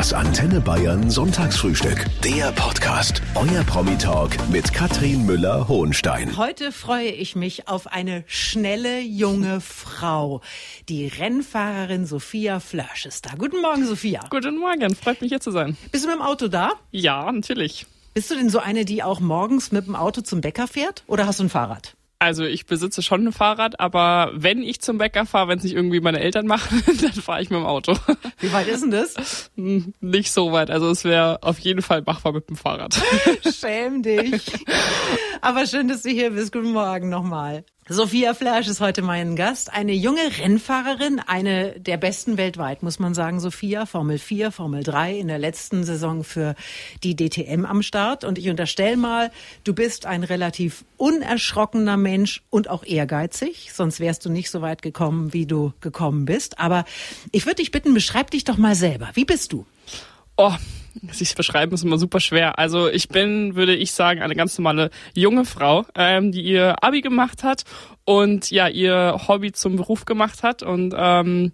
Das 0.00 0.14
Antenne 0.14 0.62
Bayern 0.62 1.10
Sonntagsfrühstück. 1.10 2.06
Der 2.24 2.52
Podcast. 2.52 3.20
Euer 3.34 3.62
Promi-Talk 3.64 4.30
mit 4.48 4.72
Katrin 4.72 5.26
Müller-Hohenstein. 5.26 6.38
Heute 6.38 6.72
freue 6.72 7.10
ich 7.10 7.36
mich 7.36 7.68
auf 7.68 7.86
eine 7.86 8.24
schnelle 8.26 9.02
junge 9.02 9.60
Frau. 9.60 10.40
Die 10.88 11.06
Rennfahrerin 11.06 12.06
Sophia 12.06 12.60
Flörsch 12.60 13.04
ist 13.04 13.26
da. 13.26 13.32
Guten 13.36 13.60
Morgen, 13.60 13.84
Sophia. 13.84 14.24
Guten 14.30 14.56
Morgen, 14.56 14.96
freut 14.96 15.20
mich 15.20 15.28
hier 15.28 15.40
zu 15.40 15.50
sein. 15.50 15.76
Bist 15.92 16.06
du 16.06 16.08
mit 16.08 16.16
dem 16.16 16.22
Auto 16.22 16.48
da? 16.48 16.72
Ja, 16.92 17.30
natürlich. 17.30 17.84
Bist 18.14 18.30
du 18.30 18.36
denn 18.36 18.48
so 18.48 18.58
eine, 18.58 18.86
die 18.86 19.02
auch 19.02 19.20
morgens 19.20 19.70
mit 19.70 19.86
dem 19.86 19.96
Auto 19.96 20.22
zum 20.22 20.40
Bäcker 20.40 20.66
fährt? 20.66 21.04
Oder 21.08 21.26
hast 21.26 21.40
du 21.40 21.44
ein 21.44 21.50
Fahrrad? 21.50 21.94
Also 22.22 22.44
ich 22.44 22.66
besitze 22.66 23.00
schon 23.00 23.26
ein 23.26 23.32
Fahrrad, 23.32 23.80
aber 23.80 24.30
wenn 24.34 24.62
ich 24.62 24.82
zum 24.82 24.98
Bäcker 24.98 25.24
fahre, 25.24 25.48
wenn 25.48 25.56
es 25.56 25.64
nicht 25.64 25.74
irgendwie 25.74 26.00
meine 26.00 26.20
Eltern 26.20 26.46
machen, 26.46 26.82
dann 27.00 27.12
fahre 27.14 27.40
ich 27.40 27.48
mit 27.48 27.58
dem 27.58 27.64
Auto. 27.64 27.96
Wie 28.40 28.52
weit 28.52 28.68
ist 28.68 28.82
denn 28.82 28.90
das? 28.90 29.50
Nicht 29.56 30.30
so 30.30 30.52
weit. 30.52 30.70
Also 30.70 30.90
es 30.90 31.04
wäre 31.04 31.42
auf 31.42 31.58
jeden 31.60 31.80
Fall 31.80 32.02
machbar 32.02 32.34
mit 32.34 32.46
dem 32.50 32.56
Fahrrad. 32.56 32.94
Schäm 33.58 34.02
dich. 34.02 34.42
Aber 35.40 35.66
schön, 35.66 35.88
dass 35.88 36.02
du 36.02 36.10
hier 36.10 36.32
bist. 36.32 36.52
Guten 36.52 36.72
Morgen 36.72 37.08
nochmal. 37.08 37.64
Sophia 37.92 38.34
Flash 38.34 38.68
ist 38.68 38.80
heute 38.80 39.02
mein 39.02 39.34
Gast. 39.34 39.72
Eine 39.72 39.94
junge 39.94 40.20
Rennfahrerin, 40.38 41.18
eine 41.18 41.72
der 41.80 41.96
besten 41.96 42.36
weltweit, 42.36 42.84
muss 42.84 43.00
man 43.00 43.14
sagen. 43.14 43.40
Sophia, 43.40 43.84
Formel 43.84 44.20
4, 44.20 44.52
Formel 44.52 44.84
3 44.84 45.18
in 45.18 45.26
der 45.26 45.38
letzten 45.38 45.82
Saison 45.82 46.22
für 46.22 46.54
die 47.02 47.16
DTM 47.16 47.64
am 47.64 47.82
Start. 47.82 48.22
Und 48.22 48.38
ich 48.38 48.48
unterstelle 48.48 48.96
mal, 48.96 49.32
du 49.64 49.74
bist 49.74 50.06
ein 50.06 50.22
relativ 50.22 50.84
unerschrockener 50.98 51.96
Mensch 51.96 52.44
und 52.48 52.70
auch 52.70 52.84
ehrgeizig. 52.84 53.72
Sonst 53.72 53.98
wärst 53.98 54.24
du 54.24 54.30
nicht 54.30 54.52
so 54.52 54.62
weit 54.62 54.82
gekommen, 54.82 55.32
wie 55.32 55.46
du 55.46 55.72
gekommen 55.80 56.26
bist. 56.26 56.60
Aber 56.60 56.84
ich 57.32 57.44
würde 57.44 57.56
dich 57.56 57.72
bitten, 57.72 57.92
beschreib 57.92 58.30
dich 58.30 58.44
doch 58.44 58.56
mal 58.56 58.76
selber. 58.76 59.10
Wie 59.14 59.24
bist 59.24 59.52
du? 59.52 59.66
Oh, 60.36 60.54
sich 61.12 61.34
beschreiben 61.34 61.74
ist 61.74 61.84
immer 61.84 61.98
super 61.98 62.20
schwer. 62.20 62.58
Also 62.58 62.88
ich 62.88 63.08
bin, 63.08 63.54
würde 63.54 63.74
ich 63.74 63.92
sagen, 63.92 64.22
eine 64.22 64.34
ganz 64.34 64.58
normale 64.58 64.90
junge 65.14 65.44
Frau, 65.44 65.84
ähm, 65.94 66.32
die 66.32 66.42
ihr 66.42 66.82
Abi 66.82 67.00
gemacht 67.00 67.42
hat 67.42 67.64
und 68.04 68.50
ja 68.50 68.68
ihr 68.68 69.20
Hobby 69.28 69.52
zum 69.52 69.76
Beruf 69.76 70.04
gemacht 70.04 70.42
hat 70.42 70.62
und 70.62 70.94
ähm, 70.96 71.52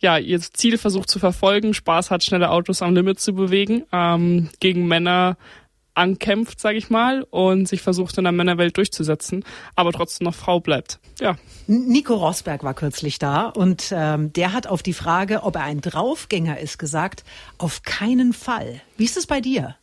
ja 0.00 0.18
ihr 0.18 0.40
Ziel 0.40 0.78
versucht 0.78 1.10
zu 1.10 1.18
verfolgen, 1.18 1.74
Spaß 1.74 2.10
hat, 2.10 2.24
schnelle 2.24 2.50
Autos 2.50 2.82
am 2.82 2.94
Limit 2.94 3.20
zu 3.20 3.34
bewegen, 3.34 3.84
ähm, 3.92 4.48
gegen 4.60 4.86
Männer 4.86 5.36
ankämpft, 5.94 6.60
sage 6.60 6.78
ich 6.78 6.90
mal, 6.90 7.24
und 7.30 7.68
sich 7.68 7.82
versucht 7.82 8.16
in 8.18 8.24
der 8.24 8.32
Männerwelt 8.32 8.76
durchzusetzen, 8.76 9.44
aber 9.76 9.92
trotzdem 9.92 10.26
noch 10.26 10.34
Frau 10.34 10.60
bleibt. 10.60 10.98
Ja. 11.20 11.36
Nico 11.66 12.14
Rosberg 12.14 12.64
war 12.64 12.74
kürzlich 12.74 13.18
da 13.18 13.46
und 13.46 13.92
ähm, 13.94 14.32
der 14.32 14.52
hat 14.52 14.66
auf 14.66 14.82
die 14.82 14.92
Frage, 14.92 15.42
ob 15.42 15.56
er 15.56 15.62
ein 15.62 15.80
Draufgänger 15.80 16.58
ist, 16.58 16.78
gesagt, 16.78 17.24
auf 17.58 17.82
keinen 17.82 18.32
Fall. 18.32 18.80
Wie 18.96 19.04
ist 19.04 19.16
es 19.16 19.26
bei 19.26 19.40
dir? 19.40 19.76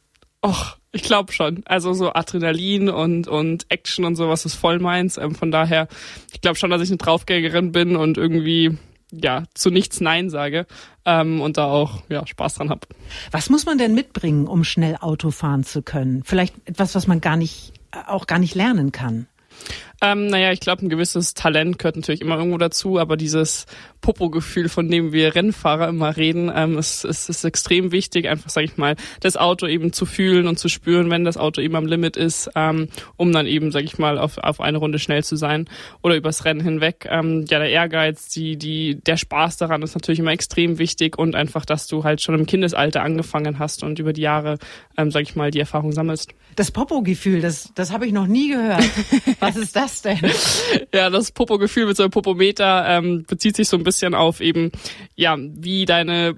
Och, 0.46 0.78
ich 0.92 1.04
glaube 1.04 1.34
schon. 1.34 1.64
Also 1.66 1.94
so 1.94 2.14
Adrenalin 2.14 2.90
und 2.90 3.28
und 3.28 3.66
Action 3.70 4.06
und 4.06 4.16
sowas 4.16 4.46
ist 4.46 4.56
voll 4.56 4.80
meins. 4.80 5.18
Ähm, 5.18 5.36
von 5.36 5.52
daher, 5.52 5.88
ich 6.34 6.42
glaube 6.42 6.58
schon, 6.58 6.70
dass 6.70 6.82
ich 6.82 6.90
eine 6.90 6.98
Draufgängerin 6.98 7.72
bin 7.72 7.96
und 7.96 8.18
irgendwie 8.18 8.78
ja 9.12 9.44
zu 9.54 9.70
nichts 9.70 10.02
Nein 10.02 10.30
sage 10.30 10.66
ähm, 11.06 11.42
und 11.42 11.58
da 11.58 11.66
auch 11.66 12.04
ja 12.10 12.26
Spaß 12.26 12.56
dran 12.56 12.70
habe. 12.70 12.88
Was 13.32 13.50
muss 13.50 13.66
man 13.66 13.78
denn 13.78 13.94
mitbringen, 13.94 14.48
um 14.48 14.64
schnell 14.64 14.98
Auto 15.00 15.32
fahren 15.32 15.64
zu 15.64 15.82
können? 15.82 16.24
Vielleicht 16.24 16.56
etwas, 16.66 16.96
was 16.96 17.08
man 17.08 17.22
gar 17.22 17.38
nicht 17.38 17.74
auch 18.08 18.28
gar 18.28 18.40
nicht 18.40 18.56
lernen 18.56 18.92
kann. 18.92 19.28
Ähm, 20.02 20.28
naja, 20.28 20.54
ich 20.54 20.62
glaube, 20.62 20.86
ein 20.86 20.90
gewisses 20.90 21.34
Talent 21.34 21.78
gehört 21.78 21.98
natürlich 21.98 22.22
immer 22.22 22.38
irgendwo 22.38 22.58
dazu, 22.58 23.00
aber 23.00 23.18
dieses 23.18 23.66
Popo-Gefühl, 24.00 24.70
von 24.70 24.90
dem 24.90 25.12
wir 25.12 25.36
Rennfahrer 25.36 25.90
immer 25.90 26.16
reden, 26.16 26.50
ähm, 26.56 26.78
ist, 26.78 27.04
ist, 27.04 27.28
ist 27.28 27.44
extrem 27.44 27.92
wichtig, 27.92 28.30
einfach, 28.30 28.50
sage 28.50 28.66
ich 28.66 28.78
mal, 28.78 28.96
das 29.20 29.36
Auto 29.36 29.68
eben 29.68 29.92
zu 29.92 30.06
fühlen 30.06 30.48
und 30.48 30.58
zu 30.58 30.70
spüren, 30.70 31.10
wenn 31.10 31.26
das 31.26 31.36
Auto 31.36 31.60
eben 31.60 31.76
am 31.76 31.86
Limit 31.86 32.16
ist, 32.16 32.50
ähm, 32.56 32.88
um 33.18 33.34
dann 33.34 33.46
eben, 33.46 33.72
sage 33.72 33.86
ich 33.86 33.98
mal, 33.98 34.18
auf, 34.18 34.38
auf 34.38 34.62
eine 34.62 34.78
Runde 34.78 35.00
schnell 35.00 35.26
zu 35.26 35.36
sein 35.36 35.68
oder 36.02 36.16
übers 36.16 36.46
Rennen 36.46 36.62
hinweg. 36.62 37.06
Ähm, 37.10 37.46
ja, 37.50 37.60
der 37.60 37.70
Ehrgeiz, 37.70 38.30
die, 38.30 38.56
die, 38.56 38.96
der 38.96 39.18
Spaß 39.18 39.58
daran 39.58 39.82
ist 39.82 39.96
natürlich 39.96 40.20
immer 40.20 40.32
extrem 40.32 40.78
wichtig 40.78 41.18
und 41.18 41.36
einfach, 41.36 41.66
dass 41.66 41.88
du 41.88 42.06
halt 42.06 42.22
schon 42.22 42.36
im 42.36 42.46
Kindesalter 42.46 43.04
angefangen 43.04 43.60
hast 43.60 43.84
und 43.84 44.00
über 44.00 44.14
die 44.14 44.22
Jahre, 44.22 44.60
ähm, 44.98 45.12
sage 45.12 45.24
ich 45.24 45.36
mal, 45.36 45.52
die 45.52 45.60
Erfahrung 45.60 45.92
sammelst. 45.92 46.32
Das 46.56 46.72
Popo-Gefühl, 46.72 47.42
das, 47.42 47.72
das 47.76 47.92
habe 47.92 48.06
ich 48.06 48.14
noch 48.14 48.28
nie 48.28 48.50
gehört. 48.50 48.84
Was 49.40 49.58
ist 49.58 49.76
das 49.76 49.89
denn? 50.02 50.20
ja, 50.94 51.10
das 51.10 51.32
Popo-Gefühl 51.32 51.88
mit 51.88 51.98
so 51.98 52.04
einem 52.04 52.12
Popometer 52.12 52.86
ähm, 52.88 53.26
bezieht 53.28 53.56
sich 53.56 53.68
so 53.68 53.78
ein 53.78 53.84
bisschen 53.84 54.14
auf 54.14 54.42
eben, 54.42 54.72
ja, 55.16 55.38
wie 55.40 55.86
deine 55.86 56.36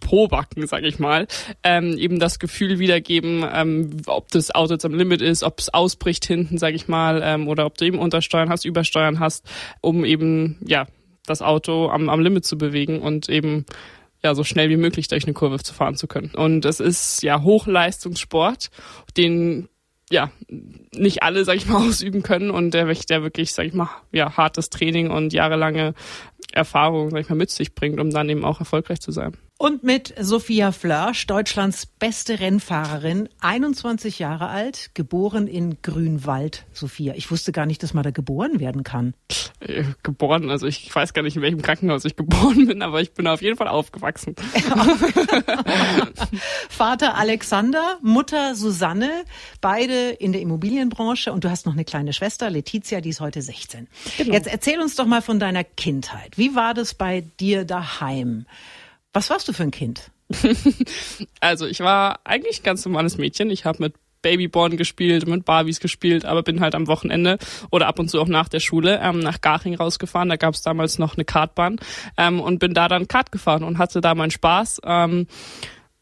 Probacken, 0.00 0.66
sag 0.66 0.84
ich 0.84 0.98
mal, 0.98 1.26
ähm, 1.62 1.96
eben 1.98 2.20
das 2.20 2.38
Gefühl 2.38 2.78
wiedergeben, 2.78 3.44
ähm, 3.52 3.90
ob 4.06 4.30
das 4.30 4.54
Auto 4.54 4.74
jetzt 4.74 4.84
am 4.84 4.94
Limit 4.94 5.22
ist, 5.22 5.42
ob 5.42 5.58
es 5.58 5.72
ausbricht 5.72 6.24
hinten, 6.24 6.58
sag 6.58 6.74
ich 6.74 6.88
mal, 6.88 7.20
ähm, 7.24 7.48
oder 7.48 7.66
ob 7.66 7.76
du 7.76 7.84
eben 7.84 7.98
Untersteuern 7.98 8.48
hast, 8.48 8.64
Übersteuern 8.64 9.20
hast, 9.20 9.44
um 9.80 10.04
eben, 10.04 10.58
ja, 10.64 10.86
das 11.26 11.42
Auto 11.42 11.88
am, 11.88 12.08
am 12.08 12.20
Limit 12.20 12.44
zu 12.44 12.56
bewegen 12.56 13.00
und 13.00 13.28
eben 13.28 13.66
ja, 14.22 14.34
so 14.34 14.44
schnell 14.44 14.70
wie 14.70 14.76
möglich 14.76 15.08
durch 15.08 15.24
eine 15.24 15.34
Kurve 15.34 15.62
zu 15.62 15.74
fahren 15.74 15.94
zu 15.94 16.06
können. 16.06 16.32
Und 16.34 16.64
es 16.64 16.80
ist 16.80 17.22
ja 17.22 17.42
Hochleistungssport, 17.42 18.70
den 19.16 19.68
ja 20.10 20.30
nicht 20.94 21.22
alle, 21.22 21.44
sag 21.44 21.56
ich 21.56 21.66
mal, 21.66 21.76
ausüben 21.88 22.22
können 22.22 22.50
und 22.50 22.72
der, 22.72 22.86
der 22.86 23.22
wirklich, 23.22 23.52
sag 23.52 23.66
ich 23.66 23.74
mal, 23.74 23.90
ja 24.12 24.36
hartes 24.36 24.70
Training 24.70 25.10
und 25.10 25.32
jahrelange 25.32 25.94
Erfahrung, 26.52 27.10
sag 27.10 27.20
ich 27.20 27.28
mal, 27.28 27.36
mit 27.36 27.50
sich 27.50 27.74
bringt, 27.74 28.00
um 28.00 28.10
dann 28.10 28.28
eben 28.28 28.44
auch 28.44 28.60
erfolgreich 28.60 29.00
zu 29.00 29.12
sein. 29.12 29.36
Und 29.60 29.82
mit 29.82 30.14
Sophia 30.20 30.70
Flörsch, 30.70 31.26
Deutschlands 31.26 31.84
beste 31.84 32.38
Rennfahrerin, 32.38 33.28
21 33.40 34.20
Jahre 34.20 34.46
alt, 34.46 34.92
geboren 34.94 35.48
in 35.48 35.82
Grünwald. 35.82 36.64
Sophia, 36.72 37.14
ich 37.16 37.32
wusste 37.32 37.50
gar 37.50 37.66
nicht, 37.66 37.82
dass 37.82 37.92
man 37.92 38.04
da 38.04 38.12
geboren 38.12 38.60
werden 38.60 38.84
kann. 38.84 39.14
Äh, 39.58 39.82
geboren, 40.04 40.48
also 40.48 40.68
ich 40.68 40.94
weiß 40.94 41.12
gar 41.12 41.22
nicht, 41.22 41.34
in 41.34 41.42
welchem 41.42 41.60
Krankenhaus 41.60 42.04
ich 42.04 42.14
geboren 42.16 42.68
bin, 42.68 42.82
aber 42.82 43.00
ich 43.00 43.14
bin 43.14 43.26
auf 43.26 43.42
jeden 43.42 43.56
Fall 43.56 43.66
aufgewachsen. 43.66 44.36
Vater 46.68 47.16
Alexander, 47.16 47.98
Mutter 48.00 48.54
Susanne, 48.54 49.24
beide 49.60 50.10
in 50.10 50.30
der 50.30 50.40
Immobilienbranche 50.40 51.32
und 51.32 51.42
du 51.42 51.50
hast 51.50 51.66
noch 51.66 51.72
eine 51.72 51.84
kleine 51.84 52.12
Schwester, 52.12 52.48
Letizia, 52.48 53.00
die 53.00 53.08
ist 53.08 53.20
heute 53.20 53.42
16. 53.42 53.88
Genau. 54.18 54.32
Jetzt 54.32 54.46
erzähl 54.46 54.80
uns 54.80 54.94
doch 54.94 55.06
mal 55.06 55.20
von 55.20 55.40
deiner 55.40 55.64
Kindheit. 55.64 56.38
Wie 56.38 56.54
war 56.54 56.74
das 56.74 56.94
bei 56.94 57.24
dir 57.40 57.64
daheim? 57.64 58.46
Was 59.18 59.30
warst 59.30 59.48
du 59.48 59.52
für 59.52 59.64
ein 59.64 59.72
Kind? 59.72 60.12
also 61.40 61.66
ich 61.66 61.80
war 61.80 62.20
eigentlich 62.22 62.62
ganz 62.62 62.84
normales 62.84 63.18
Mädchen. 63.18 63.50
Ich 63.50 63.64
habe 63.64 63.82
mit 63.82 63.94
Babyborn 64.22 64.76
gespielt, 64.76 65.26
mit 65.26 65.44
Barbies 65.44 65.80
gespielt, 65.80 66.24
aber 66.24 66.44
bin 66.44 66.60
halt 66.60 66.76
am 66.76 66.86
Wochenende 66.86 67.38
oder 67.72 67.88
ab 67.88 67.98
und 67.98 68.08
zu 68.08 68.20
auch 68.20 68.28
nach 68.28 68.48
der 68.48 68.60
Schule 68.60 69.00
ähm, 69.02 69.18
nach 69.18 69.40
Garching 69.40 69.74
rausgefahren. 69.74 70.28
Da 70.28 70.36
gab 70.36 70.54
es 70.54 70.62
damals 70.62 71.00
noch 71.00 71.16
eine 71.16 71.24
Kartbahn 71.24 71.80
ähm, 72.16 72.38
und 72.38 72.60
bin 72.60 72.74
da 72.74 72.86
dann 72.86 73.08
Kart 73.08 73.32
gefahren 73.32 73.64
und 73.64 73.78
hatte 73.78 74.00
da 74.00 74.14
meinen 74.14 74.30
Spaß. 74.30 74.82
Ähm, 74.84 75.26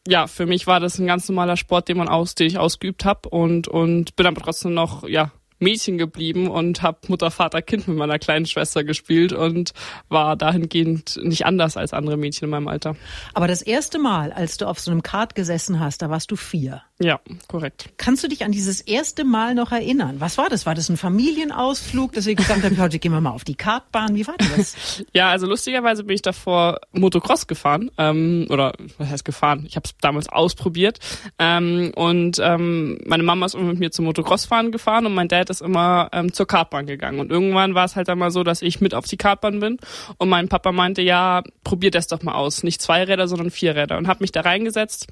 ja, 0.07 0.27
für 0.27 0.45
mich 0.45 0.67
war 0.67 0.79
das 0.79 0.99
ein 0.99 1.07
ganz 1.07 1.27
normaler 1.27 1.57
Sport, 1.57 1.89
den 1.89 1.97
man 1.97 2.09
aus, 2.09 2.35
den 2.35 2.45
ich 2.45 2.59
ausgeübt 2.59 3.03
habe 3.03 3.29
und 3.29 3.67
und 3.67 4.15
bin 4.15 4.27
aber 4.27 4.41
trotzdem 4.41 4.75
noch 4.75 5.07
ja 5.07 5.31
Mädchen 5.59 5.97
geblieben 5.97 6.47
und 6.47 6.81
habe 6.81 6.99
Mutter, 7.07 7.31
Vater, 7.31 7.61
Kind 7.61 7.87
mit 7.87 7.97
meiner 7.97 8.19
kleinen 8.19 8.45
Schwester 8.45 8.83
gespielt 8.83 9.33
und 9.33 9.73
war 10.09 10.35
dahingehend 10.35 11.19
nicht 11.23 11.45
anders 11.45 11.77
als 11.77 11.93
andere 11.93 12.17
Mädchen 12.17 12.45
in 12.45 12.51
meinem 12.51 12.67
Alter. 12.67 12.95
Aber 13.33 13.47
das 13.47 13.61
erste 13.61 13.99
Mal, 13.99 14.31
als 14.31 14.57
du 14.57 14.67
auf 14.67 14.79
so 14.79 14.91
einem 14.91 15.03
Kart 15.03 15.35
gesessen 15.35 15.79
hast, 15.79 16.01
da 16.01 16.09
warst 16.09 16.31
du 16.31 16.35
vier. 16.35 16.83
Ja, 16.99 17.19
korrekt. 17.47 17.89
Kannst 17.97 18.23
du 18.23 18.27
dich 18.27 18.43
an 18.43 18.51
dieses 18.51 18.81
erste 18.81 19.23
Mal 19.23 19.53
noch 19.53 19.71
erinnern? 19.71 20.15
Was 20.19 20.39
war 20.39 20.49
das? 20.49 20.65
War 20.65 20.73
das 20.73 20.89
ein 20.89 20.97
Familienausflug, 20.97 22.13
dass 22.13 22.25
ihr 22.25 22.33
gesagt 22.33 22.63
habt, 22.63 22.77
heute 22.79 22.97
gehen 22.97 23.11
wir 23.11 23.21
mal 23.21 23.31
auf 23.31 23.43
die 23.43 23.53
Kartbahn? 23.53 24.15
Wie 24.15 24.25
war 24.25 24.35
das? 24.37 25.03
ja, 25.13 25.29
also 25.29 25.45
lustigerweise 25.45 26.03
bin 26.03 26.15
ich 26.15 26.23
davor 26.23 26.79
Motocross 26.93 27.45
gefahren. 27.45 27.91
Ähm, 27.99 28.47
oder 28.49 28.73
was 28.97 29.09
heißt 29.09 29.25
gefahren? 29.25 29.65
Ich 29.67 29.75
habe 29.75 29.85
es 29.85 29.95
damals 30.01 30.27
ausprobiert. 30.27 30.97
Ähm, 31.37 31.91
und 31.95 32.39
ähm, 32.41 32.97
meine 33.05 33.23
Mama 33.23 33.45
ist 33.45 33.53
immer 33.53 33.65
mit 33.65 33.79
mir 33.79 33.91
zum 33.91 34.05
Motocross-Fahren 34.05 34.71
gefahren 34.71 35.05
und 35.05 35.13
mein 35.13 35.27
Dad 35.27 35.46
ist 35.49 35.61
immer 35.61 36.09
ähm, 36.13 36.33
zur 36.33 36.47
Kartbahn 36.47 36.85
gegangen. 36.85 37.19
Und 37.19 37.31
irgendwann 37.31 37.75
war 37.75 37.85
es 37.85 37.95
halt 37.95 38.09
einmal 38.09 38.31
so, 38.31 38.43
dass 38.43 38.61
ich 38.61 38.81
mit 38.81 38.93
auf 38.93 39.05
die 39.05 39.17
Kartbahn 39.17 39.59
bin 39.59 39.77
und 40.17 40.29
mein 40.29 40.49
Papa 40.49 40.71
meinte, 40.71 41.01
ja, 41.01 41.43
probier 41.63 41.91
das 41.91 42.07
doch 42.07 42.23
mal 42.23 42.35
aus. 42.35 42.63
Nicht 42.63 42.81
zwei 42.81 43.03
Räder, 43.03 43.27
sondern 43.27 43.51
vier 43.51 43.75
Räder. 43.75 43.97
Und 43.97 44.07
habe 44.07 44.23
mich 44.23 44.31
da 44.31 44.41
reingesetzt 44.41 45.07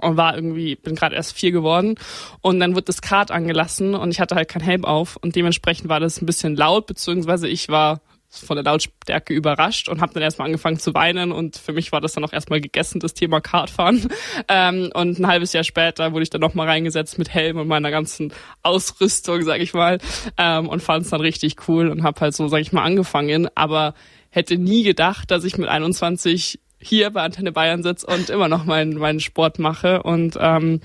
und 0.00 0.16
war 0.16 0.34
irgendwie, 0.34 0.76
bin 0.76 0.94
gerade 0.94 1.14
erst 1.14 1.34
vier 1.34 1.52
geworden 1.52 1.96
und 2.40 2.60
dann 2.60 2.74
wird 2.74 2.88
das 2.88 3.02
Kart 3.02 3.30
angelassen 3.30 3.94
und 3.94 4.10
ich 4.10 4.20
hatte 4.20 4.34
halt 4.34 4.48
kein 4.48 4.62
Helm 4.62 4.84
auf 4.84 5.16
und 5.16 5.36
dementsprechend 5.36 5.88
war 5.88 6.00
das 6.00 6.20
ein 6.20 6.26
bisschen 6.26 6.56
laut, 6.56 6.86
beziehungsweise 6.86 7.48
ich 7.48 7.68
war 7.68 8.00
von 8.38 8.56
der 8.56 8.64
Lautstärke 8.64 9.34
überrascht 9.34 9.88
und 9.88 10.00
habe 10.00 10.14
dann 10.14 10.22
erstmal 10.22 10.46
angefangen 10.46 10.78
zu 10.78 10.94
weinen 10.94 11.32
und 11.32 11.56
für 11.56 11.72
mich 11.72 11.92
war 11.92 12.00
das 12.00 12.12
dann 12.12 12.24
auch 12.24 12.32
erstmal 12.32 12.60
gegessen, 12.60 13.00
das 13.00 13.14
Thema 13.14 13.40
Kartfahren. 13.40 14.08
Ähm, 14.48 14.90
und 14.94 15.18
ein 15.18 15.26
halbes 15.26 15.52
Jahr 15.52 15.64
später 15.64 16.12
wurde 16.12 16.22
ich 16.22 16.30
dann 16.30 16.40
nochmal 16.40 16.66
reingesetzt 16.66 17.18
mit 17.18 17.32
Helm 17.32 17.56
und 17.58 17.68
meiner 17.68 17.90
ganzen 17.90 18.32
Ausrüstung, 18.62 19.42
sag 19.42 19.60
ich 19.60 19.74
mal, 19.74 19.98
ähm, 20.36 20.68
und 20.68 20.82
fand 20.82 21.04
es 21.04 21.10
dann 21.10 21.20
richtig 21.20 21.68
cool 21.68 21.88
und 21.88 22.02
habe 22.02 22.20
halt 22.20 22.34
so, 22.34 22.48
sag 22.48 22.60
ich 22.60 22.72
mal, 22.72 22.82
angefangen, 22.82 23.48
aber 23.54 23.94
hätte 24.30 24.58
nie 24.58 24.82
gedacht, 24.82 25.30
dass 25.30 25.44
ich 25.44 25.56
mit 25.56 25.68
21 25.68 26.60
hier 26.78 27.10
bei 27.10 27.22
Antenne 27.22 27.52
Bayern 27.52 27.82
sitze 27.82 28.06
und 28.06 28.28
immer 28.30 28.48
noch 28.48 28.64
meinen, 28.64 28.98
meinen 28.98 29.20
Sport 29.20 29.58
mache 29.58 30.02
und 30.02 30.36
ähm, 30.40 30.80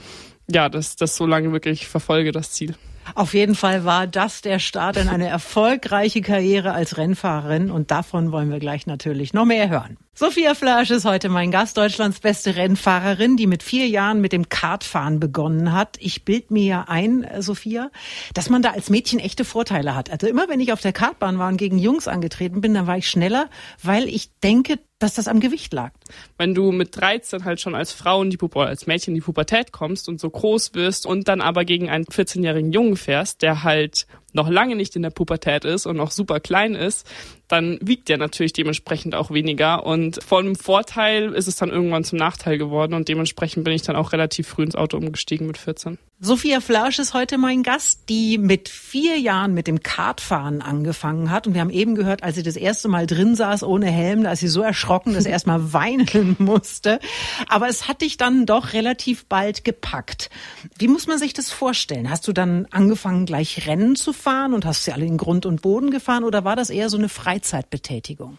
ja, 0.47 0.69
das, 0.69 0.95
das 0.95 1.15
so 1.15 1.25
lange 1.25 1.51
wirklich 1.51 1.87
verfolge, 1.87 2.31
das 2.31 2.51
Ziel. 2.51 2.75
Auf 3.15 3.33
jeden 3.33 3.55
Fall 3.55 3.85
war 3.85 4.07
das 4.07 4.41
der 4.41 4.59
Start 4.59 4.97
in 4.97 5.09
eine 5.09 5.27
erfolgreiche 5.27 6.21
Karriere 6.21 6.73
als 6.73 6.97
Rennfahrerin 6.97 7.71
und 7.71 7.91
davon 7.91 8.31
wollen 8.31 8.51
wir 8.51 8.59
gleich 8.59 8.87
natürlich 8.87 9.33
noch 9.33 9.45
mehr 9.45 9.69
hören. 9.69 9.97
Sophia 10.13 10.53
Flasch 10.53 10.91
ist 10.91 11.05
heute 11.05 11.29
mein 11.29 11.49
Gast, 11.49 11.77
Deutschlands 11.77 12.19
beste 12.19 12.57
Rennfahrerin, 12.57 13.37
die 13.37 13.47
mit 13.47 13.63
vier 13.63 13.87
Jahren 13.87 14.19
mit 14.19 14.33
dem 14.33 14.49
Kartfahren 14.49 15.21
begonnen 15.21 15.71
hat. 15.71 15.95
Ich 16.01 16.25
bild 16.25 16.51
mir 16.51 16.65
ja 16.65 16.85
ein, 16.89 17.23
äh, 17.23 17.41
Sophia, 17.41 17.89
dass 18.33 18.49
man 18.49 18.61
da 18.61 18.71
als 18.71 18.89
Mädchen 18.89 19.19
echte 19.19 19.45
Vorteile 19.45 19.95
hat. 19.95 20.09
Also 20.09 20.27
immer 20.27 20.49
wenn 20.49 20.59
ich 20.59 20.73
auf 20.73 20.81
der 20.81 20.91
Kartbahn 20.91 21.39
war 21.39 21.47
und 21.47 21.55
gegen 21.55 21.77
Jungs 21.77 22.09
angetreten 22.09 22.59
bin, 22.59 22.73
dann 22.73 22.85
war 22.85 22.97
ich 22.97 23.09
schneller, 23.09 23.49
weil 23.81 24.09
ich 24.09 24.37
denke, 24.39 24.79
dass 24.99 25.13
das 25.13 25.27
am 25.29 25.39
Gewicht 25.39 25.73
lag. 25.73 25.91
Wenn 26.37 26.53
du 26.53 26.71
mit 26.71 26.95
13 26.95 27.45
halt 27.45 27.61
schon 27.61 27.73
als 27.73 27.93
Frau 27.93 28.21
in 28.21 28.29
die 28.29 28.37
Pubertät, 28.37 28.69
als 28.69 28.87
Mädchen 28.87 29.13
in 29.13 29.15
die 29.15 29.25
Pubertät 29.25 29.71
kommst 29.71 30.09
und 30.09 30.19
so 30.19 30.29
groß 30.29 30.73
wirst 30.73 31.05
und 31.05 31.27
dann 31.29 31.41
aber 31.41 31.63
gegen 31.63 31.89
einen 31.89 32.05
14-jährigen 32.05 32.73
Jungen 32.73 32.97
fährst, 32.97 33.41
der 33.41 33.63
halt 33.63 34.05
noch 34.33 34.49
lange 34.49 34.75
nicht 34.75 34.95
in 34.95 35.01
der 35.01 35.09
Pubertät 35.09 35.65
ist 35.65 35.85
und 35.85 35.97
noch 35.97 36.11
super 36.11 36.39
klein 36.39 36.75
ist, 36.75 37.07
dann 37.47 37.79
wiegt 37.81 38.09
der 38.09 38.17
natürlich 38.17 38.53
dementsprechend 38.53 39.15
auch 39.15 39.31
weniger. 39.31 39.85
Und 39.85 40.23
von 40.23 40.55
Vorteil 40.55 41.33
ist 41.33 41.47
es 41.47 41.55
dann 41.55 41.69
irgendwann 41.69 42.03
zum 42.03 42.19
Nachteil 42.19 42.57
geworden 42.57 42.93
und 42.93 43.07
dementsprechend 43.07 43.63
bin 43.63 43.73
ich 43.73 43.81
dann 43.81 43.95
auch 43.95 44.11
relativ 44.11 44.47
früh 44.47 44.63
ins 44.63 44.75
Auto 44.75 44.97
umgestiegen 44.97 45.47
mit 45.47 45.57
14. 45.57 45.97
Sophia 46.21 46.59
Flausch 46.59 46.99
ist 46.99 47.13
heute 47.13 47.37
mein 47.37 47.63
Gast, 47.63 48.09
die 48.09 48.37
mit 48.37 48.67
vier 48.67 49.17
Jahren 49.17 49.53
mit 49.53 49.67
dem 49.67 49.81
Kartfahren 49.81 50.61
angefangen 50.61 51.31
hat. 51.31 51.47
Und 51.47 51.53
wir 51.53 51.61
haben 51.61 51.69
eben 51.69 51.95
gehört, 51.95 52.23
als 52.23 52.35
sie 52.35 52.43
das 52.43 52.57
erste 52.57 52.89
Mal 52.89 53.07
drin 53.07 53.35
saß 53.35 53.63
ohne 53.63 53.87
Helm, 53.87 54.23
da 54.23 54.33
ist 54.33 54.41
sie 54.41 54.49
so 54.49 54.61
erschrocken, 54.61 54.88
dass 55.13 55.23
sie 55.23 55.29
erstmal 55.29 55.73
weinen 55.73 56.35
musste. 56.39 56.99
Aber 57.47 57.67
es 57.67 57.87
hat 57.87 58.01
dich 58.01 58.17
dann 58.17 58.45
doch 58.45 58.73
relativ 58.73 59.25
bald 59.25 59.63
gepackt. 59.63 60.29
Wie 60.77 60.87
muss 60.87 61.07
man 61.07 61.17
sich 61.17 61.33
das 61.33 61.51
vorstellen? 61.51 62.09
Hast 62.09 62.27
du 62.27 62.33
dann 62.33 62.67
angefangen, 62.71 63.25
gleich 63.25 63.67
Rennen 63.67 63.95
zu 63.95 64.13
fahren 64.13 64.53
und 64.53 64.65
hast 64.65 64.83
sie 64.83 64.91
alle 64.91 65.05
in 65.05 65.17
Grund 65.17 65.45
und 65.45 65.61
Boden 65.61 65.91
gefahren 65.91 66.23
oder 66.23 66.43
war 66.43 66.55
das 66.55 66.69
eher 66.69 66.89
so 66.89 66.97
eine 66.97 67.09
Freizeitbetätigung? 67.09 68.37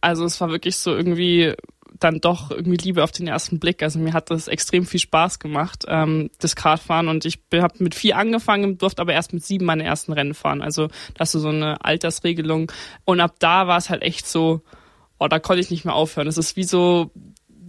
Also 0.00 0.24
es 0.24 0.40
war 0.40 0.50
wirklich 0.50 0.76
so 0.76 0.94
irgendwie 0.94 1.54
dann 2.00 2.20
doch 2.20 2.50
irgendwie 2.50 2.76
Liebe 2.76 3.02
auf 3.02 3.12
den 3.12 3.26
ersten 3.26 3.58
Blick. 3.58 3.82
Also 3.82 3.98
mir 3.98 4.12
hat 4.12 4.30
das 4.30 4.48
extrem 4.48 4.84
viel 4.84 5.00
Spaß 5.00 5.38
gemacht, 5.38 5.84
ähm, 5.88 6.30
das 6.40 6.56
Kartfahren. 6.56 7.08
Und 7.08 7.24
ich 7.24 7.38
habe 7.54 7.74
mit 7.82 7.94
vier 7.94 8.18
angefangen, 8.18 8.78
durfte 8.78 9.00
aber 9.00 9.12
erst 9.12 9.32
mit 9.32 9.44
sieben 9.44 9.64
meine 9.64 9.84
ersten 9.84 10.12
Rennen 10.12 10.34
fahren. 10.34 10.62
Also 10.62 10.88
das 11.14 11.34
ist 11.34 11.42
so 11.42 11.48
eine 11.48 11.84
Altersregelung. 11.84 12.70
Und 13.04 13.20
ab 13.20 13.36
da 13.38 13.66
war 13.66 13.78
es 13.78 13.90
halt 13.90 14.02
echt 14.02 14.26
so, 14.26 14.62
oh, 15.18 15.28
da 15.28 15.38
konnte 15.38 15.60
ich 15.60 15.70
nicht 15.70 15.84
mehr 15.84 15.94
aufhören. 15.94 16.28
Es 16.28 16.38
ist 16.38 16.56
wie 16.56 16.64
so, 16.64 17.10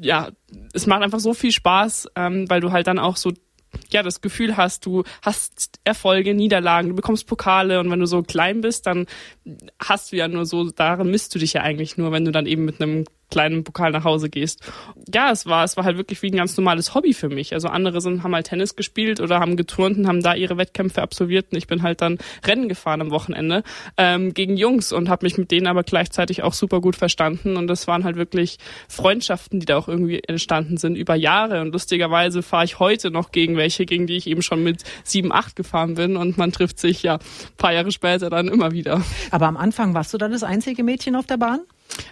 ja, 0.02 0.30
es 0.74 0.88
macht 0.88 1.04
einfach 1.04 1.20
so 1.20 1.34
viel 1.34 1.52
Spaß, 1.52 2.10
ähm, 2.16 2.50
weil 2.50 2.62
du 2.62 2.72
halt 2.72 2.88
dann 2.88 3.00
auch 3.00 3.18
so 3.18 3.32
ja 3.92 4.04
das 4.04 4.22
Gefühl 4.22 4.58
hast, 4.58 4.86
du 4.86 5.04
hast 5.22 5.80
Erfolge, 5.84 6.34
Niederlagen, 6.34 6.90
du 6.90 6.96
bekommst 6.96 7.28
Pokale 7.28 7.80
und 7.80 7.92
wenn 7.92 8.00
du 8.00 8.06
so 8.06 8.24
klein 8.24 8.62
bist, 8.62 8.86
dann 8.88 9.06
hast 9.80 10.12
du 10.12 10.16
ja 10.16 10.28
nur 10.28 10.46
so, 10.46 10.70
darin 10.70 11.12
misst 11.12 11.36
du 11.36 11.40
dich 11.40 11.54
ja 11.54 11.62
eigentlich 11.62 11.98
nur, 11.98 12.12
wenn 12.12 12.26
du 12.26 12.32
dann 12.32 12.46
eben 12.46 12.66
mit 12.66 12.82
einem 12.82 13.06
kleinen 13.30 13.64
Pokal 13.64 13.92
nach 13.92 14.04
Hause 14.04 14.30
gehst. 14.30 14.62
Ja, 15.14 15.32
es 15.32 15.46
war, 15.46 15.64
es 15.64 15.78
war 15.78 15.84
halt 15.84 15.98
wirklich 15.98 16.22
wie 16.22 16.28
ein 16.28 16.38
ganz 16.38 16.56
normales 16.58 16.94
Hobby 16.94 17.14
für 17.14 17.30
mich. 17.30 17.54
Also 17.54 17.68
andere 17.68 18.02
sind, 18.02 18.24
haben 18.24 18.34
halt 18.34 18.48
Tennis 18.48 18.76
gespielt 18.76 19.20
oder 19.20 19.40
haben 19.40 19.58
geturnt 19.58 19.98
und 19.98 20.08
haben 20.08 20.22
da 20.22 20.36
ihre 20.36 20.58
Wettkämpfe 20.58 21.02
absolviert 21.02 21.48
und 21.52 21.58
ich 21.58 21.68
bin 21.68 21.84
halt 21.84 22.02
dann 22.02 22.18
Rennen 22.46 22.70
gefahren 22.70 23.02
am 23.02 23.12
Wochenende 23.12 23.64
ähm, 23.98 24.34
gegen 24.34 24.58
Jungs 24.58 24.92
und 24.92 25.10
habe 25.10 25.26
mich 25.26 25.38
mit 25.38 25.52
denen 25.52 25.68
aber 25.68 25.84
gleichzeitig 25.84 26.44
auch 26.44 26.54
super 26.54 26.82
gut 26.82 26.96
verstanden 26.96 27.58
und 27.58 27.68
das 27.68 27.88
waren 27.88 28.04
halt 28.04 28.16
wirklich 28.16 28.58
Freundschaften, 28.88 29.60
die 29.60 29.66
da 29.66 29.78
auch 29.78 29.88
irgendwie 29.88 30.22
entstanden 30.28 30.78
sind 30.78 30.96
über 30.96 31.16
Jahre 31.16 31.62
und 31.62 31.72
lustigerweise 31.72 32.42
fahre 32.42 32.66
ich 32.66 32.80
heute 32.80 33.12
noch 33.12 33.32
gegen 33.32 33.58
welche, 33.58 33.86
gegen 33.86 34.08
die 34.08 34.18
ich 34.18 34.28
eben 34.28 34.42
schon 34.42 34.64
mit 34.64 34.84
sieben, 35.04 35.32
acht 35.32 35.56
gefahren 35.56 35.96
bin 35.96 36.18
und 36.18 36.38
man 36.38 36.52
trifft 36.52 36.80
sich 36.80 37.04
ja 37.04 37.20
paar 37.58 37.74
Jahre 37.74 37.92
später 37.92 38.30
dann 38.30 38.48
immer 38.48 38.72
wieder. 38.72 39.02
Aber 39.32 39.48
am 39.48 39.58
Anfang 39.58 39.94
warst 39.94 40.14
du 40.14 40.18
dann 40.18 40.32
das 40.32 40.44
einzige 40.44 40.84
Mädchen 40.84 41.16
auf 41.16 41.26
der 41.26 41.38
Bahn? 41.38 41.62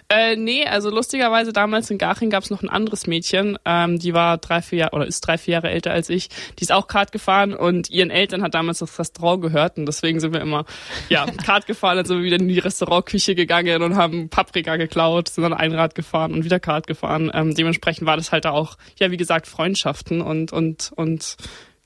Äh, 0.08 0.36
nee, 0.36 0.66
also 0.66 0.90
lustigerweise 0.90 1.52
damals 1.52 1.90
in 1.90 1.98
Garching 1.98 2.30
gab 2.30 2.44
es 2.44 2.50
noch 2.50 2.62
ein 2.62 2.68
anderes 2.68 3.06
Mädchen, 3.06 3.58
ähm, 3.64 3.98
die 3.98 4.14
war 4.14 4.38
drei, 4.38 4.62
vier 4.62 4.78
Jahre 4.78 4.96
oder 4.96 5.06
ist 5.06 5.20
drei, 5.22 5.38
vier 5.38 5.54
Jahre 5.54 5.70
älter 5.70 5.92
als 5.92 6.10
ich. 6.10 6.28
Die 6.58 6.62
ist 6.62 6.72
auch 6.72 6.86
Kart 6.86 7.10
gefahren 7.12 7.54
und 7.54 7.90
ihren 7.90 8.10
Eltern 8.10 8.42
hat 8.42 8.54
damals 8.54 8.78
das 8.78 8.98
Restaurant 8.98 9.42
gehört 9.42 9.78
und 9.78 9.86
deswegen 9.86 10.20
sind 10.20 10.32
wir 10.32 10.40
immer 10.40 10.64
ja 11.08 11.26
Kart 11.44 11.66
gefahren, 11.66 11.96
dann 11.96 12.06
sind 12.06 12.18
wir 12.18 12.24
wieder 12.24 12.38
in 12.38 12.48
die 12.48 12.58
Restaurantküche 12.58 13.34
gegangen 13.34 13.82
und 13.82 13.96
haben 13.96 14.28
Paprika 14.28 14.76
geklaut, 14.76 15.28
sind 15.28 15.42
dann 15.42 15.54
Einrad 15.54 15.94
gefahren 15.94 16.32
und 16.32 16.44
wieder 16.44 16.60
Kart 16.60 16.86
gefahren. 16.86 17.30
Ähm, 17.34 17.54
dementsprechend 17.54 18.06
war 18.06 18.16
das 18.16 18.32
halt 18.32 18.46
auch 18.46 18.76
ja 18.98 19.10
wie 19.10 19.16
gesagt 19.16 19.46
Freundschaften 19.46 20.20
und 20.20 20.52
und 20.52 20.92
und 20.94 21.36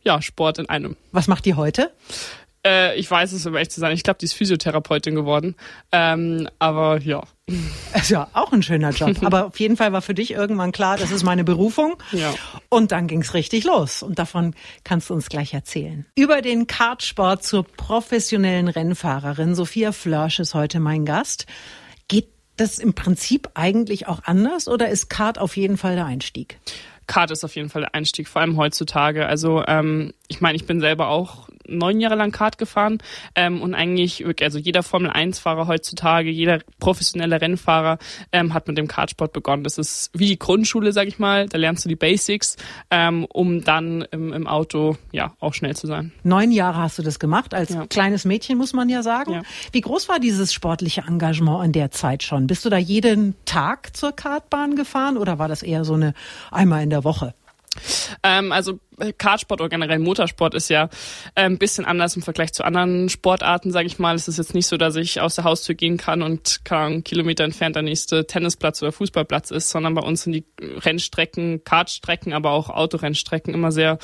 ja 0.03 0.21
Sport 0.23 0.59
in 0.59 0.69
einem. 0.69 0.97
Was 1.13 1.29
macht 1.29 1.45
die 1.45 1.55
heute? 1.55 1.93
Äh, 2.65 2.99
ich 2.99 3.11
weiß 3.11 3.33
es, 3.33 3.47
um 3.47 3.57
echt 3.57 3.73
zu 3.73 3.81
sein. 3.81 3.93
Ich 3.93 4.03
glaube, 4.03 4.19
die 4.19 4.27
ist 4.27 4.35
Physiotherapeutin 4.35 5.15
geworden. 5.15 5.55
Ähm, 5.93 6.49
aber 6.59 7.01
ja. 7.01 7.23
Ist 7.95 8.11
ja 8.11 8.29
auch 8.33 8.53
ein 8.53 8.63
schöner 8.63 8.91
Job. 8.91 9.17
Aber 9.25 9.47
auf 9.47 9.59
jeden 9.59 9.77
Fall 9.77 9.93
war 9.93 10.03
für 10.03 10.15
dich 10.15 10.33
irgendwann 10.33 10.73
klar, 10.73 10.97
das 10.97 11.11
ist 11.11 11.25
meine 11.25 11.45
Berufung. 11.45 11.97
Ja. 12.13 12.35
Und 12.69 12.93
dann 12.93 13.07
ging's 13.07 13.35
richtig 13.35 13.65
los. 13.65 14.03
Und 14.03 14.19
davon 14.19 14.55
kannst 14.85 15.11
du 15.11 15.15
uns 15.15 15.29
gleich 15.29 15.55
erzählen. 15.55 16.07
Über 16.15 16.43
den 16.43 16.67
Kartsport 16.67 17.43
zur 17.43 17.65
professionellen 17.65 18.69
Rennfahrerin. 18.69 19.55
Sophia 19.55 19.93
Flörsch 19.93 20.39
ist 20.41 20.55
heute 20.55 20.81
mein 20.81 21.05
Gast. 21.05 21.47
Geht 22.09 22.29
das 22.57 22.79
im 22.79 22.95
Prinzip 22.95 23.51
eigentlich 23.55 24.09
auch 24.09 24.21
anders 24.25 24.69
oder 24.69 24.89
ist 24.89 25.09
Kart 25.09 25.39
auf 25.39 25.57
jeden 25.57 25.77
Fall 25.77 25.95
der 25.95 26.07
Einstieg? 26.07 26.59
Kart 27.07 27.31
ist 27.31 27.45
auf 27.45 27.57
jeden 27.57 27.71
Fall 27.71 27.83
der 27.83 27.95
Einstieg, 27.95 28.29
vor 28.29 28.43
allem 28.43 28.57
heutzutage. 28.57 29.27
Also 29.27 29.65
ähm, 29.67 30.13
ich 30.29 30.41
meine, 30.41 30.57
ich 30.57 30.67
bin 30.67 30.81
selber 30.81 31.09
auch 31.09 31.49
neun 31.69 32.01
Jahre 32.01 32.17
lang 32.17 32.33
Kart 32.33 32.59
gefahren 32.59 32.99
ähm, 33.35 33.63
und 33.63 33.75
eigentlich, 33.75 34.25
also 34.43 34.59
jeder 34.59 34.83
Formel-1-Fahrer 34.83 35.67
heutzutage, 35.67 36.31
jeder 36.31 36.61
professionelle 36.81 37.41
Rennfahrer 37.41 37.99
ähm, 38.33 38.55
hat 38.55 38.69
mit 38.69 38.79
dem 38.79 38.89
Kartsport 38.89 39.33
begonnen. 39.33 39.65
Das 39.65 39.79
ist 39.79 40.11
wie 40.15 40.27
die 40.27 40.39
Grundschule, 40.39 40.93
sag 40.93 41.09
ich 41.09 41.19
mal. 41.19 41.49
Da 41.49 41.59
lernst 41.59 41.85
du 41.85 41.89
die 41.89 41.97
Basics, 41.97 42.57
ähm, 42.91 43.27
um 43.27 43.63
dann 43.63 44.03
im, 44.11 44.33
im 44.33 44.47
Auto 44.47 44.97
ja 45.13 45.35
auch 45.41 45.55
schnell 45.55 45.77
zu 45.77 45.87
sein. 45.87 46.13
Neun 46.23 46.53
Jahre 46.53 46.79
hast 46.79 46.99
du 46.99 47.03
das 47.03 47.19
gemacht, 47.19 47.55
als 47.55 47.71
ja. 47.71 47.87
kleines 47.87 48.25
Mädchen, 48.25 48.59
muss 48.59 48.73
man 48.73 48.89
ja 48.89 49.03
sagen. 49.03 49.33
Ja. 49.33 49.43
Wie 49.73 49.81
groß 49.81 50.09
war 50.09 50.19
dieses 50.19 50.53
sportliche 50.53 51.03
Engagement 51.03 51.65
in 51.65 51.73
der 51.73 51.91
Zeit 51.91 52.23
schon? 52.23 52.47
Bist 52.47 52.65
du 52.65 52.71
da 52.71 52.79
jeden 52.79 53.35
Tag 53.45 53.97
zur 53.97 54.13
Kartbahn 54.13 54.77
gefahren 54.77 55.17
oder 55.17 55.39
war 55.39 55.49
das 55.49 55.63
eher 55.63 55.85
so 55.85 55.95
eine 55.95 56.15
einmal 56.51 56.83
in 56.83 56.91
der 56.91 57.05
Woche? 57.05 57.35
Ähm, 58.23 58.53
also 58.53 58.81
Kartsport 59.17 59.61
oder 59.61 59.69
generell 59.69 59.99
Motorsport 59.99 60.55
ist 60.55 60.69
ja 60.71 60.85
äh, 61.35 61.43
ein 61.43 61.59
bisschen 61.59 61.85
anders 61.85 62.17
im 62.17 62.23
Vergleich 62.23 62.53
zu 62.53 62.65
anderen 62.65 63.09
Sportarten, 63.09 63.71
sage 63.71 63.87
ich 63.87 63.99
mal. 63.99 64.15
Es 64.15 64.29
ist 64.29 64.39
jetzt 64.39 64.55
nicht 64.55 64.67
so, 64.67 64.77
dass 64.77 64.97
ich 64.97 65.21
aus 65.21 65.37
der 65.37 65.45
Haustür 65.45 65.75
gehen 65.75 65.97
kann 65.97 66.23
und 66.23 66.65
kann 66.65 67.05
Kilometer 67.05 67.45
entfernt 67.45 67.77
der 67.77 67.83
nächste 67.83 68.27
Tennisplatz 68.27 68.83
oder 68.83 68.93
Fußballplatz 68.93 69.51
ist, 69.51 69.71
sondern 69.71 69.95
bei 69.95 70.03
uns 70.03 70.23
sind 70.23 70.33
die 70.33 70.45
Rennstrecken, 70.61 71.63
Kartstrecken, 71.65 72.33
aber 72.33 72.51
auch 72.51 72.71
Autorennstrecken 72.71 73.55
immer 73.55 73.73
sehr 73.73 73.99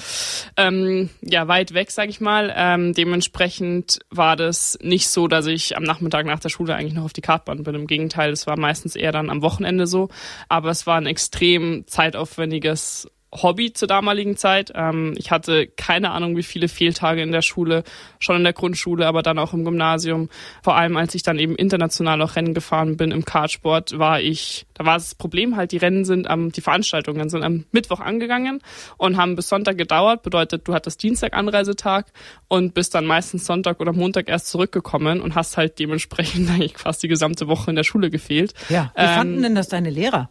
ähm, 0.56 1.10
ja 1.22 1.48
weit 1.48 1.74
weg, 1.74 1.90
sage 1.90 2.10
ich 2.10 2.20
mal. 2.20 2.52
Ähm, 2.56 2.92
dementsprechend 2.94 3.98
war 4.10 4.36
das 4.36 4.78
nicht 4.80 5.08
so, 5.08 5.28
dass 5.28 5.46
ich 5.46 5.76
am 5.76 5.82
Nachmittag 5.82 6.26
nach 6.26 6.40
der 6.40 6.48
Schule 6.48 6.74
eigentlich 6.74 6.94
noch 6.94 7.04
auf 7.04 7.12
die 7.12 7.20
Kartbahn 7.20 7.62
bin. 7.62 7.74
Im 7.74 7.86
Gegenteil, 7.86 8.30
es 8.32 8.46
war 8.46 8.58
meistens 8.58 8.94
eher 8.96 9.12
dann 9.12 9.30
am 9.30 9.42
Wochenende 9.42 9.86
so. 9.86 10.08
Aber 10.48 10.70
es 10.70 10.86
war 10.86 10.96
ein 10.96 11.06
extrem 11.06 11.86
zeitaufwendiges 11.86 13.08
Hobby 13.42 13.72
zur 13.72 13.88
damaligen 13.88 14.36
Zeit. 14.36 14.72
Ähm, 14.74 15.14
ich 15.16 15.30
hatte 15.30 15.66
keine 15.66 16.12
Ahnung, 16.12 16.36
wie 16.36 16.42
viele 16.42 16.68
Fehltage 16.68 17.22
in 17.22 17.32
der 17.32 17.42
Schule, 17.42 17.84
schon 18.18 18.36
in 18.36 18.44
der 18.44 18.52
Grundschule, 18.52 19.06
aber 19.06 19.22
dann 19.22 19.38
auch 19.38 19.52
im 19.52 19.64
Gymnasium. 19.64 20.28
Vor 20.62 20.76
allem, 20.76 20.96
als 20.96 21.14
ich 21.14 21.22
dann 21.22 21.38
eben 21.38 21.56
international 21.56 22.22
auch 22.22 22.36
Rennen 22.36 22.54
gefahren 22.54 22.96
bin 22.96 23.10
im 23.10 23.24
Kartsport, 23.24 23.98
war 23.98 24.20
ich, 24.20 24.66
da 24.74 24.84
war 24.84 24.94
das 24.94 25.14
Problem 25.14 25.56
halt, 25.56 25.72
die 25.72 25.78
Rennen 25.78 26.04
sind 26.04 26.28
am, 26.28 26.52
die 26.52 26.60
Veranstaltungen 26.60 27.28
sind 27.28 27.42
am 27.42 27.64
Mittwoch 27.72 28.00
angegangen 28.00 28.60
und 28.96 29.16
haben 29.16 29.36
bis 29.36 29.48
Sonntag 29.48 29.78
gedauert. 29.78 30.22
Bedeutet, 30.22 30.68
du 30.68 30.74
hattest 30.74 31.02
Dienstag 31.02 31.34
Anreisetag 31.34 32.06
und 32.48 32.74
bist 32.74 32.94
dann 32.94 33.04
meistens 33.04 33.46
Sonntag 33.46 33.80
oder 33.80 33.92
Montag 33.92 34.28
erst 34.28 34.48
zurückgekommen 34.48 35.20
und 35.20 35.34
hast 35.34 35.56
halt 35.56 35.78
dementsprechend 35.78 36.50
eigentlich 36.54 36.78
fast 36.78 37.02
die 37.02 37.08
gesamte 37.08 37.48
Woche 37.48 37.70
in 37.70 37.76
der 37.76 37.84
Schule 37.84 38.10
gefehlt. 38.10 38.54
Ja. 38.68 38.92
Wie 38.94 39.02
ähm, 39.02 39.14
fanden 39.14 39.42
denn 39.42 39.54
das 39.54 39.68
deine 39.68 39.90
Lehrer? 39.90 40.30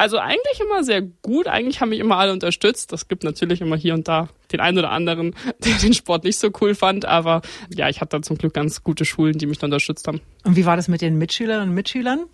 Also 0.00 0.18
eigentlich 0.18 0.60
immer 0.60 0.84
sehr 0.84 1.02
gut. 1.02 1.48
Eigentlich 1.48 1.80
haben 1.80 1.88
mich 1.88 1.98
immer 1.98 2.18
alle 2.18 2.32
unterstützt. 2.32 2.92
Das 2.92 3.08
gibt 3.08 3.24
natürlich 3.24 3.60
immer 3.60 3.76
hier 3.76 3.94
und 3.94 4.06
da 4.06 4.28
den 4.52 4.60
einen 4.60 4.78
oder 4.78 4.90
anderen, 4.90 5.34
der 5.58 5.74
den 5.74 5.92
Sport 5.92 6.24
nicht 6.24 6.38
so 6.38 6.50
cool 6.60 6.74
fand. 6.74 7.04
Aber 7.04 7.42
ja, 7.74 7.88
ich 7.88 8.00
hatte 8.00 8.20
zum 8.20 8.38
Glück 8.38 8.54
ganz 8.54 8.84
gute 8.84 9.04
Schulen, 9.04 9.38
die 9.38 9.46
mich 9.46 9.58
da 9.58 9.66
unterstützt 9.66 10.06
haben. 10.06 10.20
Und 10.44 10.56
wie 10.56 10.66
war 10.66 10.76
das 10.76 10.86
mit 10.86 11.00
den 11.00 11.18
Mitschülerinnen 11.18 11.70
und 11.70 11.74
Mitschülern? 11.74 12.26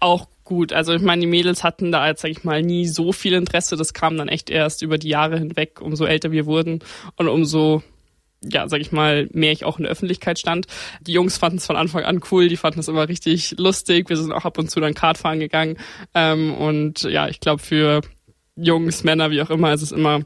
Auch 0.00 0.28
gut. 0.44 0.74
Also 0.74 0.92
ich 0.92 1.02
meine, 1.02 1.20
die 1.20 1.26
Mädels 1.26 1.64
hatten 1.64 1.92
da 1.92 2.06
jetzt, 2.06 2.20
sag 2.20 2.30
ich 2.30 2.44
mal, 2.44 2.60
nie 2.60 2.86
so 2.86 3.12
viel 3.12 3.32
Interesse. 3.32 3.76
Das 3.76 3.94
kam 3.94 4.18
dann 4.18 4.28
echt 4.28 4.50
erst 4.50 4.82
über 4.82 4.98
die 4.98 5.08
Jahre 5.08 5.38
hinweg, 5.38 5.80
umso 5.80 6.04
älter 6.04 6.30
wir 6.30 6.44
wurden 6.44 6.80
und 7.16 7.28
umso 7.28 7.82
ja, 8.44 8.68
sag 8.68 8.80
ich 8.80 8.92
mal, 8.92 9.28
mehr 9.32 9.52
ich 9.52 9.64
auch 9.64 9.78
in 9.78 9.84
der 9.84 9.92
Öffentlichkeit 9.92 10.38
stand. 10.38 10.66
Die 11.00 11.12
Jungs 11.12 11.38
fanden 11.38 11.58
es 11.58 11.66
von 11.66 11.76
Anfang 11.76 12.04
an 12.04 12.20
cool, 12.30 12.48
die 12.48 12.56
fanden 12.56 12.80
es 12.80 12.88
immer 12.88 13.08
richtig 13.08 13.54
lustig. 13.58 14.08
Wir 14.08 14.16
sind 14.16 14.32
auch 14.32 14.44
ab 14.44 14.58
und 14.58 14.70
zu 14.70 14.80
dann 14.80 14.94
Kart 14.94 15.18
fahren 15.18 15.40
gegangen. 15.40 15.76
Ähm, 16.14 16.54
und 16.54 17.02
ja, 17.02 17.28
ich 17.28 17.40
glaube, 17.40 17.62
für 17.62 18.00
Jungs, 18.56 19.04
Männer, 19.04 19.30
wie 19.30 19.42
auch 19.42 19.50
immer, 19.50 19.72
ist 19.72 19.82
es 19.82 19.92
immer 19.92 20.22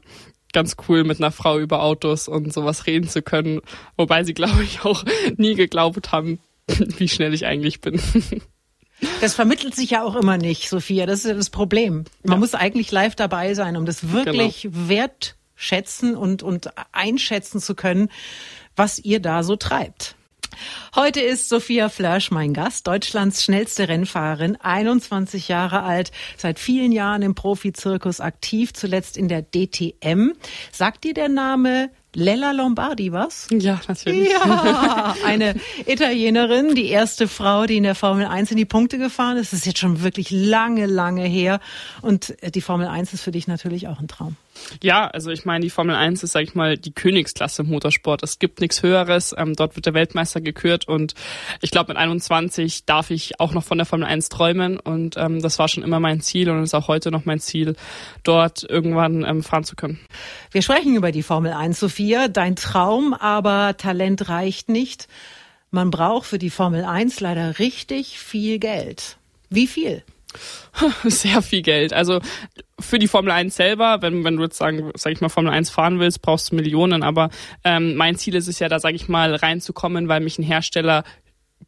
ganz 0.53 0.75
cool, 0.87 1.03
mit 1.03 1.19
einer 1.19 1.31
Frau 1.31 1.59
über 1.59 1.83
Autos 1.83 2.27
und 2.27 2.53
sowas 2.53 2.87
reden 2.87 3.07
zu 3.07 3.21
können. 3.21 3.61
Wobei 3.95 4.23
sie, 4.23 4.33
glaube 4.33 4.63
ich, 4.63 4.83
auch 4.83 5.03
nie 5.35 5.55
geglaubt 5.55 6.11
haben, 6.11 6.39
wie 6.67 7.09
schnell 7.09 7.33
ich 7.33 7.45
eigentlich 7.45 7.81
bin. 7.81 8.01
Das 9.21 9.35
vermittelt 9.35 9.75
sich 9.75 9.91
ja 9.91 10.03
auch 10.03 10.15
immer 10.15 10.37
nicht, 10.37 10.69
Sophia. 10.69 11.05
Das 11.05 11.19
ist 11.19 11.25
ja 11.27 11.35
das 11.35 11.51
Problem. 11.51 12.05
Man 12.23 12.33
ja. 12.33 12.37
muss 12.37 12.55
eigentlich 12.55 12.91
live 12.91 13.15
dabei 13.15 13.53
sein, 13.53 13.77
um 13.77 13.85
das 13.85 14.11
wirklich 14.11 14.63
genau. 14.63 14.87
Wertschätzen 15.57 16.15
und, 16.15 16.43
und 16.43 16.69
einschätzen 16.91 17.59
zu 17.59 17.75
können, 17.75 18.09
was 18.75 18.99
ihr 18.99 19.19
da 19.19 19.43
so 19.43 19.55
treibt. 19.55 20.15
Heute 20.95 21.19
ist 21.19 21.49
Sophia 21.49 21.89
Flörsch 21.89 22.31
mein 22.31 22.53
Gast, 22.53 22.87
Deutschlands 22.87 23.43
schnellste 23.43 23.89
Rennfahrerin, 23.89 24.55
21 24.55 25.49
Jahre 25.49 25.83
alt, 25.83 26.11
seit 26.37 26.57
vielen 26.57 26.91
Jahren 26.91 27.21
im 27.21 27.35
Profizirkus 27.35 28.21
aktiv, 28.21 28.73
zuletzt 28.73 29.17
in 29.17 29.27
der 29.27 29.43
DTM. 29.43 30.31
Sagt 30.71 31.03
dir 31.03 31.13
der 31.13 31.29
Name 31.29 31.91
Lella 32.13 32.51
Lombardi 32.51 33.11
was? 33.11 33.47
Ja, 33.51 33.79
natürlich. 33.87 34.31
Ja, 34.31 35.15
eine 35.25 35.55
Italienerin, 35.85 36.73
die 36.73 36.87
erste 36.87 37.27
Frau, 37.27 37.67
die 37.67 37.77
in 37.77 37.83
der 37.83 37.93
Formel 37.93 38.25
1 38.25 38.49
in 38.49 38.57
die 38.57 38.65
Punkte 38.65 38.97
gefahren 38.97 39.37
ist. 39.37 39.53
Das 39.53 39.59
ist 39.59 39.65
jetzt 39.67 39.79
schon 39.79 40.01
wirklich 40.01 40.31
lange, 40.31 40.87
lange 40.87 41.25
her. 41.25 41.59
Und 42.01 42.35
die 42.55 42.61
Formel 42.61 42.87
1 42.87 43.13
ist 43.13 43.21
für 43.21 43.31
dich 43.31 43.47
natürlich 43.47 43.87
auch 43.87 43.99
ein 43.99 44.07
Traum. 44.07 44.35
Ja, 44.81 45.07
also 45.07 45.31
ich 45.31 45.45
meine, 45.45 45.61
die 45.61 45.69
Formel 45.69 45.95
1 45.95 46.23
ist, 46.23 46.31
sag 46.31 46.43
ich 46.43 46.55
mal, 46.55 46.77
die 46.77 46.91
Königsklasse 46.91 47.63
im 47.63 47.69
Motorsport. 47.69 48.23
Es 48.23 48.39
gibt 48.39 48.61
nichts 48.61 48.83
Höheres. 48.83 49.33
Ähm, 49.37 49.55
dort 49.55 49.75
wird 49.75 49.85
der 49.85 49.93
Weltmeister 49.93 50.41
gekürt 50.41 50.87
und 50.87 51.13
ich 51.61 51.71
glaube, 51.71 51.89
mit 51.89 51.97
21 51.97 52.85
darf 52.85 53.11
ich 53.11 53.39
auch 53.39 53.53
noch 53.53 53.63
von 53.63 53.77
der 53.77 53.85
Formel 53.85 54.07
1 54.07 54.29
träumen 54.29 54.79
und 54.79 55.17
ähm, 55.17 55.41
das 55.41 55.59
war 55.59 55.67
schon 55.67 55.83
immer 55.83 55.99
mein 55.99 56.21
Ziel 56.21 56.49
und 56.49 56.63
ist 56.63 56.73
auch 56.73 56.87
heute 56.87 57.11
noch 57.11 57.25
mein 57.25 57.39
Ziel, 57.39 57.75
dort 58.23 58.63
irgendwann 58.63 59.23
ähm, 59.23 59.43
fahren 59.43 59.63
zu 59.63 59.75
können. 59.75 59.99
Wir 60.51 60.61
sprechen 60.61 60.95
über 60.95 61.11
die 61.11 61.23
Formel 61.23 61.53
1, 61.53 61.79
Sophia. 61.79 62.27
Dein 62.27 62.55
Traum, 62.55 63.13
aber 63.13 63.77
Talent 63.77 64.29
reicht 64.29 64.69
nicht. 64.69 65.07
Man 65.71 65.91
braucht 65.91 66.27
für 66.27 66.39
die 66.39 66.49
Formel 66.49 66.85
1 66.85 67.19
leider 67.19 67.59
richtig 67.59 68.19
viel 68.19 68.59
Geld. 68.59 69.17
Wie 69.49 69.67
viel? 69.67 70.03
Sehr 71.03 71.41
viel 71.41 71.61
Geld. 71.61 71.93
Also 71.93 72.19
für 72.79 72.99
die 72.99 73.07
Formel 73.07 73.31
1 73.31 73.55
selber, 73.55 74.01
wenn, 74.01 74.23
wenn 74.23 74.37
du 74.37 74.43
jetzt 74.43 74.57
sagen, 74.57 74.91
sag 74.95 75.13
ich 75.13 75.21
mal, 75.21 75.29
Formel 75.29 75.51
1 75.51 75.69
fahren 75.69 75.99
willst, 75.99 76.21
brauchst 76.21 76.51
du 76.51 76.55
Millionen. 76.55 77.03
Aber 77.03 77.29
ähm, 77.63 77.95
mein 77.95 78.15
Ziel 78.15 78.35
ist 78.35 78.47
es 78.47 78.59
ja, 78.59 78.69
da 78.69 78.79
sage 78.79 78.95
ich 78.95 79.07
mal, 79.07 79.35
reinzukommen, 79.35 80.07
weil 80.07 80.19
mich 80.19 80.37
ein 80.37 80.43
Hersteller 80.43 81.03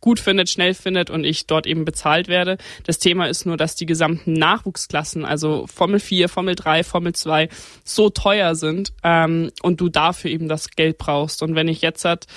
gut 0.01 0.19
findet, 0.19 0.49
schnell 0.49 0.73
findet 0.73 1.09
und 1.09 1.25
ich 1.25 1.47
dort 1.47 1.67
eben 1.67 1.83
bezahlt 1.83 2.27
werde. 2.27 2.57
Das 2.85 2.99
Thema 2.99 3.25
ist 3.25 3.45
nur, 3.45 3.57
dass 3.57 3.75
die 3.75 3.85
gesamten 3.85 4.33
Nachwuchsklassen, 4.33 5.25
also 5.25 5.67
Formel 5.67 5.99
4, 5.99 6.29
Formel 6.29 6.55
3, 6.55 6.83
Formel 6.83 7.13
2, 7.13 7.49
so 7.83 8.09
teuer 8.09 8.55
sind 8.55 8.93
ähm, 9.03 9.51
und 9.61 9.81
du 9.81 9.89
dafür 9.89 10.31
eben 10.31 10.47
das 10.47 10.71
Geld 10.71 10.97
brauchst. 10.97 11.43
Und 11.43 11.55
wenn 11.55 11.67
ich 11.67 11.81
jetzt 11.81 12.05
halt 12.05 12.27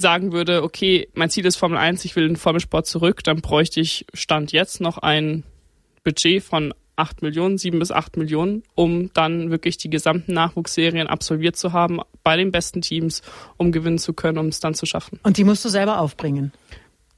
sagen 0.00 0.32
würde, 0.32 0.62
okay, 0.62 1.08
mein 1.14 1.30
Ziel 1.30 1.46
ist 1.46 1.56
Formel 1.56 1.78
1, 1.78 2.04
ich 2.04 2.16
will 2.16 2.26
in 2.26 2.36
Formelsport 2.36 2.86
zurück, 2.86 3.22
dann 3.24 3.40
bräuchte 3.40 3.80
ich 3.80 4.06
Stand 4.14 4.52
jetzt 4.52 4.80
noch 4.80 4.98
ein 4.98 5.44
Budget 6.04 6.42
von 6.42 6.72
8 6.96 7.22
Millionen, 7.22 7.56
7 7.58 7.78
bis 7.78 7.90
8 7.90 8.16
Millionen, 8.16 8.62
um 8.74 9.12
dann 9.14 9.50
wirklich 9.50 9.78
die 9.78 9.90
gesamten 9.90 10.34
Nachwuchsserien 10.34 11.06
absolviert 11.06 11.56
zu 11.56 11.72
haben 11.72 12.00
bei 12.22 12.36
den 12.36 12.52
besten 12.52 12.82
Teams, 12.82 13.22
um 13.56 13.72
gewinnen 13.72 13.98
zu 13.98 14.12
können, 14.12 14.38
um 14.38 14.48
es 14.48 14.60
dann 14.60 14.74
zu 14.74 14.86
schaffen. 14.86 15.18
Und 15.22 15.38
die 15.38 15.44
musst 15.44 15.64
du 15.64 15.68
selber 15.68 15.98
aufbringen? 15.98 16.52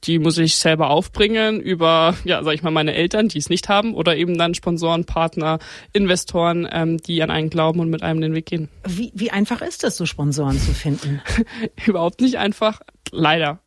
Die 0.03 0.19
muss 0.19 0.37
ich 0.37 0.57
selber 0.57 0.89
aufbringen 0.89 1.59
über, 1.59 2.15
ja, 2.25 2.43
sag 2.43 2.53
ich 2.53 2.63
mal, 2.63 2.71
meine 2.71 2.93
Eltern, 2.93 3.29
die 3.29 3.37
es 3.37 3.49
nicht 3.49 3.69
haben, 3.69 3.93
oder 3.93 4.15
eben 4.15 4.37
dann 4.37 4.53
Sponsoren, 4.53 5.05
Partner, 5.05 5.59
Investoren, 5.93 6.67
ähm, 6.71 6.97
die 6.97 7.21
an 7.23 7.31
einen 7.31 7.49
glauben 7.49 7.79
und 7.79 7.89
mit 7.89 8.03
einem 8.03 8.21
den 8.21 8.33
Weg 8.33 8.45
gehen. 8.45 8.69
Wie, 8.87 9.11
wie 9.15 9.31
einfach 9.31 9.61
ist 9.61 9.83
es, 9.83 9.97
so 9.97 10.05
Sponsoren 10.05 10.59
zu 10.59 10.73
finden? 10.73 11.21
Überhaupt 11.85 12.21
nicht 12.21 12.37
einfach, 12.37 12.81
leider 13.11 13.59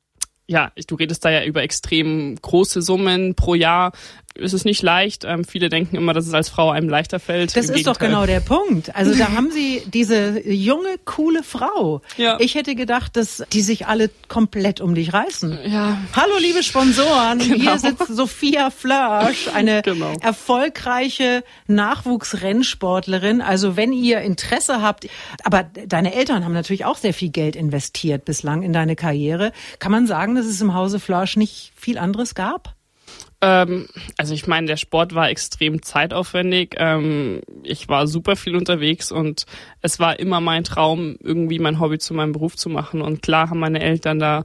ja, 0.48 0.70
du 0.86 0.94
redest 0.94 1.24
da 1.24 1.30
ja 1.30 1.44
über 1.44 1.62
extrem 1.62 2.36
große 2.40 2.80
Summen 2.80 3.34
pro 3.34 3.54
Jahr 3.54 3.92
ist 4.38 4.52
es 4.52 4.64
nicht 4.64 4.82
leicht. 4.82 5.24
Ähm, 5.24 5.44
viele 5.44 5.68
denken 5.68 5.96
immer, 5.96 6.12
dass 6.12 6.26
es 6.26 6.34
als 6.34 6.48
Frau 6.48 6.70
einem 6.70 6.88
leichter 6.88 7.20
fällt. 7.20 7.56
Das 7.56 7.56
Im 7.56 7.60
ist 7.60 7.76
Gegenteil. 7.76 7.92
doch 7.94 7.98
genau 7.98 8.26
der 8.26 8.40
Punkt. 8.40 8.94
Also 8.94 9.14
da 9.14 9.32
haben 9.32 9.50
sie 9.50 9.82
diese 9.92 10.48
junge, 10.48 10.96
coole 11.04 11.42
Frau. 11.42 12.02
Ja. 12.16 12.38
Ich 12.40 12.54
hätte 12.54 12.74
gedacht, 12.74 13.16
dass 13.16 13.42
die 13.52 13.62
sich 13.62 13.86
alle 13.86 14.10
komplett 14.28 14.80
um 14.80 14.94
dich 14.94 15.12
reißen. 15.12 15.58
Ja. 15.66 15.98
Hallo, 16.14 16.34
liebe 16.38 16.62
Sponsoren. 16.62 17.38
Genau. 17.38 17.56
Hier 17.56 17.78
sitzt 17.78 18.08
Sophia 18.08 18.70
Flörsch, 18.70 19.48
eine 19.54 19.82
genau. 19.84 20.12
erfolgreiche 20.20 21.42
Nachwuchsrennsportlerin. 21.66 23.40
Also 23.40 23.76
wenn 23.76 23.92
ihr 23.92 24.20
Interesse 24.20 24.82
habt, 24.82 25.08
aber 25.42 25.64
deine 25.64 26.14
Eltern 26.14 26.44
haben 26.44 26.52
natürlich 26.52 26.84
auch 26.84 26.96
sehr 26.96 27.14
viel 27.14 27.30
Geld 27.30 27.56
investiert 27.56 28.24
bislang 28.24 28.62
in 28.62 28.72
deine 28.72 28.96
Karriere. 28.96 29.52
Kann 29.78 29.92
man 29.92 30.06
sagen, 30.06 30.34
dass 30.34 30.46
es 30.46 30.60
im 30.60 30.74
Hause 30.74 31.00
Flörsch 31.00 31.36
nicht 31.36 31.72
viel 31.76 31.98
anderes 31.98 32.34
gab? 32.34 32.75
Ähm, 33.42 33.86
also 34.16 34.32
ich 34.32 34.46
meine, 34.46 34.66
der 34.66 34.76
Sport 34.76 35.14
war 35.14 35.28
extrem 35.28 35.82
zeitaufwendig. 35.82 36.74
Ähm, 36.78 37.42
ich 37.62 37.88
war 37.88 38.06
super 38.06 38.34
viel 38.34 38.56
unterwegs 38.56 39.12
und 39.12 39.44
es 39.82 39.98
war 39.98 40.18
immer 40.18 40.40
mein 40.40 40.64
Traum, 40.64 41.16
irgendwie 41.22 41.58
mein 41.58 41.78
Hobby 41.78 41.98
zu 41.98 42.14
meinem 42.14 42.32
Beruf 42.32 42.56
zu 42.56 42.70
machen. 42.70 43.02
Und 43.02 43.22
klar 43.22 43.50
haben 43.50 43.60
meine 43.60 43.80
Eltern 43.80 44.18
da 44.18 44.44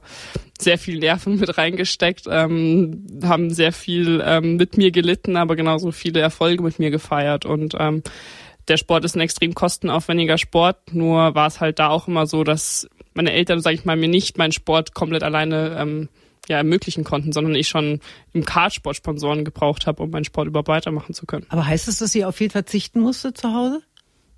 sehr 0.60 0.78
viel 0.78 0.98
Nerven 0.98 1.36
mit 1.40 1.56
reingesteckt, 1.56 2.26
ähm, 2.28 3.06
haben 3.24 3.50
sehr 3.50 3.72
viel 3.72 4.22
ähm, 4.24 4.56
mit 4.56 4.76
mir 4.76 4.90
gelitten, 4.90 5.36
aber 5.36 5.56
genauso 5.56 5.90
viele 5.90 6.20
Erfolge 6.20 6.62
mit 6.62 6.78
mir 6.78 6.90
gefeiert. 6.90 7.46
Und 7.46 7.74
ähm, 7.78 8.02
der 8.68 8.76
Sport 8.76 9.04
ist 9.04 9.16
ein 9.16 9.20
extrem 9.20 9.54
kostenaufwendiger 9.54 10.38
Sport. 10.38 10.92
Nur 10.92 11.34
war 11.34 11.46
es 11.46 11.60
halt 11.60 11.78
da 11.78 11.88
auch 11.88 12.08
immer 12.08 12.26
so, 12.26 12.44
dass 12.44 12.88
meine 13.14 13.32
Eltern, 13.32 13.60
sage 13.60 13.74
ich 13.74 13.84
mal, 13.84 13.96
mir 13.96 14.08
nicht 14.08 14.38
meinen 14.38 14.52
Sport 14.52 14.94
komplett 14.94 15.22
alleine 15.22 15.76
ähm, 15.78 16.08
ja, 16.48 16.56
ermöglichen 16.56 17.04
konnten, 17.04 17.32
sondern 17.32 17.54
ich 17.54 17.68
schon 17.68 18.00
im 18.32 18.44
Kartsport 18.44 18.96
Sponsoren 18.96 19.44
gebraucht 19.44 19.86
habe, 19.86 20.02
um 20.02 20.10
meinen 20.10 20.24
Sport 20.24 20.48
überhaupt 20.48 20.68
weitermachen 20.68 21.14
zu 21.14 21.26
können. 21.26 21.46
Aber 21.48 21.66
heißt 21.66 21.88
es, 21.88 21.98
dass 21.98 22.12
sie 22.12 22.24
auf 22.24 22.36
viel 22.36 22.50
verzichten 22.50 23.00
musste 23.00 23.32
zu 23.32 23.52
Hause? 23.52 23.82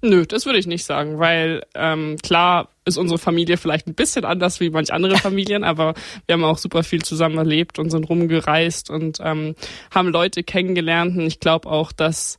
Nö, 0.02 0.26
das 0.26 0.44
würde 0.44 0.58
ich 0.58 0.66
nicht 0.66 0.84
sagen, 0.84 1.18
weil 1.18 1.64
ähm, 1.74 2.16
klar 2.22 2.68
ist 2.84 2.98
unsere 2.98 3.18
Familie 3.18 3.56
vielleicht 3.56 3.86
ein 3.86 3.94
bisschen 3.94 4.26
anders 4.26 4.60
wie 4.60 4.68
manch 4.68 4.92
andere 4.92 5.16
Familien, 5.18 5.64
aber 5.64 5.94
wir 6.26 6.34
haben 6.34 6.44
auch 6.44 6.58
super 6.58 6.82
viel 6.82 7.00
zusammen 7.00 7.38
erlebt 7.38 7.78
und 7.78 7.88
sind 7.88 8.10
rumgereist 8.10 8.90
und 8.90 9.18
ähm, 9.22 9.54
haben 9.90 10.08
Leute 10.08 10.42
kennengelernt. 10.42 11.16
Und 11.16 11.26
ich 11.26 11.40
glaube 11.40 11.70
auch, 11.70 11.90
dass 11.90 12.36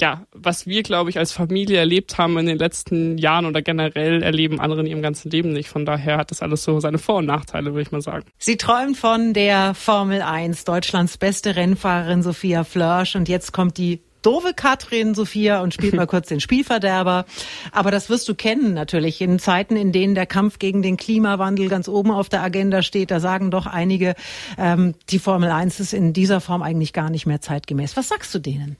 ja, 0.00 0.26
was 0.32 0.66
wir, 0.66 0.82
glaube 0.82 1.10
ich, 1.10 1.18
als 1.18 1.32
Familie 1.32 1.78
erlebt 1.78 2.18
haben 2.18 2.38
in 2.38 2.46
den 2.46 2.58
letzten 2.58 3.18
Jahren 3.18 3.46
oder 3.46 3.62
generell 3.62 4.22
erleben 4.22 4.60
andere 4.60 4.80
in 4.80 4.86
ihrem 4.86 5.02
ganzen 5.02 5.30
Leben 5.30 5.52
nicht. 5.52 5.68
Von 5.68 5.84
daher 5.84 6.18
hat 6.18 6.30
das 6.30 6.42
alles 6.42 6.62
so 6.62 6.78
seine 6.80 6.98
Vor- 6.98 7.16
und 7.16 7.26
Nachteile, 7.26 7.72
würde 7.72 7.82
ich 7.82 7.92
mal 7.92 8.00
sagen. 8.00 8.24
Sie 8.38 8.56
träumt 8.56 8.96
von 8.96 9.34
der 9.34 9.74
Formel 9.74 10.22
1, 10.22 10.64
Deutschlands 10.64 11.18
beste 11.18 11.56
Rennfahrerin 11.56 12.22
Sophia 12.22 12.64
Flörsch. 12.64 13.16
Und 13.16 13.28
jetzt 13.28 13.52
kommt 13.52 13.76
die 13.76 14.00
doofe 14.22 14.54
Katrin 14.54 15.14
Sophia 15.14 15.60
und 15.62 15.74
spielt 15.74 15.94
mal 15.94 16.06
kurz 16.08 16.28
den 16.28 16.40
Spielverderber. 16.40 17.24
Aber 17.72 17.90
das 17.90 18.08
wirst 18.08 18.28
du 18.28 18.34
kennen 18.34 18.74
natürlich. 18.74 19.20
In 19.20 19.38
Zeiten, 19.38 19.76
in 19.76 19.90
denen 19.90 20.14
der 20.14 20.26
Kampf 20.26 20.58
gegen 20.58 20.82
den 20.82 20.96
Klimawandel 20.96 21.68
ganz 21.68 21.88
oben 21.88 22.12
auf 22.12 22.28
der 22.28 22.42
Agenda 22.42 22.82
steht, 22.82 23.10
da 23.10 23.18
sagen 23.18 23.50
doch 23.50 23.66
einige, 23.66 24.14
ähm, 24.58 24.94
die 25.10 25.18
Formel 25.18 25.50
1 25.50 25.80
ist 25.80 25.92
in 25.92 26.12
dieser 26.12 26.40
Form 26.40 26.62
eigentlich 26.62 26.92
gar 26.92 27.10
nicht 27.10 27.26
mehr 27.26 27.40
zeitgemäß. 27.40 27.96
Was 27.96 28.08
sagst 28.08 28.34
du 28.34 28.38
denen? 28.38 28.76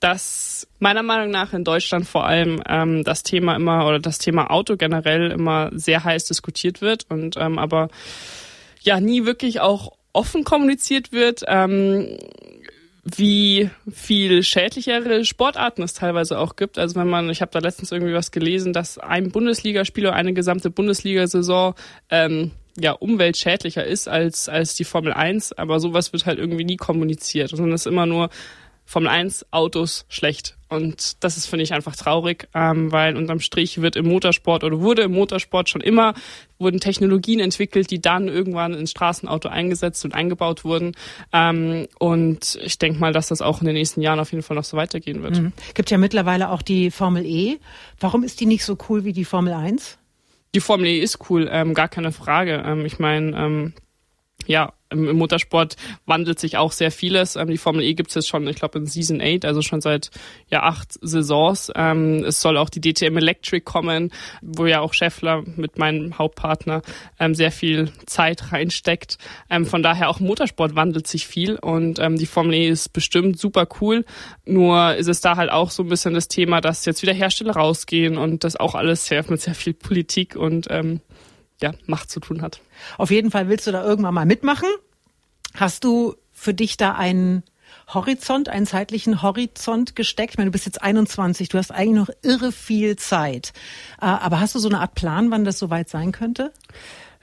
Dass 0.00 0.66
meiner 0.78 1.02
Meinung 1.02 1.30
nach 1.30 1.52
in 1.52 1.64
Deutschland 1.64 2.06
vor 2.06 2.26
allem 2.26 2.62
ähm, 2.68 3.04
das 3.04 3.22
Thema 3.22 3.56
immer 3.56 3.86
oder 3.86 3.98
das 3.98 4.18
Thema 4.18 4.50
Auto 4.50 4.76
generell 4.76 5.30
immer 5.30 5.70
sehr 5.72 6.04
heiß 6.04 6.24
diskutiert 6.26 6.80
wird 6.80 7.06
und 7.08 7.36
ähm, 7.36 7.58
aber 7.58 7.88
ja 8.80 9.00
nie 9.00 9.24
wirklich 9.24 9.60
auch 9.60 9.92
offen 10.12 10.44
kommuniziert 10.44 11.12
wird. 11.12 11.42
Ähm, 11.46 12.18
wie 13.16 13.70
viel 13.90 14.42
schädlichere 14.42 15.24
Sportarten 15.24 15.82
es 15.82 15.94
teilweise 15.94 16.38
auch 16.38 16.56
gibt. 16.56 16.78
Also 16.78 16.96
wenn 16.96 17.08
man, 17.08 17.30
ich 17.30 17.40
habe 17.40 17.50
da 17.52 17.58
letztens 17.58 17.92
irgendwie 17.92 18.12
was 18.12 18.30
gelesen, 18.30 18.72
dass 18.72 18.98
ein 18.98 19.30
Bundesligaspiel 19.30 20.06
oder 20.06 20.14
eine 20.14 20.34
gesamte 20.34 20.70
Bundesliga-Saison 20.70 21.74
ähm, 22.10 22.50
ja 22.78 22.92
umweltschädlicher 22.92 23.84
ist 23.84 24.08
als 24.08 24.48
als 24.48 24.74
die 24.74 24.84
Formel 24.84 25.12
1, 25.12 25.52
aber 25.52 25.80
sowas 25.80 26.12
wird 26.12 26.26
halt 26.26 26.38
irgendwie 26.38 26.64
nie 26.64 26.76
kommuniziert, 26.76 27.50
sondern 27.50 27.72
es 27.72 27.82
ist 27.82 27.90
immer 27.90 28.06
nur 28.06 28.30
Formel 28.88 29.10
1 29.10 29.44
Autos 29.50 30.06
schlecht. 30.08 30.56
Und 30.70 31.22
das 31.22 31.36
ist, 31.36 31.44
finde 31.44 31.62
ich, 31.62 31.74
einfach 31.74 31.94
traurig, 31.94 32.48
ähm, 32.54 32.90
weil 32.90 33.18
unterm 33.18 33.38
Strich 33.38 33.82
wird 33.82 33.96
im 33.96 34.08
Motorsport 34.08 34.64
oder 34.64 34.80
wurde 34.80 35.02
im 35.02 35.12
Motorsport 35.12 35.68
schon 35.68 35.82
immer, 35.82 36.14
wurden 36.58 36.80
Technologien 36.80 37.38
entwickelt, 37.38 37.90
die 37.90 38.00
dann 38.00 38.28
irgendwann 38.28 38.72
ins 38.72 38.92
Straßenauto 38.92 39.50
eingesetzt 39.50 40.06
und 40.06 40.14
eingebaut 40.14 40.64
wurden. 40.64 40.92
Ähm, 41.34 41.86
und 41.98 42.58
ich 42.62 42.78
denke 42.78 42.98
mal, 42.98 43.12
dass 43.12 43.28
das 43.28 43.42
auch 43.42 43.60
in 43.60 43.66
den 43.66 43.74
nächsten 43.74 44.00
Jahren 44.00 44.20
auf 44.20 44.32
jeden 44.32 44.42
Fall 44.42 44.56
noch 44.56 44.64
so 44.64 44.78
weitergehen 44.78 45.22
wird. 45.22 45.38
Mhm. 45.38 45.52
Gibt 45.74 45.90
ja 45.90 45.98
mittlerweile 45.98 46.48
auch 46.48 46.62
die 46.62 46.90
Formel 46.90 47.26
E. 47.26 47.58
Warum 48.00 48.24
ist 48.24 48.40
die 48.40 48.46
nicht 48.46 48.64
so 48.64 48.78
cool 48.88 49.04
wie 49.04 49.12
die 49.12 49.26
Formel 49.26 49.52
1? 49.52 49.98
Die 50.54 50.60
Formel 50.60 50.86
E 50.86 50.98
ist 50.98 51.28
cool, 51.28 51.46
ähm, 51.52 51.74
gar 51.74 51.88
keine 51.88 52.10
Frage. 52.10 52.62
Ähm, 52.64 52.86
ich 52.86 52.98
meine, 52.98 53.36
ähm, 53.36 53.74
ja, 54.46 54.72
im, 54.90 55.16
Motorsport 55.16 55.76
wandelt 56.06 56.38
sich 56.38 56.56
auch 56.56 56.72
sehr 56.72 56.90
vieles. 56.90 57.36
Ähm, 57.36 57.48
die 57.48 57.58
Formel 57.58 57.82
E 57.82 57.94
gibt 57.94 58.10
es 58.10 58.14
jetzt 58.14 58.28
schon, 58.28 58.46
ich 58.46 58.56
glaube, 58.56 58.78
in 58.78 58.86
Season 58.86 59.20
8, 59.20 59.44
also 59.44 59.62
schon 59.62 59.80
seit 59.80 60.10
ja 60.48 60.62
acht 60.62 60.98
Saisons. 61.00 61.70
Ähm, 61.74 62.24
es 62.24 62.40
soll 62.40 62.56
auch 62.56 62.70
die 62.70 62.80
DTM 62.80 63.16
Electric 63.16 63.64
kommen, 63.64 64.10
wo 64.42 64.66
ja 64.66 64.80
auch 64.80 64.94
Scheffler 64.94 65.42
mit 65.56 65.78
meinem 65.78 66.18
Hauptpartner 66.18 66.82
ähm, 67.18 67.34
sehr 67.34 67.52
viel 67.52 67.90
Zeit 68.06 68.52
reinsteckt. 68.52 69.18
Von 69.64 69.82
daher 69.82 70.08
auch 70.08 70.20
Motorsport 70.20 70.74
wandelt 70.74 71.06
sich 71.06 71.26
viel 71.26 71.56
und 71.56 71.98
die 71.98 72.26
Formel 72.26 72.54
E 72.54 72.68
ist 72.68 72.92
bestimmt 72.92 73.38
super 73.38 73.66
cool. 73.80 74.04
Nur 74.44 74.94
ist 74.94 75.08
es 75.08 75.20
da 75.20 75.36
halt 75.36 75.50
auch 75.50 75.70
so 75.70 75.82
ein 75.82 75.88
bisschen 75.88 76.14
das 76.14 76.28
Thema, 76.28 76.60
dass 76.60 76.84
jetzt 76.84 77.02
wieder 77.02 77.12
Hersteller 77.12 77.52
rausgehen 77.52 78.16
und 78.18 78.44
das 78.44 78.56
auch 78.56 78.74
alles 78.74 79.06
sehr 79.06 79.24
mit 79.28 79.40
sehr 79.40 79.54
viel 79.54 79.74
Politik 79.74 80.36
und 80.36 80.68
ähm, 80.70 81.00
ja, 81.60 81.72
Macht 81.86 82.10
zu 82.10 82.20
tun 82.20 82.42
hat. 82.42 82.60
Auf 82.96 83.10
jeden 83.10 83.30
Fall 83.30 83.48
willst 83.48 83.66
du 83.66 83.72
da 83.72 83.84
irgendwann 83.84 84.14
mal 84.14 84.26
mitmachen. 84.26 84.68
Hast 85.54 85.84
du 85.84 86.14
für 86.32 86.54
dich 86.54 86.76
da 86.76 86.94
einen 86.94 87.42
Horizont, 87.92 88.48
einen 88.48 88.66
zeitlichen 88.66 89.22
Horizont 89.22 89.96
gesteckt? 89.96 90.34
Ich 90.34 90.38
meine, 90.38 90.50
du 90.50 90.52
bist 90.52 90.66
jetzt 90.66 90.82
21, 90.82 91.48
du 91.48 91.58
hast 91.58 91.70
eigentlich 91.70 92.08
noch 92.08 92.14
irre 92.22 92.52
viel 92.52 92.96
Zeit. 92.96 93.52
Äh, 94.00 94.06
aber 94.06 94.40
hast 94.40 94.54
du 94.54 94.58
so 94.58 94.68
eine 94.68 94.80
Art 94.80 94.94
Plan, 94.94 95.30
wann 95.30 95.44
das 95.44 95.58
soweit 95.58 95.88
sein 95.88 96.12
könnte? 96.12 96.52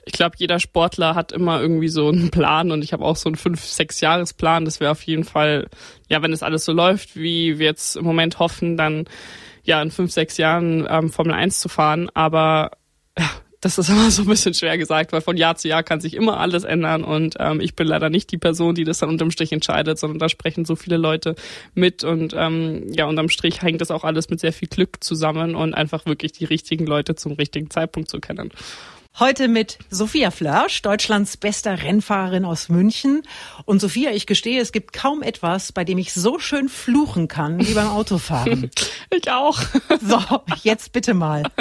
Ich 0.07 0.13
glaube, 0.13 0.35
jeder 0.37 0.59
Sportler 0.59 1.15
hat 1.15 1.31
immer 1.31 1.59
irgendwie 1.59 1.87
so 1.87 2.09
einen 2.09 2.29
Plan 2.29 2.71
und 2.71 2.83
ich 2.83 2.93
habe 2.93 3.03
auch 3.03 3.15
so 3.15 3.27
einen 3.27 3.37
fünf, 3.37 3.63
sechs 3.65 4.01
Jahresplan. 4.01 4.65
Das 4.65 4.79
wäre 4.79 4.91
auf 4.91 5.01
jeden 5.01 5.23
Fall, 5.23 5.67
ja, 6.09 6.21
wenn 6.21 6.31
es 6.31 6.43
alles 6.43 6.63
so 6.63 6.73
läuft, 6.73 7.15
wie 7.15 7.57
wir 7.57 7.65
jetzt 7.65 7.95
im 7.95 8.05
Moment 8.05 8.37
hoffen, 8.37 8.77
dann 8.77 9.05
ja 9.63 9.81
in 9.81 9.89
fünf, 9.89 10.11
sechs 10.11 10.37
Jahren 10.37 10.85
ähm, 10.87 11.11
Formel 11.11 11.33
1 11.33 11.59
zu 11.59 11.69
fahren. 11.69 12.09
Aber 12.13 12.71
ja, 13.17 13.29
das 13.65 13.79
ist 13.79 13.89
immer 13.89 14.11
so 14.11 14.21
ein 14.21 14.27
bisschen 14.27 14.53
schwer 14.53 14.77
gesagt, 14.77 15.11
weil 15.11 15.21
von 15.21 15.37
Jahr 15.37 15.55
zu 15.55 15.67
Jahr 15.67 15.81
kann 15.81 15.99
sich 15.99 16.13
immer 16.13 16.39
alles 16.39 16.63
ändern 16.63 17.03
und 17.03 17.35
ähm, 17.39 17.59
ich 17.59 17.75
bin 17.75 17.87
leider 17.87 18.11
nicht 18.11 18.31
die 18.31 18.37
Person, 18.37 18.75
die 18.75 18.83
das 18.83 18.99
dann 18.99 19.09
unterm 19.09 19.31
Strich 19.31 19.51
entscheidet, 19.51 19.97
sondern 19.97 20.19
da 20.19 20.29
sprechen 20.29 20.65
so 20.65 20.75
viele 20.75 20.97
Leute 20.97 21.35
mit 21.73 22.03
und 22.03 22.35
ähm, 22.37 22.93
ja, 22.93 23.07
unterm 23.07 23.27
Strich 23.27 23.63
hängt 23.63 23.81
das 23.81 23.89
auch 23.89 24.03
alles 24.03 24.29
mit 24.29 24.39
sehr 24.39 24.53
viel 24.53 24.67
Glück 24.67 25.03
zusammen 25.03 25.55
und 25.55 25.73
einfach 25.73 26.05
wirklich 26.05 26.31
die 26.31 26.45
richtigen 26.45 26.85
Leute 26.85 27.15
zum 27.15 27.33
richtigen 27.33 27.71
Zeitpunkt 27.71 28.09
zu 28.09 28.19
kennen. 28.19 28.51
Heute 29.17 29.47
mit 29.47 29.77
Sophia 29.89 30.29
Flörsch, 30.29 30.81
Deutschlands 30.81 31.37
bester 31.37 31.81
Rennfahrerin 31.81 32.43
aus 32.43 32.67
München. 32.67 33.23
Und 33.63 33.79
Sophia, 33.79 34.11
ich 34.11 34.25
gestehe, 34.27 34.59
es 34.59 34.73
gibt 34.73 34.91
kaum 34.91 35.23
etwas, 35.23 35.71
bei 35.71 35.85
dem 35.85 35.97
ich 35.97 36.11
so 36.11 36.37
schön 36.37 36.67
fluchen 36.67 37.29
kann 37.29 37.65
wie 37.65 37.73
beim 37.73 37.87
Autofahren. 37.87 38.69
ich 39.09 39.31
auch. 39.31 39.57
So, 40.01 40.19
jetzt 40.63 40.91
bitte 40.91 41.13
mal. 41.13 41.43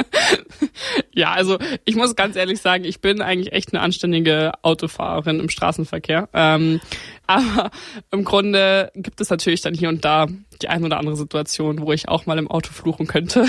Ja, 1.12 1.32
also 1.32 1.58
ich 1.84 1.94
muss 1.94 2.16
ganz 2.16 2.34
ehrlich 2.34 2.60
sagen, 2.60 2.84
ich 2.84 3.00
bin 3.00 3.22
eigentlich 3.22 3.52
echt 3.52 3.72
eine 3.72 3.82
anständige 3.82 4.52
Autofahrerin 4.62 5.38
im 5.38 5.48
Straßenverkehr. 5.48 6.28
Ähm, 6.34 6.80
aber 7.26 7.70
im 8.10 8.24
Grunde 8.24 8.90
gibt 8.94 9.20
es 9.20 9.30
natürlich 9.30 9.60
dann 9.60 9.74
hier 9.74 9.88
und 9.88 10.04
da 10.04 10.26
die 10.58 10.68
ein 10.68 10.84
oder 10.84 10.98
andere 10.98 11.16
Situation, 11.16 11.80
wo 11.80 11.92
ich 11.92 12.08
auch 12.08 12.26
mal 12.26 12.38
im 12.38 12.50
Auto 12.50 12.72
fluchen 12.72 13.06
könnte, 13.06 13.46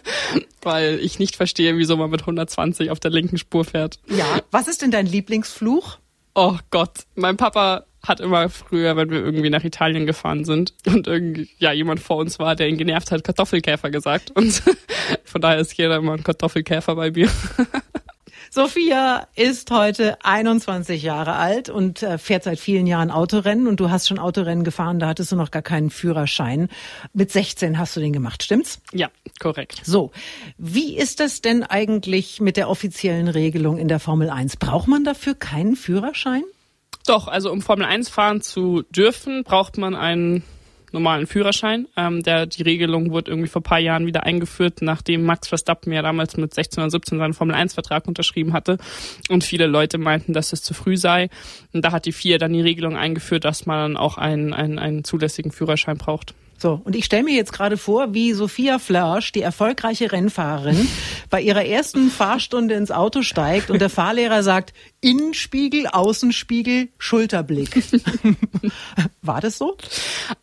weil 0.62 0.98
ich 1.00 1.18
nicht 1.18 1.36
verstehe, 1.36 1.76
wieso 1.76 1.96
man 1.96 2.10
mit 2.10 2.20
120 2.20 2.90
auf 2.90 3.00
der 3.00 3.10
linken 3.10 3.38
Spur 3.38 3.64
fährt. 3.64 3.98
Ja, 4.08 4.40
was 4.50 4.68
ist 4.68 4.82
denn 4.82 4.90
dein 4.90 5.06
Lieblingsfluch? 5.06 5.98
Oh 6.34 6.56
Gott, 6.70 7.04
mein 7.14 7.36
Papa 7.36 7.84
hat 8.02 8.20
immer 8.20 8.48
früher, 8.48 8.96
wenn 8.96 9.10
wir 9.10 9.18
irgendwie 9.18 9.50
nach 9.50 9.64
Italien 9.64 10.06
gefahren 10.06 10.44
sind 10.44 10.72
und 10.86 11.06
irgendwie 11.06 11.48
ja 11.58 11.72
jemand 11.72 12.00
vor 12.00 12.16
uns 12.16 12.38
war, 12.38 12.54
der 12.54 12.68
ihn 12.68 12.78
genervt 12.78 13.10
hat, 13.10 13.24
Kartoffelkäfer 13.24 13.90
gesagt 13.90 14.30
und 14.30 14.62
von 15.24 15.40
daher 15.40 15.58
ist 15.58 15.76
jeder 15.76 15.96
immer 15.96 16.12
ein 16.12 16.22
Kartoffelkäfer 16.22 16.94
bei 16.94 17.10
mir. 17.10 17.28
Sophia 18.50 19.26
ist 19.34 19.70
heute 19.70 20.16
21 20.24 21.02
Jahre 21.02 21.34
alt 21.34 21.68
und 21.68 22.02
äh, 22.02 22.18
fährt 22.18 22.44
seit 22.44 22.58
vielen 22.58 22.86
Jahren 22.86 23.10
Autorennen 23.10 23.66
und 23.66 23.80
du 23.80 23.90
hast 23.90 24.08
schon 24.08 24.18
Autorennen 24.18 24.64
gefahren, 24.64 24.98
da 24.98 25.08
hattest 25.08 25.32
du 25.32 25.36
noch 25.36 25.50
gar 25.50 25.62
keinen 25.62 25.90
Führerschein. 25.90 26.68
Mit 27.12 27.30
16 27.30 27.78
hast 27.78 27.96
du 27.96 28.00
den 28.00 28.12
gemacht, 28.12 28.42
stimmt's? 28.42 28.80
Ja, 28.92 29.10
korrekt. 29.38 29.82
So, 29.84 30.12
wie 30.56 30.96
ist 30.96 31.20
das 31.20 31.42
denn 31.42 31.62
eigentlich 31.62 32.40
mit 32.40 32.56
der 32.56 32.70
offiziellen 32.70 33.28
Regelung 33.28 33.78
in 33.78 33.88
der 33.88 34.00
Formel 34.00 34.30
1? 34.30 34.56
Braucht 34.56 34.88
man 34.88 35.04
dafür 35.04 35.34
keinen 35.34 35.76
Führerschein? 35.76 36.44
Doch, 37.06 37.28
also 37.28 37.50
um 37.50 37.62
Formel 37.62 37.86
1 37.86 38.08
fahren 38.08 38.40
zu 38.40 38.82
dürfen, 38.90 39.44
braucht 39.44 39.78
man 39.78 39.94
einen 39.94 40.42
normalen 40.92 41.26
Führerschein. 41.26 41.86
Ähm, 41.96 42.22
der, 42.22 42.46
die 42.46 42.62
Regelung 42.62 43.10
wurde 43.10 43.30
irgendwie 43.30 43.48
vor 43.48 43.62
paar 43.62 43.78
Jahren 43.78 44.06
wieder 44.06 44.24
eingeführt, 44.24 44.82
nachdem 44.82 45.24
Max 45.24 45.48
Verstappen 45.48 45.92
ja 45.92 46.02
damals 46.02 46.36
mit 46.36 46.54
16 46.54 46.82
oder 46.82 46.90
17 46.90 47.18
seinen 47.18 47.34
Formel-1-Vertrag 47.34 48.06
unterschrieben 48.06 48.52
hatte 48.52 48.78
und 49.28 49.44
viele 49.44 49.66
Leute 49.66 49.98
meinten, 49.98 50.32
dass 50.32 50.52
es 50.52 50.62
zu 50.62 50.74
früh 50.74 50.96
sei. 50.96 51.28
Und 51.72 51.84
da 51.84 51.92
hat 51.92 52.06
die 52.06 52.12
FIA 52.12 52.38
dann 52.38 52.52
die 52.52 52.60
Regelung 52.60 52.96
eingeführt, 52.96 53.44
dass 53.44 53.66
man 53.66 53.96
auch 53.96 54.18
einen, 54.18 54.52
einen, 54.52 54.78
einen 54.78 55.04
zulässigen 55.04 55.52
Führerschein 55.52 55.98
braucht. 55.98 56.34
So, 56.60 56.80
und 56.84 56.96
ich 56.96 57.04
stelle 57.04 57.22
mir 57.22 57.36
jetzt 57.36 57.52
gerade 57.52 57.76
vor, 57.76 58.14
wie 58.14 58.32
Sophia 58.32 58.80
Flörsch, 58.80 59.30
die 59.30 59.42
erfolgreiche 59.42 60.10
Rennfahrerin, 60.10 60.88
bei 61.30 61.40
ihrer 61.40 61.64
ersten 61.64 62.10
Fahrstunde 62.10 62.74
ins 62.74 62.90
Auto 62.90 63.22
steigt 63.22 63.70
und 63.70 63.80
der 63.80 63.90
Fahrlehrer 63.90 64.42
sagt, 64.42 64.72
Innenspiegel, 65.00 65.86
Außenspiegel, 65.86 66.88
Schulterblick. 66.98 67.80
War 69.22 69.40
das 69.40 69.58
so? 69.58 69.76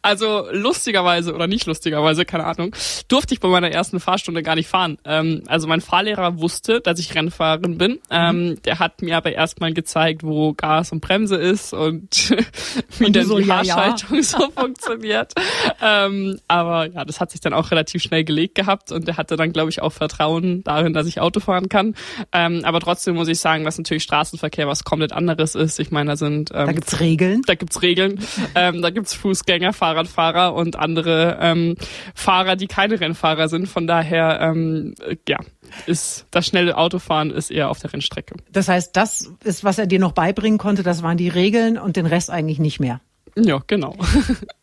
Also 0.01 0.45
lustigerweise 0.51 1.33
oder 1.33 1.47
nicht 1.47 1.65
lustigerweise, 1.65 2.23
keine 2.23 2.45
Ahnung, 2.45 2.73
durfte 3.09 3.33
ich 3.33 3.41
bei 3.41 3.49
meiner 3.49 3.71
ersten 3.71 3.99
Fahrstunde 3.99 4.41
gar 4.41 4.55
nicht 4.55 4.69
fahren. 4.69 4.97
Ähm, 5.03 5.43
also 5.47 5.67
mein 5.67 5.81
Fahrlehrer 5.81 6.39
wusste, 6.39 6.79
dass 6.79 6.99
ich 6.99 7.13
Rennfahrerin 7.13 7.77
bin. 7.77 7.99
Ähm, 8.09 8.49
mhm. 8.49 8.61
Der 8.63 8.79
hat 8.79 9.01
mir 9.01 9.17
aber 9.17 9.33
erstmal 9.33 9.73
gezeigt, 9.73 10.23
wo 10.23 10.53
Gas 10.53 10.93
und 10.93 11.01
Bremse 11.01 11.35
ist 11.35 11.73
und 11.73 12.29
wie 12.99 13.11
denn 13.11 13.25
so, 13.25 13.37
die 13.39 13.45
ja, 13.45 13.63
ja. 13.63 13.95
so 13.97 14.49
funktioniert. 14.51 15.33
Ähm, 15.81 16.04
aber 16.47 16.87
ja, 16.87 17.05
das 17.05 17.19
hat 17.19 17.31
sich 17.31 17.41
dann 17.41 17.53
auch 17.53 17.71
relativ 17.71 18.01
schnell 18.01 18.23
gelegt 18.23 18.55
gehabt 18.55 18.91
und 18.91 19.07
er 19.07 19.17
hatte 19.17 19.35
dann, 19.35 19.51
glaube 19.51 19.69
ich, 19.69 19.81
auch 19.81 19.91
Vertrauen 19.91 20.63
darin, 20.63 20.93
dass 20.93 21.07
ich 21.07 21.19
Auto 21.19 21.39
fahren 21.39 21.69
kann. 21.69 21.95
Ähm, 22.31 22.61
aber 22.63 22.79
trotzdem 22.79 23.15
muss 23.15 23.27
ich 23.27 23.39
sagen, 23.39 23.63
dass 23.63 23.77
natürlich 23.77 24.03
Straßenverkehr 24.03 24.67
was 24.67 24.83
komplett 24.83 25.13
anderes 25.13 25.55
ist. 25.55 25.79
Ich 25.79 25.91
meine, 25.91 26.11
da 26.11 26.15
sind 26.17 26.51
ähm, 26.53 26.67
da 26.67 26.71
gibt's 26.71 26.99
Regeln. 26.99 27.41
Da 27.45 27.55
gibt's 27.55 27.81
Regeln. 27.81 28.19
ähm, 28.55 28.81
da 28.81 28.89
gibt's 28.89 29.13
Fußgänger, 29.13 29.73
Fahrradfahrer 29.73 30.53
und 30.53 30.75
andere 30.77 31.37
ähm, 31.41 31.75
Fahrer, 32.13 32.55
die 32.55 32.67
keine 32.67 32.99
Rennfahrer 32.99 33.49
sind. 33.49 33.67
Von 33.67 33.87
daher, 33.87 34.39
ähm, 34.41 34.95
ja, 35.27 35.37
ist 35.85 36.25
das 36.31 36.45
schnelle 36.45 36.77
Autofahren 36.77 37.31
ist 37.31 37.51
eher 37.51 37.69
auf 37.69 37.79
der 37.79 37.93
Rennstrecke. 37.93 38.35
Das 38.51 38.67
heißt, 38.67 38.95
das 38.95 39.31
ist, 39.43 39.63
was 39.63 39.77
er 39.77 39.87
dir 39.87 39.99
noch 39.99 40.11
beibringen 40.13 40.57
konnte, 40.57 40.83
das 40.83 41.03
waren 41.03 41.17
die 41.17 41.29
Regeln 41.29 41.77
und 41.77 41.95
den 41.95 42.05
Rest 42.05 42.29
eigentlich 42.29 42.59
nicht 42.59 42.79
mehr. 42.79 43.01
Ja, 43.37 43.61
genau. 43.67 43.95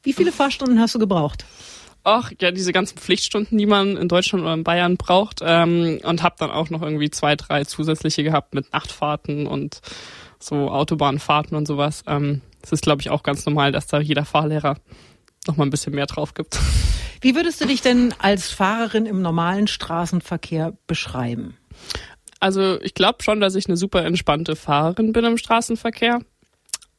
Wie 0.02 0.12
viele 0.12 0.32
Fahrstunden 0.32 0.80
hast 0.80 0.94
du 0.94 0.98
gebraucht? 0.98 1.44
Ach, 2.04 2.32
ja, 2.40 2.50
diese 2.50 2.72
ganzen 2.72 2.98
Pflichtstunden, 2.98 3.56
die 3.58 3.66
man 3.66 3.96
in 3.96 4.08
Deutschland 4.08 4.42
oder 4.42 4.54
in 4.54 4.64
Bayern 4.64 4.96
braucht. 4.96 5.40
Ähm, 5.42 6.00
und 6.02 6.22
habe 6.22 6.34
dann 6.38 6.50
auch 6.50 6.70
noch 6.70 6.82
irgendwie 6.82 7.10
zwei, 7.10 7.36
drei 7.36 7.64
zusätzliche 7.64 8.24
gehabt 8.24 8.54
mit 8.54 8.72
Nachtfahrten 8.72 9.46
und 9.46 9.80
so 10.40 10.70
Autobahnfahrten 10.70 11.56
und 11.56 11.68
sowas. 11.68 12.02
Ähm, 12.06 12.40
es 12.62 12.72
ist, 12.72 12.82
glaube 12.82 13.02
ich, 13.02 13.10
auch 13.10 13.22
ganz 13.22 13.46
normal, 13.46 13.70
dass 13.72 13.86
da 13.86 14.00
jeder 14.00 14.24
Fahrlehrer 14.24 14.78
noch 15.46 15.56
mal 15.56 15.64
ein 15.64 15.70
bisschen 15.70 15.94
mehr 15.94 16.06
drauf 16.06 16.34
gibt. 16.34 16.58
Wie 17.20 17.36
würdest 17.36 17.60
du 17.60 17.66
dich 17.66 17.82
denn 17.82 18.12
als 18.18 18.50
Fahrerin 18.50 19.06
im 19.06 19.22
normalen 19.22 19.68
Straßenverkehr 19.68 20.76
beschreiben? 20.88 21.56
Also 22.40 22.80
ich 22.80 22.94
glaube 22.94 23.22
schon, 23.22 23.40
dass 23.40 23.54
ich 23.54 23.66
eine 23.66 23.76
super 23.76 24.04
entspannte 24.04 24.56
Fahrerin 24.56 25.12
bin 25.12 25.24
im 25.24 25.38
Straßenverkehr 25.38 26.20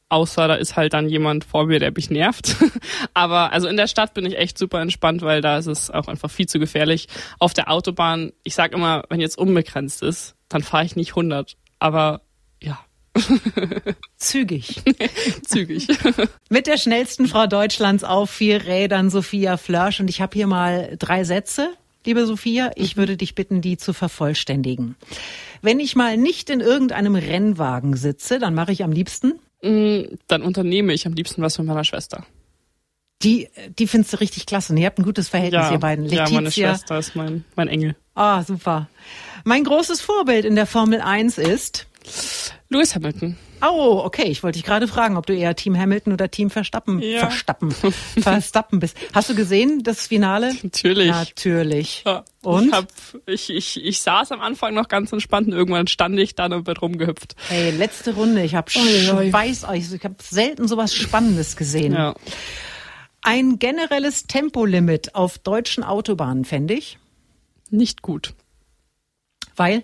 außer 0.08 0.48
da 0.48 0.54
ist 0.54 0.76
halt 0.76 0.92
dann 0.92 1.08
jemand 1.08 1.44
vor 1.44 1.66
mir, 1.66 1.78
der 1.78 1.92
mich 1.92 2.10
nervt. 2.10 2.56
Aber 3.14 3.52
also 3.52 3.68
in 3.68 3.76
der 3.76 3.86
Stadt 3.86 4.14
bin 4.14 4.26
ich 4.26 4.38
echt 4.38 4.58
super 4.58 4.80
entspannt, 4.80 5.22
weil 5.22 5.40
da 5.40 5.58
ist 5.58 5.66
es 5.66 5.90
auch 5.90 6.08
einfach 6.08 6.30
viel 6.30 6.46
zu 6.46 6.58
gefährlich. 6.58 7.08
Auf 7.38 7.54
der 7.54 7.70
Autobahn, 7.70 8.32
ich 8.42 8.54
sag 8.54 8.72
immer, 8.72 9.04
wenn 9.08 9.20
jetzt 9.20 9.38
unbegrenzt 9.38 10.02
ist, 10.02 10.34
dann 10.48 10.62
fahre 10.62 10.84
ich 10.84 10.96
nicht 10.96 11.10
100. 11.10 11.56
Aber 11.78 12.22
ja. 12.62 12.78
Zügig. 14.16 14.82
Zügig. 15.46 15.88
Mit 16.48 16.66
der 16.66 16.78
schnellsten 16.78 17.26
Frau 17.26 17.46
Deutschlands 17.46 18.04
auf 18.04 18.30
vier 18.30 18.66
Rädern, 18.66 19.10
Sophia 19.10 19.56
Flörsch. 19.56 20.00
Und 20.00 20.10
ich 20.10 20.20
habe 20.20 20.34
hier 20.34 20.46
mal 20.46 20.96
drei 20.98 21.24
Sätze. 21.24 21.74
Liebe 22.06 22.26
Sophia, 22.26 22.70
ich 22.76 22.96
mhm. 22.96 23.00
würde 23.00 23.16
dich 23.16 23.34
bitten, 23.34 23.62
die 23.62 23.78
zu 23.78 23.92
vervollständigen. 23.92 24.96
Wenn 25.62 25.80
ich 25.80 25.96
mal 25.96 26.16
nicht 26.18 26.50
in 26.50 26.60
irgendeinem 26.60 27.14
Rennwagen 27.14 27.96
sitze, 27.96 28.38
dann 28.38 28.54
mache 28.54 28.72
ich 28.72 28.84
am 28.84 28.92
liebsten 28.92 29.40
dann 29.64 30.42
unternehme 30.42 30.92
ich 30.92 31.06
am 31.06 31.14
liebsten 31.14 31.42
was 31.42 31.58
mit 31.58 31.66
meiner 31.66 31.84
Schwester. 31.84 32.26
Die, 33.22 33.48
die 33.78 33.86
findest 33.86 34.12
du 34.12 34.20
richtig 34.20 34.44
klasse. 34.44 34.74
ihr 34.76 34.86
habt 34.86 34.98
ein 34.98 35.04
gutes 35.04 35.28
Verhältnis, 35.28 35.62
ja, 35.62 35.72
ihr 35.72 35.78
beiden. 35.78 36.04
Letizia. 36.04 36.26
Ja, 36.26 36.34
meine 36.34 36.50
Schwester 36.50 36.98
ist 36.98 37.16
mein, 37.16 37.44
mein 37.56 37.68
Engel. 37.68 37.96
Ah, 38.14 38.42
super. 38.42 38.88
Mein 39.44 39.64
großes 39.64 40.00
Vorbild 40.00 40.44
in 40.44 40.56
der 40.56 40.66
Formel 40.66 41.00
1 41.00 41.38
ist? 41.38 41.86
Lewis 42.68 42.94
Hamilton. 42.94 43.36
Oh, 43.66 44.02
okay. 44.04 44.24
Ich 44.24 44.42
wollte 44.42 44.58
dich 44.58 44.64
gerade 44.66 44.86
fragen, 44.88 45.16
ob 45.16 45.26
du 45.26 45.34
eher 45.34 45.54
Team 45.56 45.76
Hamilton 45.78 46.12
oder 46.12 46.30
Team 46.30 46.50
Verstappen, 46.50 47.00
Ja. 47.00 47.20
Verstappen, 47.20 47.70
Verstappen 48.20 48.80
bist. 48.80 48.96
Hast 49.12 49.30
du 49.30 49.34
gesehen, 49.34 49.82
das 49.82 50.06
Finale? 50.08 50.52
Natürlich. 50.62 51.10
Natürlich. 51.10 52.02
Ja. 52.04 52.24
Und? 52.42 52.66
Ich, 52.68 52.72
hab, 52.72 52.86
ich, 53.26 53.50
ich, 53.50 53.84
ich 53.84 54.00
saß 54.00 54.32
am 54.32 54.40
Anfang 54.40 54.74
noch 54.74 54.88
ganz 54.88 55.12
entspannt 55.12 55.46
und 55.48 55.52
irgendwann 55.54 55.86
stand 55.86 56.18
ich 56.18 56.34
dann 56.34 56.52
und 56.52 56.64
bin 56.64 56.76
rumgehüpft. 56.76 57.36
Hey, 57.48 57.70
letzte 57.70 58.14
Runde. 58.14 58.42
Ich 58.44 58.54
habe. 58.54 58.70
Schweiß, 58.70 59.66
ich 59.72 60.04
habe 60.04 60.16
selten 60.20 60.68
sowas 60.68 60.94
Spannendes 60.94 61.56
gesehen. 61.56 61.94
Ja. 61.94 62.14
Ein 63.22 63.58
generelles 63.58 64.26
Tempolimit 64.26 65.14
auf 65.14 65.38
deutschen 65.38 65.82
Autobahnen 65.82 66.44
fände 66.44 66.74
ich, 66.74 66.98
Nicht 67.70 68.02
gut. 68.02 68.34
weil 69.56 69.82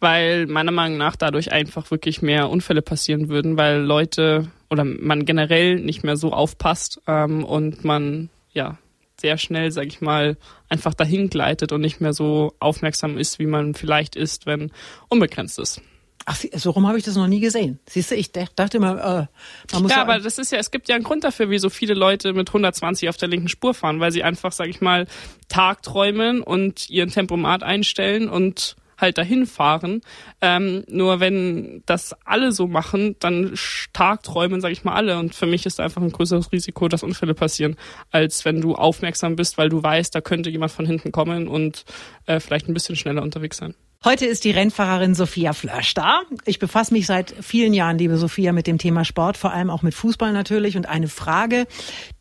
weil 0.00 0.46
meiner 0.46 0.72
Meinung 0.72 0.98
nach 0.98 1.16
dadurch 1.16 1.52
einfach 1.52 1.90
wirklich 1.90 2.22
mehr 2.22 2.48
Unfälle 2.48 2.82
passieren 2.82 3.28
würden, 3.28 3.56
weil 3.56 3.80
Leute 3.80 4.48
oder 4.70 4.84
man 4.84 5.24
generell 5.24 5.76
nicht 5.80 6.04
mehr 6.04 6.16
so 6.16 6.32
aufpasst 6.32 7.00
ähm, 7.06 7.44
und 7.44 7.84
man 7.84 8.30
ja 8.52 8.78
sehr 9.20 9.36
schnell, 9.36 9.70
sag 9.70 9.86
ich 9.86 10.00
mal, 10.00 10.38
einfach 10.70 10.94
dahin 10.94 11.28
gleitet 11.28 11.72
und 11.72 11.82
nicht 11.82 12.00
mehr 12.00 12.14
so 12.14 12.54
aufmerksam 12.58 13.18
ist, 13.18 13.38
wie 13.38 13.46
man 13.46 13.74
vielleicht 13.74 14.16
ist, 14.16 14.46
wenn 14.46 14.70
unbegrenzt 15.08 15.58
ist. 15.58 15.82
ach, 16.24 16.38
so 16.54 16.70
rum 16.70 16.86
habe 16.86 16.96
ich 16.96 17.04
das 17.04 17.16
noch 17.16 17.26
nie 17.26 17.40
gesehen. 17.40 17.80
Siehst 17.86 18.10
du, 18.12 18.14
ich 18.14 18.32
dach- 18.32 18.48
dachte 18.56 18.78
immer, 18.78 18.92
äh, 18.92 19.26
man 19.72 19.82
muss 19.82 19.90
Ja, 19.90 19.98
ja, 19.98 20.02
aber 20.04 20.20
das 20.20 20.38
ist 20.38 20.52
ja, 20.52 20.58
es 20.58 20.70
gibt 20.70 20.88
ja 20.88 20.94
einen 20.94 21.04
Grund 21.04 21.24
dafür, 21.24 21.50
wie 21.50 21.58
so 21.58 21.68
viele 21.68 21.92
Leute 21.92 22.32
mit 22.32 22.48
120 22.48 23.10
auf 23.10 23.18
der 23.18 23.28
linken 23.28 23.48
Spur 23.48 23.74
fahren, 23.74 24.00
weil 24.00 24.12
sie 24.12 24.22
einfach, 24.22 24.52
sag 24.52 24.68
ich 24.68 24.80
mal, 24.80 25.06
tagträumen 25.48 26.40
und 26.42 26.88
ihren 26.88 27.10
Tempomat 27.10 27.62
einstellen 27.62 28.28
und 28.30 28.76
halt 29.00 29.18
dahin 29.18 29.46
fahren. 29.46 30.00
Ähm, 30.40 30.84
nur 30.88 31.20
wenn 31.20 31.82
das 31.86 32.14
alle 32.24 32.52
so 32.52 32.66
machen, 32.66 33.16
dann 33.20 33.54
sch- 33.54 33.88
tagträumen, 33.92 34.60
sag 34.60 34.72
ich 34.72 34.84
mal, 34.84 34.94
alle. 34.94 35.18
Und 35.18 35.34
für 35.34 35.46
mich 35.46 35.66
ist 35.66 35.80
einfach 35.80 36.02
ein 36.02 36.12
größeres 36.12 36.52
Risiko, 36.52 36.88
dass 36.88 37.02
Unfälle 37.02 37.34
passieren, 37.34 37.76
als 38.10 38.44
wenn 38.44 38.60
du 38.60 38.74
aufmerksam 38.74 39.36
bist, 39.36 39.58
weil 39.58 39.68
du 39.68 39.82
weißt, 39.82 40.14
da 40.14 40.20
könnte 40.20 40.50
jemand 40.50 40.72
von 40.72 40.86
hinten 40.86 41.12
kommen 41.12 41.48
und 41.48 41.84
äh, 42.26 42.40
vielleicht 42.40 42.68
ein 42.68 42.74
bisschen 42.74 42.96
schneller 42.96 43.22
unterwegs 43.22 43.56
sein. 43.56 43.74
Heute 44.02 44.24
ist 44.24 44.44
die 44.44 44.50
Rennfahrerin 44.50 45.14
Sophia 45.14 45.52
Flörsch 45.52 45.92
da. 45.92 46.22
Ich 46.46 46.58
befasse 46.58 46.94
mich 46.94 47.06
seit 47.06 47.34
vielen 47.42 47.74
Jahren, 47.74 47.98
liebe 47.98 48.16
Sophia, 48.16 48.52
mit 48.52 48.66
dem 48.66 48.78
Thema 48.78 49.04
Sport, 49.04 49.36
vor 49.36 49.52
allem 49.52 49.68
auch 49.68 49.82
mit 49.82 49.92
Fußball 49.92 50.32
natürlich. 50.32 50.78
Und 50.78 50.88
eine 50.88 51.08
Frage, 51.08 51.66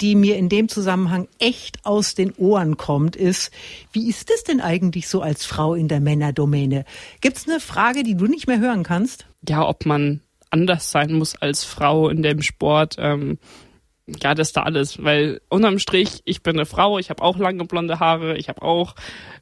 die 0.01 0.15
mir 0.15 0.35
in 0.35 0.49
dem 0.49 0.67
Zusammenhang 0.67 1.29
echt 1.39 1.85
aus 1.85 2.15
den 2.15 2.33
Ohren 2.33 2.75
kommt, 2.75 3.15
ist, 3.15 3.51
wie 3.93 4.09
ist 4.09 4.29
es 4.29 4.43
denn 4.43 4.59
eigentlich 4.59 5.07
so 5.07 5.21
als 5.21 5.45
Frau 5.45 5.73
in 5.73 5.87
der 5.87 6.01
Männerdomäne? 6.01 6.83
Gibt's 7.21 7.47
eine 7.47 7.61
Frage, 7.61 8.03
die 8.03 8.15
du 8.15 8.25
nicht 8.25 8.47
mehr 8.47 8.59
hören 8.59 8.83
kannst? 8.83 9.25
ja, 9.47 9.65
ob 9.65 9.85
man 9.85 10.21
anders 10.49 10.91
sein 10.91 11.13
muss 11.13 11.35
als 11.35 11.63
Frau 11.63 12.09
in 12.09 12.23
dem 12.23 12.41
Sport. 12.41 12.95
Ähm, 12.97 13.37
ja, 14.21 14.33
das 14.33 14.49
ist 14.49 14.57
da 14.57 14.63
alles, 14.63 15.03
weil 15.03 15.41
unterm 15.49 15.79
Strich, 15.79 16.21
ich 16.25 16.43
bin 16.43 16.55
eine 16.55 16.65
Frau, 16.65 16.99
ich 16.99 17.09
habe 17.09 17.23
auch 17.23 17.37
lange 17.37 17.65
blonde 17.65 17.99
Haare, 17.99 18.37
ich 18.37 18.49
habe 18.49 18.61
auch 18.61 18.95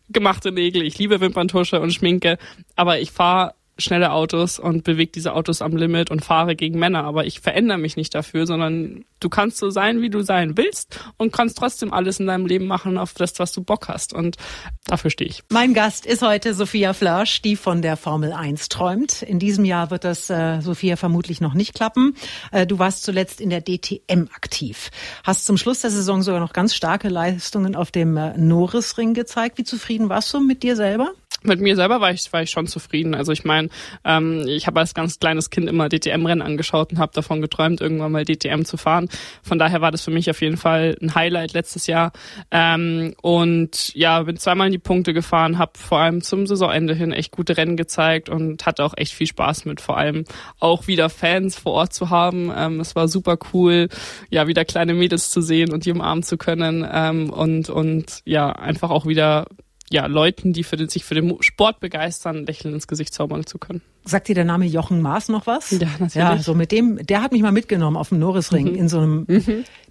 gemachte 0.09 0.51
Nägel, 0.51 0.83
ich 0.83 0.97
liebe 0.97 1.19
Wimperntusche 1.19 1.79
und 1.79 1.93
Schminke, 1.93 2.37
aber 2.75 2.99
ich 2.99 3.11
fahre 3.11 3.53
schnelle 3.77 4.11
Autos 4.11 4.59
und 4.59 4.83
bewege 4.83 5.11
diese 5.11 5.33
Autos 5.33 5.61
am 5.61 5.75
Limit 5.75 6.11
und 6.11 6.23
fahre 6.23 6.55
gegen 6.55 6.79
Männer, 6.79 7.03
aber 7.03 7.25
ich 7.25 7.39
verändere 7.39 7.77
mich 7.77 7.95
nicht 7.95 8.13
dafür, 8.15 8.45
sondern 8.47 9.05
du 9.19 9.29
kannst 9.29 9.57
so 9.57 9.69
sein, 9.69 10.01
wie 10.01 10.09
du 10.09 10.21
sein 10.21 10.57
willst 10.57 10.99
und 11.17 11.31
kannst 11.31 11.57
trotzdem 11.57 11.93
alles 11.93 12.19
in 12.19 12.27
deinem 12.27 12.45
Leben 12.45 12.65
machen 12.65 12.97
auf 12.97 13.13
das, 13.13 13.39
was 13.39 13.51
du 13.51 13.63
Bock 13.63 13.87
hast 13.87 14.13
und 14.13 14.37
dafür 14.85 15.11
stehe 15.11 15.29
ich. 15.29 15.43
Mein 15.49 15.73
Gast 15.73 16.05
ist 16.05 16.21
heute 16.21 16.53
Sophia 16.53 16.93
Flörsch, 16.93 17.41
die 17.41 17.55
von 17.55 17.81
der 17.81 17.97
Formel 17.97 18.33
1 18.33 18.69
träumt. 18.69 19.21
In 19.21 19.39
diesem 19.39 19.65
Jahr 19.65 19.91
wird 19.91 20.03
das, 20.03 20.29
äh, 20.29 20.61
Sophia, 20.61 20.95
vermutlich 20.95 21.41
noch 21.41 21.53
nicht 21.53 21.73
klappen. 21.73 22.15
Äh, 22.51 22.65
du 22.65 22.79
warst 22.79 23.03
zuletzt 23.03 23.41
in 23.41 23.49
der 23.49 23.61
DTM 23.61 24.27
aktiv. 24.33 24.89
Hast 25.23 25.45
zum 25.45 25.57
Schluss 25.57 25.81
der 25.81 25.91
Saison 25.91 26.21
sogar 26.21 26.39
noch 26.39 26.53
ganz 26.53 26.75
starke 26.75 27.09
Leistungen 27.09 27.75
auf 27.75 27.91
dem 27.91 28.17
äh, 28.17 28.37
Norrisring 28.37 29.13
gezeigt. 29.13 29.57
Wie 29.57 29.63
zufrieden 29.63 30.09
warst 30.09 30.33
du 30.33 30.39
mit 30.39 30.63
dir 30.63 30.75
selber? 30.75 31.11
Mit 31.47 31.61
mir 31.61 31.75
selber 31.77 32.01
war 32.01 32.11
ich, 32.11 32.31
war 32.33 32.41
ich 32.41 32.49
schon 32.49 32.67
zufrieden. 32.67 33.15
Also 33.15 33.31
ich 33.31 33.45
meine, 33.45 33.69
ähm, 34.03 34.45
ich 34.47 34.67
habe 34.67 34.81
als 34.81 34.93
ganz 34.93 35.17
kleines 35.17 35.49
Kind 35.49 35.69
immer 35.69 35.87
DTM-Rennen 35.87 36.41
angeschaut 36.41 36.91
und 36.91 36.99
habe 36.99 37.13
davon 37.13 37.41
geträumt, 37.41 37.79
irgendwann 37.79 38.11
mal 38.11 38.25
DTM 38.25 38.63
zu 38.63 38.75
fahren. 38.75 39.07
Von 39.43 39.57
daher 39.57 39.81
war 39.81 39.91
das 39.91 40.03
für 40.03 40.11
mich 40.11 40.29
auf 40.29 40.41
jeden 40.41 40.57
Fall 40.57 40.97
ein 41.01 41.15
Highlight 41.15 41.53
letztes 41.53 41.87
Jahr. 41.87 42.11
Ähm, 42.51 43.15
und 43.21 43.95
ja, 43.95 44.21
bin 44.23 44.37
zweimal 44.37 44.67
in 44.67 44.73
die 44.73 44.77
Punkte 44.77 45.13
gefahren, 45.13 45.57
habe 45.57 45.71
vor 45.77 45.99
allem 45.99 46.21
zum 46.21 46.47
Saisonende 46.47 46.93
hin 46.93 47.13
echt 47.13 47.31
gute 47.31 47.55
Rennen 47.55 47.77
gezeigt 47.77 48.27
und 48.27 48.65
hatte 48.65 48.83
auch 48.83 48.93
echt 48.97 49.13
viel 49.13 49.27
Spaß 49.27 49.65
mit, 49.65 49.79
vor 49.79 49.97
allem 49.97 50.25
auch 50.59 50.87
wieder 50.87 51.09
Fans 51.09 51.57
vor 51.57 51.73
Ort 51.73 51.93
zu 51.93 52.09
haben. 52.09 52.51
Ähm, 52.55 52.79
es 52.81 52.95
war 52.95 53.07
super 53.07 53.37
cool, 53.53 53.87
ja, 54.29 54.47
wieder 54.47 54.65
kleine 54.65 54.93
Mädels 54.93 55.31
zu 55.31 55.41
sehen 55.41 55.71
und 55.71 55.85
die 55.85 55.91
umarmen 55.91 56.23
zu 56.23 56.37
können 56.37 56.85
ähm, 56.91 57.29
und, 57.29 57.69
und 57.69 58.21
ja, 58.25 58.51
einfach 58.51 58.89
auch 58.89 59.05
wieder 59.05 59.47
ja, 59.89 60.05
Leuten, 60.05 60.53
die 60.53 60.63
für 60.63 60.75
den, 60.75 60.89
sich 60.89 61.05
für 61.05 61.15
den 61.15 61.41
Sport 61.41 61.79
begeistern, 61.79 62.45
Lächeln 62.45 62.73
ins 62.73 62.87
Gesicht 62.87 63.13
zaubern 63.13 63.45
zu 63.45 63.57
können. 63.57 63.81
Sagt 64.03 64.27
dir 64.27 64.35
der 64.35 64.45
Name 64.45 64.65
Jochen 64.65 65.01
Maas 65.01 65.29
noch 65.29 65.47
was? 65.47 65.71
Ja, 65.71 65.87
natürlich. 65.99 66.15
Mhm. 66.15 66.19
Ja, 66.19 66.37
so 66.39 66.53
mit 66.53 66.71
dem, 66.71 67.05
der 67.05 67.21
hat 67.21 67.31
mich 67.31 67.41
mal 67.41 67.51
mitgenommen 67.51 67.97
auf 67.97 68.09
dem 68.09 68.19
Norrisring 68.19 68.75
in 68.75 68.89
so 68.89 68.99
einem, 68.99 69.25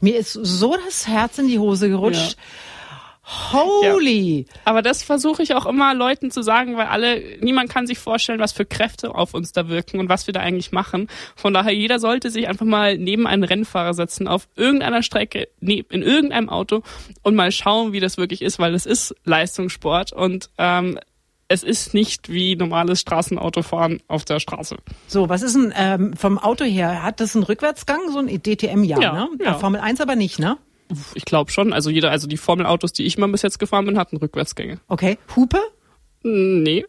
mir 0.01 0.17
ist 0.17 0.33
so 0.33 0.77
das 0.85 1.07
Herz 1.07 1.39
in 1.39 1.49
die 1.49 1.59
Hose 1.59 1.89
gerutscht. 1.89 2.37
Holy! 3.53 4.47
Aber 4.65 4.83
das 4.83 5.03
versuche 5.03 5.43
ich 5.43 5.55
auch 5.55 5.67
immer 5.67 5.95
Leuten 5.95 6.31
zu 6.31 6.43
sagen, 6.43 6.77
weil 6.77 6.87
alle, 6.87 7.21
niemand 7.41 7.71
kann 7.71 7.87
sich 7.87 7.99
vorstellen, 7.99 8.39
was 8.39 8.53
für 8.53 8.65
Kräfte 8.65 9.15
auf 9.15 9.35
uns 9.35 9.53
da 9.53 9.69
wirken 9.69 9.99
und 9.99 10.09
was 10.09 10.27
wir 10.27 10.33
da 10.35 10.41
eigentlich 10.41 10.73
machen. 10.73 11.09
Von 11.35 11.53
daher, 11.53 11.73
jeder 11.75 11.99
sollte 11.99 12.31
sich 12.31 12.49
einfach 12.49 12.67
mal 12.67 12.97
neben 12.99 13.27
einen 13.27 13.43
Rennfahrer 13.45 13.95
setzen, 13.95 14.29
auf 14.29 14.49
irgendeiner 14.57 15.03
Strecke, 15.03 15.49
ne- 15.61 15.85
in 15.91 16.03
irgendeinem 16.03 16.49
Auto 16.49 16.83
und 17.23 17.35
mal 17.35 17.51
schauen, 17.53 17.93
wie 17.93 18.01
das 18.01 18.17
wirklich 18.17 18.43
ist, 18.43 18.59
weil 18.59 18.75
es 18.75 18.87
ist 18.87 19.15
Leistungssport 19.25 20.13
und 20.13 20.51
ähm, 20.59 20.99
es 21.49 21.63
ist 21.63 21.95
nicht 21.95 22.29
wie 22.29 22.57
normales 22.57 23.01
Straßenautofahren 23.01 24.03
auf 24.09 24.25
der 24.25 24.41
Straße. 24.41 24.77
So, 25.07 25.29
was 25.29 25.43
ist 25.43 25.55
denn 25.55 25.73
ähm, 25.77 26.17
vom 26.17 26.39
Auto 26.39 26.65
her? 26.65 27.03
Hat 27.05 27.21
das 27.21 27.37
einen 27.37 27.45
Rückwärtsgang? 27.45 28.01
So 28.11 28.19
ein 28.19 28.27
DTM, 28.43 28.83
ja, 28.83 29.01
Ja, 29.01 29.13
ne? 29.13 29.29
ja. 29.45 29.55
Formel 29.55 29.81
1 29.81 30.01
aber 30.01 30.17
nicht, 30.17 30.39
ne? 30.41 30.57
Ich 31.15 31.25
glaube 31.25 31.51
schon. 31.51 31.73
Also 31.73 31.91
jeder, 31.91 32.11
also 32.11 32.27
die 32.27 32.37
Formelautos, 32.37 32.93
die 32.93 33.05
ich 33.05 33.19
mal 33.19 33.29
bis 33.29 33.43
jetzt 33.43 33.59
gefahren 33.59 33.87
bin, 33.87 33.99
hatten 33.99 34.17
Rückwärtsgänge. 34.17 34.81
Okay. 34.89 35.19
Hupe? 35.35 35.59
Nee. 36.23 36.85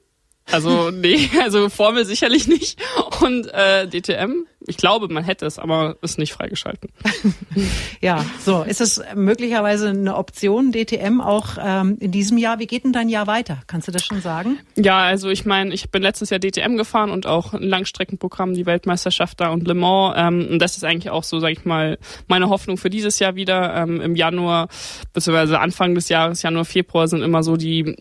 Also, 0.51 0.91
nee, 0.91 1.29
also 1.43 1.69
Formel 1.69 2.05
sicherlich 2.05 2.47
nicht. 2.47 2.79
Und 3.21 3.47
äh, 3.53 3.87
DTM, 3.87 4.45
ich 4.65 4.77
glaube, 4.77 5.07
man 5.07 5.23
hätte 5.23 5.45
es, 5.45 5.59
aber 5.59 5.97
ist 6.01 6.17
nicht 6.17 6.33
freigeschalten. 6.33 6.89
Ja, 7.99 8.23
so. 8.45 8.61
Ist 8.61 8.79
es 8.79 9.01
möglicherweise 9.15 9.89
eine 9.89 10.15
Option, 10.15 10.71
DTM 10.71 11.19
auch 11.19 11.57
ähm, 11.59 11.97
in 11.99 12.11
diesem 12.11 12.37
Jahr? 12.37 12.59
Wie 12.59 12.67
geht 12.67 12.83
denn 12.83 12.93
dein 12.93 13.09
Jahr 13.09 13.25
weiter? 13.25 13.59
Kannst 13.65 13.87
du 13.87 13.91
das 13.91 14.05
schon 14.05 14.21
sagen? 14.21 14.59
Ja, 14.75 14.99
also 14.99 15.29
ich 15.29 15.45
meine, 15.45 15.73
ich 15.73 15.89
bin 15.89 16.03
letztes 16.03 16.29
Jahr 16.29 16.39
DTM 16.39 16.77
gefahren 16.77 17.09
und 17.09 17.25
auch 17.25 17.53
ein 17.53 17.63
Langstreckenprogramm, 17.63 18.53
die 18.53 18.67
Weltmeisterschaft 18.67 19.41
da 19.41 19.49
und 19.49 19.67
Le 19.67 19.73
Mans. 19.73 20.15
Ähm, 20.17 20.47
und 20.51 20.59
das 20.59 20.77
ist 20.77 20.83
eigentlich 20.83 21.09
auch 21.09 21.23
so, 21.23 21.39
sag 21.39 21.51
ich 21.51 21.65
mal, 21.65 21.97
meine 22.27 22.49
Hoffnung 22.49 22.77
für 22.77 22.91
dieses 22.91 23.17
Jahr 23.17 23.35
wieder. 23.35 23.73
Ähm, 23.75 23.99
Im 23.99 24.15
Januar, 24.15 24.67
beziehungsweise 25.11 25.59
Anfang 25.59 25.95
des 25.95 26.09
Jahres, 26.09 26.43
Januar, 26.43 26.65
Februar 26.65 27.07
sind 27.07 27.23
immer 27.23 27.41
so 27.41 27.57
die 27.57 27.95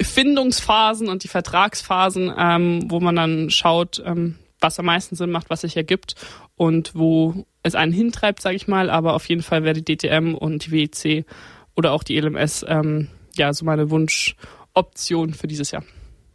Findungsphasen 0.00 1.08
und 1.08 1.24
die 1.24 1.28
Vertragsphasen, 1.28 2.32
ähm, 2.36 2.84
wo 2.88 3.00
man 3.00 3.16
dann 3.16 3.50
schaut, 3.50 4.02
ähm, 4.04 4.38
was 4.60 4.78
am 4.78 4.86
meisten 4.86 5.16
Sinn 5.16 5.30
macht, 5.30 5.50
was 5.50 5.62
sich 5.62 5.76
ergibt 5.76 6.14
und 6.56 6.94
wo 6.94 7.44
es 7.62 7.74
einen 7.74 7.92
hintreibt, 7.92 8.40
sage 8.40 8.56
ich 8.56 8.68
mal. 8.68 8.90
Aber 8.90 9.14
auf 9.14 9.28
jeden 9.28 9.42
Fall 9.42 9.64
wäre 9.64 9.80
die 9.80 9.96
DTM 9.96 10.34
und 10.34 10.66
die 10.66 10.72
WEC 10.72 11.26
oder 11.74 11.92
auch 11.92 12.02
die 12.02 12.18
LMS 12.18 12.64
ähm, 12.68 13.08
ja 13.36 13.52
so 13.52 13.64
meine 13.64 13.90
Wunschoption 13.90 15.34
für 15.34 15.46
dieses 15.46 15.70
Jahr. 15.70 15.84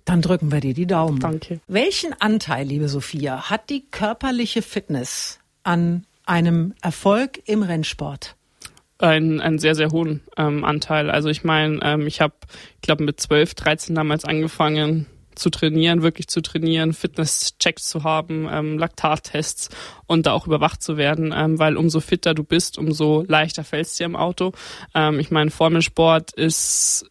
Dann 0.05 0.21
drücken 0.21 0.51
wir 0.51 0.61
dir 0.61 0.73
die 0.73 0.87
Daumen. 0.87 1.19
Danke. 1.19 1.59
Welchen 1.67 2.13
Anteil, 2.13 2.65
liebe 2.65 2.87
Sophia, 2.87 3.49
hat 3.49 3.69
die 3.69 3.85
körperliche 3.91 4.61
Fitness 4.61 5.39
an 5.63 6.05
einem 6.25 6.73
Erfolg 6.81 7.41
im 7.45 7.61
Rennsport? 7.61 8.36
Einen, 8.99 9.39
einen 9.39 9.59
sehr, 9.59 9.75
sehr 9.75 9.89
hohen 9.89 10.21
ähm, 10.37 10.63
Anteil. 10.63 11.09
Also 11.09 11.29
ich 11.29 11.43
meine, 11.43 11.79
ähm, 11.83 12.07
ich 12.07 12.21
habe, 12.21 12.35
ich 12.75 12.81
glaube, 12.81 13.03
mit 13.03 13.19
12, 13.19 13.55
13 13.55 13.95
damals 13.95 14.25
angefangen 14.25 15.07
zu 15.37 15.49
trainieren, 15.49 16.01
wirklich 16.01 16.27
zu 16.27 16.41
trainieren, 16.41 16.93
Fitnesschecks 16.93 17.87
zu 17.87 18.03
haben, 18.03 18.47
ähm, 18.51 18.77
Laktattests 18.77 19.69
und 20.07 20.25
da 20.25 20.33
auch 20.33 20.47
überwacht 20.47 20.81
zu 20.81 20.97
werden, 20.97 21.33
ähm, 21.35 21.59
weil 21.59 21.77
umso 21.77 21.99
fitter 21.99 22.33
du 22.33 22.43
bist, 22.43 22.77
umso 22.77 23.23
leichter 23.27 23.63
fällst 23.63 23.99
dir 23.99 24.05
im 24.05 24.15
Auto. 24.15 24.53
Ähm, 24.95 25.19
ich 25.19 25.31
meine, 25.31 25.51
Formelsport 25.51 26.33
ist 26.33 27.05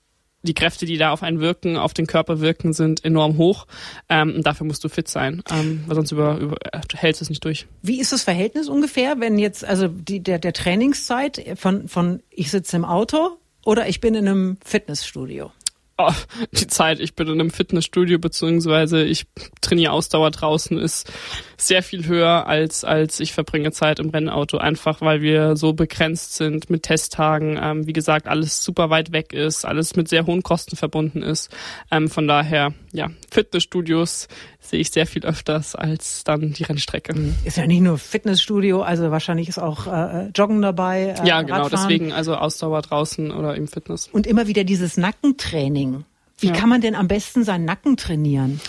die 0.47 0.55
Kräfte, 0.55 0.87
die 0.87 0.97
da 0.97 1.11
auf 1.11 1.23
einen 1.23 1.41
wirken, 1.41 1.77
auf 1.77 1.93
den 1.93 2.07
Körper 2.07 2.41
wirken, 2.41 2.73
sind 2.73 3.05
enorm 3.05 3.37
hoch. 3.37 3.67
Ähm, 4.09 4.43
dafür 4.43 4.67
musst 4.67 4.83
du 4.85 4.89
fit 4.89 5.09
sein, 5.09 5.43
ähm, 5.51 5.85
weil 5.87 5.97
sonst 5.97 6.13
über, 6.13 6.39
über, 6.39 6.57
äh, 6.73 6.81
hältst 6.95 7.21
du 7.21 7.25
es 7.25 7.31
nicht 7.31 7.45
durch. 7.45 7.67
Wie 7.83 8.01
ist 8.01 8.13
das 8.13 8.23
Verhältnis 8.23 8.69
ungefähr, 8.69 9.21
wenn 9.21 9.39
jetzt, 9.39 9.65
also 9.65 9.89
die, 9.89 10.21
der, 10.21 10.39
der 10.39 10.53
Trainingszeit 10.53 11.45
von, 11.57 11.89
von 11.89 12.23
ich 12.31 12.51
sitze 12.51 12.77
im 12.77 12.85
Auto 12.85 13.39
oder 13.65 13.89
ich 13.89 14.01
bin 14.01 14.15
in 14.15 14.27
einem 14.27 14.57
Fitnessstudio? 14.65 15.53
Oh, 15.99 16.13
die 16.53 16.67
Zeit, 16.67 17.01
ich 17.01 17.15
bin 17.15 17.27
in 17.27 17.41
einem 17.41 17.51
Fitnessstudio 17.51 18.19
beziehungsweise 18.19 19.03
ich 19.03 19.27
trainiere 19.63 19.93
Ausdauer 19.93 20.31
draußen, 20.31 20.79
ist 20.79 21.11
sehr 21.57 21.83
viel 21.83 22.07
höher 22.07 22.47
als 22.47 22.85
als 22.85 23.21
ich 23.21 23.33
verbringe 23.33 23.73
Zeit 23.73 23.99
im 23.99 24.11
Rennauto, 24.11 24.59
einfach 24.59 25.01
weil 25.01 25.23
wir 25.23 25.57
so 25.57 25.73
begrenzt 25.73 26.35
sind 26.35 26.71
mit 26.71 26.83
Testtagen. 26.83 27.59
Ähm, 27.61 27.87
wie 27.87 27.93
gesagt, 27.93 28.27
alles 28.27 28.63
super 28.63 28.91
weit 28.91 29.13
weg 29.13 29.33
ist, 29.33 29.65
alles 29.65 29.97
mit 29.97 30.09
sehr 30.09 30.27
hohen 30.27 30.43
Kosten 30.43 30.77
verbunden 30.77 31.23
ist. 31.23 31.51
Ähm, 31.91 32.09
von 32.09 32.29
daher, 32.29 32.73
ja, 32.93 33.11
Fitnessstudios 33.31 34.29
sehe 34.61 34.81
ich 34.81 34.91
sehr 34.91 35.07
viel 35.07 35.25
öfters 35.25 35.75
als 35.75 36.25
dann 36.25 36.53
die 36.53 36.65
Rennstrecke. 36.65 37.15
Ist 37.45 37.57
ja 37.57 37.67
nicht 37.67 37.81
nur 37.81 37.99
Fitnessstudio, 37.99 38.83
also 38.83 39.11
wahrscheinlich 39.11 39.49
ist 39.49 39.59
auch 39.59 39.87
äh, 39.87 40.29
Joggen 40.35 40.63
dabei. 40.63 41.15
Äh, 41.23 41.27
ja, 41.27 41.43
genau, 41.43 41.63
Radfahren. 41.63 41.71
deswegen 41.71 42.13
also 42.13 42.35
Ausdauer 42.35 42.83
draußen 42.83 43.31
oder 43.31 43.55
im 43.55 43.69
Fitness. 43.69 44.09
Und 44.13 44.27
immer 44.27 44.47
wieder 44.47 44.65
dieses 44.65 44.97
Nackentraining. 44.97 46.05
Wie 46.39 46.49
ja. 46.49 46.53
kann 46.53 46.69
man 46.69 46.81
denn 46.81 46.95
am 46.95 47.09
besten 47.09 47.45
seinen 47.45 47.65
Nacken 47.65 47.97
trainieren? 47.97 48.61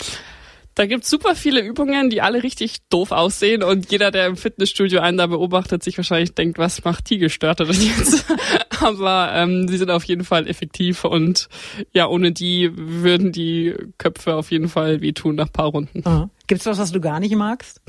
Da 0.77 0.85
gibt's 0.85 1.09
super 1.09 1.33
viele 1.33 1.61
Übungen, 1.61 2.11
die 2.11 2.21
alle 2.21 2.43
richtig 2.43 2.87
doof 2.89 3.11
aussehen 3.11 3.63
und 3.63 3.91
jeder, 3.91 4.11
der 4.11 4.27
im 4.27 4.37
Fitnessstudio 4.37 4.99
einen 4.99 5.17
da 5.17 5.25
beobachtet, 5.25 5.81
sich 5.81 5.97
wahrscheinlich 5.97 6.35
denkt, 6.35 6.59
was 6.59 6.83
macht 6.83 7.09
die 7.09 7.17
Gestörte 7.17 7.65
denn 7.65 7.81
jetzt? 7.81 8.27
Aber 8.79 9.31
ähm, 9.33 9.67
sie 9.67 9.77
sind 9.77 9.89
auf 9.89 10.03
jeden 10.03 10.23
Fall 10.23 10.47
effektiv 10.47 11.03
und 11.03 11.49
ja, 11.93 12.07
ohne 12.07 12.31
die 12.31 12.69
würden 12.75 13.31
die 13.31 13.73
Köpfe 13.97 14.35
auf 14.35 14.51
jeden 14.51 14.69
Fall 14.69 15.01
wehtun 15.01 15.33
nach 15.33 15.51
paar 15.51 15.69
Runden. 15.69 16.03
Aha. 16.05 16.29
Gibt's 16.45 16.67
was, 16.67 16.77
was 16.77 16.91
du 16.91 17.01
gar 17.01 17.19
nicht 17.19 17.35
magst? 17.35 17.81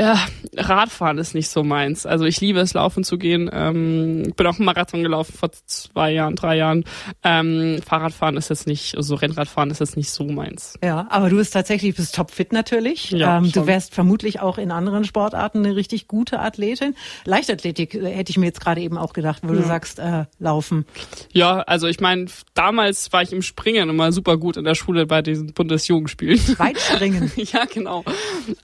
Ja, 0.00 0.18
Radfahren 0.56 1.18
ist 1.18 1.34
nicht 1.34 1.48
so 1.48 1.64
meins. 1.64 2.06
Also 2.06 2.24
ich 2.24 2.40
liebe 2.40 2.60
es, 2.60 2.74
laufen 2.74 3.04
zu 3.04 3.18
gehen. 3.18 3.50
Ähm, 3.52 4.32
bin 4.36 4.46
auch 4.46 4.56
einen 4.56 4.64
Marathon 4.64 5.02
gelaufen 5.02 5.34
vor 5.36 5.50
zwei 5.66 6.12
Jahren, 6.12 6.36
drei 6.36 6.56
Jahren. 6.56 6.84
Ähm, 7.24 7.80
Fahrradfahren 7.84 8.36
ist 8.36 8.48
jetzt 8.48 8.66
nicht, 8.66 8.96
also 8.96 9.16
Rennradfahren 9.16 9.70
ist 9.70 9.80
jetzt 9.80 9.96
nicht 9.96 10.10
so 10.10 10.24
meins. 10.24 10.78
Ja, 10.84 11.08
aber 11.10 11.30
du 11.30 11.36
bist 11.36 11.52
tatsächlich, 11.52 11.96
bist 11.96 12.14
topfit 12.14 12.52
natürlich. 12.52 13.10
Ja, 13.10 13.38
ähm, 13.38 13.50
du 13.50 13.66
wärst 13.66 13.92
vermutlich 13.94 14.40
auch 14.40 14.58
in 14.58 14.70
anderen 14.70 15.04
Sportarten 15.04 15.64
eine 15.64 15.74
richtig 15.74 16.06
gute 16.06 16.38
Athletin. 16.38 16.94
Leichtathletik 17.24 17.94
äh, 17.94 18.14
hätte 18.14 18.30
ich 18.30 18.38
mir 18.38 18.46
jetzt 18.46 18.60
gerade 18.60 18.80
eben 18.80 18.98
auch 18.98 19.12
gedacht, 19.12 19.42
wo 19.42 19.52
ja. 19.52 19.60
du 19.60 19.66
sagst, 19.66 19.98
äh, 19.98 20.26
laufen. 20.38 20.86
Ja, 21.32 21.60
also 21.62 21.88
ich 21.88 21.98
meine, 21.98 22.26
damals 22.54 23.12
war 23.12 23.22
ich 23.22 23.32
im 23.32 23.42
Springen 23.42 23.88
immer 23.88 24.12
super 24.12 24.36
gut 24.36 24.56
in 24.56 24.64
der 24.64 24.76
Schule 24.76 25.06
bei 25.06 25.22
diesen 25.22 25.52
Bundesjugendspielen. 25.52 26.38
Weitspringen. 26.58 27.32
ja, 27.36 27.64
genau. 27.64 28.04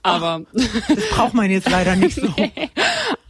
Aber 0.01 0.41
Ach, 1.24 1.24
braucht 1.25 1.33
man 1.35 1.49
jetzt 1.49 1.69
leider 1.69 1.95
nicht 1.95 2.15
so. 2.15 2.27
nee. 2.37 2.51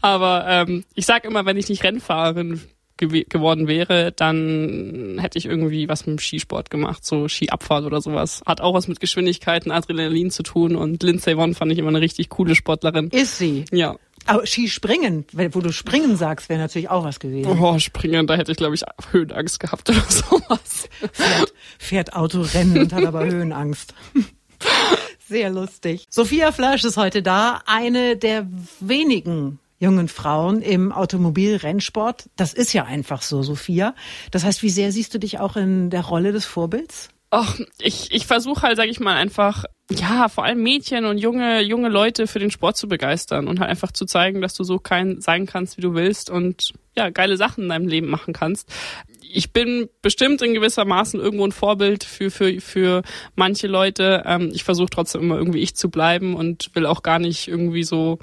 Aber 0.01 0.45
ähm, 0.47 0.83
ich 0.93 1.05
sag 1.05 1.25
immer, 1.25 1.45
wenn 1.45 1.57
ich 1.57 1.69
nicht 1.69 1.83
Rennfahrerin 1.83 2.61
gew 2.97 3.23
geworden 3.27 3.67
wäre, 3.67 4.11
dann 4.11 5.17
hätte 5.19 5.37
ich 5.37 5.45
irgendwie 5.45 5.89
was 5.89 6.05
mit 6.05 6.17
dem 6.17 6.19
Skisport 6.19 6.69
gemacht, 6.69 7.05
so 7.05 7.27
Skiabfahrt 7.27 7.85
oder 7.85 8.01
sowas. 8.01 8.41
Hat 8.45 8.61
auch 8.61 8.73
was 8.73 8.87
mit 8.87 8.99
Geschwindigkeiten, 8.99 9.71
Adrenalin 9.71 10.31
zu 10.31 10.43
tun 10.43 10.75
und 10.75 11.03
Lindsay 11.03 11.35
Vonn 11.35 11.55
fand 11.55 11.71
ich 11.71 11.77
immer 11.77 11.89
eine 11.89 12.01
richtig 12.01 12.29
coole 12.29 12.55
Sportlerin. 12.55 13.09
Ist 13.09 13.37
sie? 13.37 13.65
Ja. 13.71 13.95
Aber 14.27 14.45
Skispringen, 14.45 15.25
wo 15.51 15.59
du 15.59 15.71
springen 15.71 16.15
sagst, 16.15 16.49
wäre 16.49 16.59
natürlich 16.59 16.89
auch 16.89 17.03
was 17.03 17.19
gewesen. 17.19 17.59
Oh, 17.59 17.77
springen, 17.79 18.27
da 18.27 18.35
hätte 18.35 18.51
ich, 18.51 18.57
glaube 18.57 18.75
ich, 18.75 18.83
Höhenangst 19.11 19.59
gehabt 19.59 19.89
oder 19.89 20.01
sowas. 20.01 20.89
Fährt, 21.11 21.53
fährt 21.77 22.13
Autorennen 22.13 22.79
und 22.79 22.93
hat 22.93 23.05
aber 23.05 23.25
Höhenangst. 23.25 23.93
Sehr 25.27 25.49
lustig. 25.49 26.05
Sophia 26.09 26.51
Flasch 26.51 26.83
ist 26.83 26.97
heute 26.97 27.23
da, 27.23 27.61
eine 27.65 28.15
der 28.15 28.47
wenigen 28.79 29.59
jungen 29.79 30.07
Frauen 30.07 30.61
im 30.61 30.91
Automobilrennsport. 30.91 32.29
Das 32.35 32.53
ist 32.53 32.73
ja 32.73 32.85
einfach 32.85 33.21
so, 33.21 33.41
Sophia. 33.41 33.95
Das 34.31 34.43
heißt, 34.43 34.61
wie 34.63 34.69
sehr 34.69 34.91
siehst 34.91 35.13
du 35.13 35.19
dich 35.19 35.39
auch 35.39 35.55
in 35.55 35.89
der 35.89 36.05
Rolle 36.05 36.31
des 36.31 36.45
Vorbilds? 36.45 37.09
Ach, 37.37 37.59
ich, 37.79 38.11
ich 38.11 38.25
versuche 38.25 38.61
halt, 38.61 38.77
sag 38.77 38.87
ich 38.87 39.01
mal, 39.01 39.15
einfach, 39.15 39.65
ja, 39.91 40.29
vor 40.29 40.45
allem 40.45 40.63
Mädchen 40.63 41.03
und 41.03 41.17
junge, 41.17 41.61
junge 41.61 41.89
Leute 41.89 42.27
für 42.27 42.39
den 42.39 42.49
Sport 42.49 42.77
zu 42.77 42.87
begeistern 42.87 43.49
und 43.49 43.59
halt 43.59 43.69
einfach 43.69 43.91
zu 43.91 44.05
zeigen, 44.05 44.39
dass 44.39 44.53
du 44.53 44.63
so 44.63 44.79
kein 44.79 45.19
sein 45.19 45.45
kannst, 45.45 45.75
wie 45.75 45.81
du 45.81 45.95
willst 45.95 46.29
und 46.29 46.71
ja, 46.95 47.09
geile 47.09 47.35
Sachen 47.35 47.63
in 47.63 47.69
deinem 47.69 47.89
Leben 47.89 48.07
machen 48.07 48.33
kannst 48.33 48.71
ich 49.35 49.51
bin 49.51 49.89
bestimmt 50.01 50.41
in 50.41 50.53
gewisser 50.53 50.85
Maßen 50.85 51.19
irgendwo 51.19 51.45
ein 51.45 51.51
Vorbild 51.51 52.05
für, 52.05 52.31
für, 52.31 52.61
für 52.61 53.01
manche 53.35 53.67
Leute. 53.67 54.23
Ähm, 54.25 54.51
ich 54.53 54.63
versuche 54.63 54.89
trotzdem 54.89 55.23
immer 55.23 55.37
irgendwie 55.37 55.59
ich 55.59 55.75
zu 55.75 55.89
bleiben 55.89 56.35
und 56.35 56.73
will 56.73 56.85
auch 56.85 57.03
gar 57.03 57.19
nicht 57.19 57.49
irgendwie 57.49 57.83
so 57.83 58.17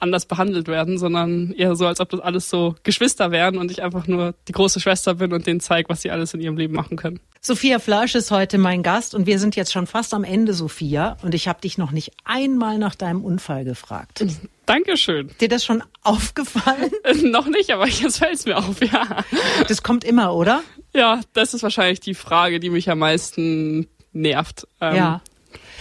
anders 0.00 0.26
behandelt 0.26 0.68
werden, 0.68 0.98
sondern 0.98 1.52
eher 1.52 1.74
so, 1.76 1.86
als 1.86 2.00
ob 2.00 2.08
das 2.10 2.20
alles 2.20 2.50
so 2.50 2.74
Geschwister 2.82 3.30
wären 3.30 3.58
und 3.58 3.70
ich 3.70 3.82
einfach 3.82 4.06
nur 4.06 4.34
die 4.46 4.52
große 4.52 4.80
Schwester 4.80 5.14
bin 5.14 5.32
und 5.32 5.46
denen 5.46 5.60
zeige, 5.60 5.88
was 5.88 6.02
sie 6.02 6.10
alles 6.10 6.34
in 6.34 6.40
ihrem 6.40 6.56
Leben 6.56 6.74
machen 6.74 6.96
können. 6.96 7.20
Sophia 7.48 7.78
Flasch 7.78 8.14
ist 8.14 8.30
heute 8.30 8.58
mein 8.58 8.82
Gast 8.82 9.14
und 9.14 9.24
wir 9.24 9.38
sind 9.38 9.56
jetzt 9.56 9.72
schon 9.72 9.86
fast 9.86 10.12
am 10.12 10.22
Ende, 10.22 10.52
Sophia. 10.52 11.16
Und 11.22 11.34
ich 11.34 11.48
habe 11.48 11.62
dich 11.62 11.78
noch 11.78 11.92
nicht 11.92 12.12
einmal 12.26 12.76
nach 12.76 12.94
deinem 12.94 13.24
Unfall 13.24 13.64
gefragt. 13.64 14.22
Dankeschön. 14.66 15.30
Dir 15.40 15.48
das 15.48 15.64
schon 15.64 15.82
aufgefallen? 16.02 16.90
noch 17.22 17.46
nicht, 17.46 17.70
aber 17.70 17.88
jetzt 17.88 18.18
fällt 18.18 18.34
es 18.34 18.44
mir 18.44 18.58
auf, 18.58 18.82
ja. 18.82 19.24
Das 19.66 19.82
kommt 19.82 20.04
immer, 20.04 20.34
oder? 20.34 20.62
Ja, 20.94 21.22
das 21.32 21.54
ist 21.54 21.62
wahrscheinlich 21.62 22.00
die 22.00 22.12
Frage, 22.12 22.60
die 22.60 22.68
mich 22.68 22.90
am 22.90 22.98
meisten 22.98 23.88
nervt. 24.12 24.68
Ähm, 24.82 24.96
ja 24.96 25.22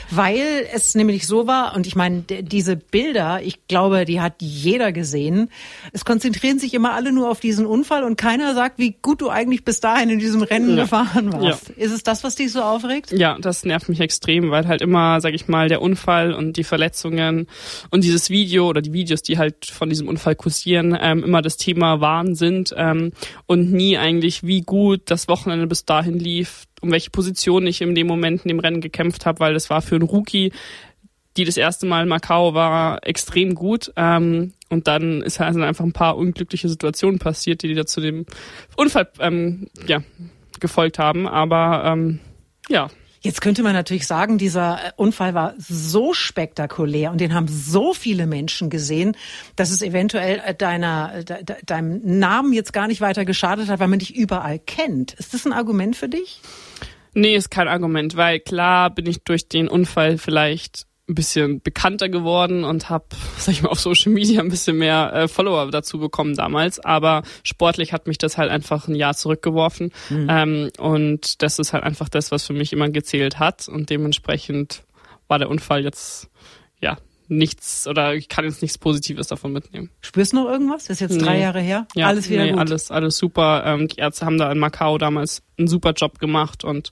weil 0.10 0.68
es 0.74 0.96
nämlich 0.96 1.28
so 1.28 1.48
war, 1.48 1.76
und 1.76 1.88
ich 1.88 1.96
meine, 1.96 2.22
diese 2.22 2.76
Bilder, 2.76 3.42
ich 3.42 3.68
glaube, 3.68 4.06
die 4.06 4.22
hat 4.22 4.36
jeder 4.40 4.92
gesehen. 4.92 5.50
Es 5.94 6.06
konzentrieren 6.06 6.60
sich 6.60 6.74
immer 6.74 6.94
alle 6.94 7.12
nur 7.12 7.30
auf 7.30 7.40
diesen 7.40 7.66
Unfall 7.66 8.04
und 8.04 8.18
keiner 8.18 8.54
sagt, 8.54 8.80
wie 8.80 8.96
gut 9.02 9.22
du 9.22 9.30
eigentlich 9.30 9.66
bis 9.66 9.80
dahin 9.80 10.10
in 10.10 10.20
diesem 10.20 10.44
Rennen 10.44 10.78
ja. 10.78 10.84
gefahren 10.84 11.34
warst. 11.34 11.70
Ja. 11.70 11.84
Ist 11.84 11.92
es 11.92 12.04
das, 12.04 12.24
was 12.24 12.36
dich 12.36 12.52
so 12.52 12.62
aufregt? 12.62 13.12
Ja, 13.12 13.38
das 13.40 13.64
nervt 13.64 13.90
mich 13.90 14.00
extrem, 14.00 14.52
weil 14.52 14.68
halt 14.68 14.82
immer, 14.82 15.20
sag 15.22 15.34
ich 15.34 15.48
mal, 15.48 15.70
der 15.70 15.82
Unfall 15.82 16.34
und 16.34 16.58
die 16.58 16.64
Verletzungen 16.64 17.48
und 17.90 18.04
dieses 18.04 18.30
Video 18.30 18.68
oder 18.68 18.82
die 18.82 18.94
Videos, 18.94 19.22
die 19.22 19.38
halt 19.38 19.66
von 19.66 19.90
diesem 19.90 20.08
Unfall 20.08 20.36
kursieren, 20.36 20.98
ähm, 21.00 21.24
immer 21.24 21.42
das 21.42 21.58
Thema 21.58 22.02
waren 22.02 22.36
sind 22.36 22.74
ähm, 22.78 23.12
und 23.46 23.72
nie 23.72 23.98
eigentlich, 23.98 24.44
wie 24.44 24.62
gut 24.62 25.02
das 25.06 25.28
Wochenende 25.28 25.68
bis 25.68 25.86
dahin 25.86 26.20
lief, 26.20 26.67
um 26.82 26.92
welche 26.92 27.10
Position 27.10 27.66
ich 27.68 27.82
in 27.82 27.96
dem 27.96 28.08
Moment 28.08 28.44
in 28.44 28.50
dem 28.50 28.60
Rennen 28.60 28.82
gekämpft 28.82 29.26
habe, 29.26 29.40
weil 29.40 29.54
das 29.54 29.70
war 29.70 29.82
für 29.82 29.96
einen 29.96 30.08
Rookie, 30.08 30.52
die 31.38 31.46
das 31.46 31.58
erste 31.58 31.86
Mal 31.86 32.04
in 32.04 32.10
Macau 32.10 32.54
war, 32.54 33.06
extrem 33.06 33.56
gut. 33.56 33.92
Ähm, 33.96 34.54
und 34.70 34.88
dann 34.88 35.22
ist 35.22 35.40
halt 35.40 35.56
einfach 35.58 35.86
ein 35.86 35.94
paar 35.94 36.18
unglückliche 36.18 36.68
Situationen 36.68 37.20
passiert, 37.20 37.64
die, 37.64 37.70
die 37.70 37.76
da 37.76 37.86
zu 37.86 38.02
dem 38.02 38.26
Unfall 38.76 39.08
ähm, 39.20 39.68
ja, 39.88 40.02
gefolgt 40.60 41.00
haben. 41.00 41.28
Aber 41.28 41.84
ähm, 41.86 42.20
ja, 42.70 42.90
Jetzt 43.22 43.42
könnte 43.42 43.64
man 43.64 43.74
natürlich 43.74 44.08
sagen, 44.08 44.38
dieser 44.38 44.78
äh, 44.78 44.92
Unfall 44.96 45.34
war 45.34 45.54
so 45.58 46.14
spektakulär 46.14 47.12
und 47.12 47.20
den 47.20 47.34
haben 47.34 47.48
so 47.48 47.94
viele 47.94 48.28
Menschen 48.28 48.70
gesehen, 48.70 49.16
dass 49.56 49.72
es 49.72 49.82
eventuell 49.82 50.42
äh, 50.46 50.56
deiner, 50.56 51.14
äh, 51.16 51.24
de, 51.24 51.56
deinem 51.66 52.02
Namen 52.04 52.54
jetzt 52.54 52.74
gar 52.74 52.88
nicht 52.88 53.02
weiter 53.02 53.26
geschadet 53.26 53.70
hat, 53.70 53.80
weil 53.80 53.88
man 53.88 54.00
dich 54.00 54.16
überall 54.16 54.60
kennt. 54.60 55.14
Ist 55.14 55.34
das 55.34 55.46
ein 55.46 55.54
Argument 55.54 55.96
für 55.96 56.10
dich? 56.10 56.42
Nee, 57.14 57.36
ist 57.36 57.50
kein 57.50 57.68
Argument, 57.68 58.16
weil 58.16 58.40
klar 58.40 58.90
bin 58.90 59.08
ich 59.08 59.24
durch 59.24 59.48
den 59.48 59.68
Unfall 59.68 60.18
vielleicht 60.18 60.87
ein 61.10 61.16
bisschen 61.16 61.62
bekannter 61.62 62.10
geworden 62.10 62.64
und 62.64 62.90
habe, 62.90 63.06
sag 63.38 63.54
ich 63.54 63.62
mal, 63.64 63.70
auf 63.70 63.80
Social 63.80 64.12
Media 64.12 64.42
ein 64.42 64.50
bisschen 64.50 64.78
mehr 64.78 65.14
äh, 65.14 65.28
Follower 65.28 65.72
dazu 65.72 66.00
bekommen 66.00 66.36
damals. 66.36 66.80
Aber 66.80 67.24
sportlich 67.44 67.94
hat 67.94 68.08
mich 68.08 68.18
das 68.18 68.38
halt 68.38 68.52
einfach 68.52 68.88
ein 68.88 68.96
Jahr 68.96 69.16
zurückgeworfen. 69.16 69.94
Mhm. 70.10 70.28
Ähm, 70.30 70.70
und 70.78 71.42
das 71.42 71.60
ist 71.60 71.74
halt 71.74 71.84
einfach 71.84 72.10
das, 72.10 72.32
was 72.32 72.46
für 72.46 72.54
mich 72.54 72.74
immer 72.74 72.90
gezählt 72.90 73.40
hat. 73.40 73.68
Und 73.70 73.90
dementsprechend 73.90 74.84
war 75.28 75.40
der 75.40 75.50
Unfall 75.50 75.84
jetzt, 75.84 76.30
ja, 76.82 76.98
nichts 77.30 77.88
oder 77.88 78.16
ich 78.16 78.30
kann 78.30 78.46
jetzt 78.46 78.62
nichts 78.62 78.78
Positives 78.78 79.28
davon 79.28 79.52
mitnehmen. 79.52 79.90
Spürst 80.02 80.34
du 80.34 80.38
noch 80.38 80.50
irgendwas? 80.50 80.86
Das 80.86 81.02
ist 81.02 81.12
jetzt 81.12 81.22
drei 81.22 81.40
Jahre 81.40 81.60
her. 81.60 81.88
Ja, 81.96 82.08
alles 82.08 82.30
wieder 82.30 82.44
nee, 82.44 82.52
gut. 82.52 82.60
Alles, 82.60 82.92
alles 82.92 83.18
super. 83.18 83.64
Ähm, 83.66 83.88
die 83.88 83.98
Ärzte 83.98 84.26
haben 84.26 84.38
da 84.38 84.52
in 84.52 84.60
Macau 84.60 84.98
damals 84.98 85.44
einen 85.58 85.68
super 85.68 85.92
Job 85.92 86.20
gemacht 86.20 86.64
und 86.64 86.92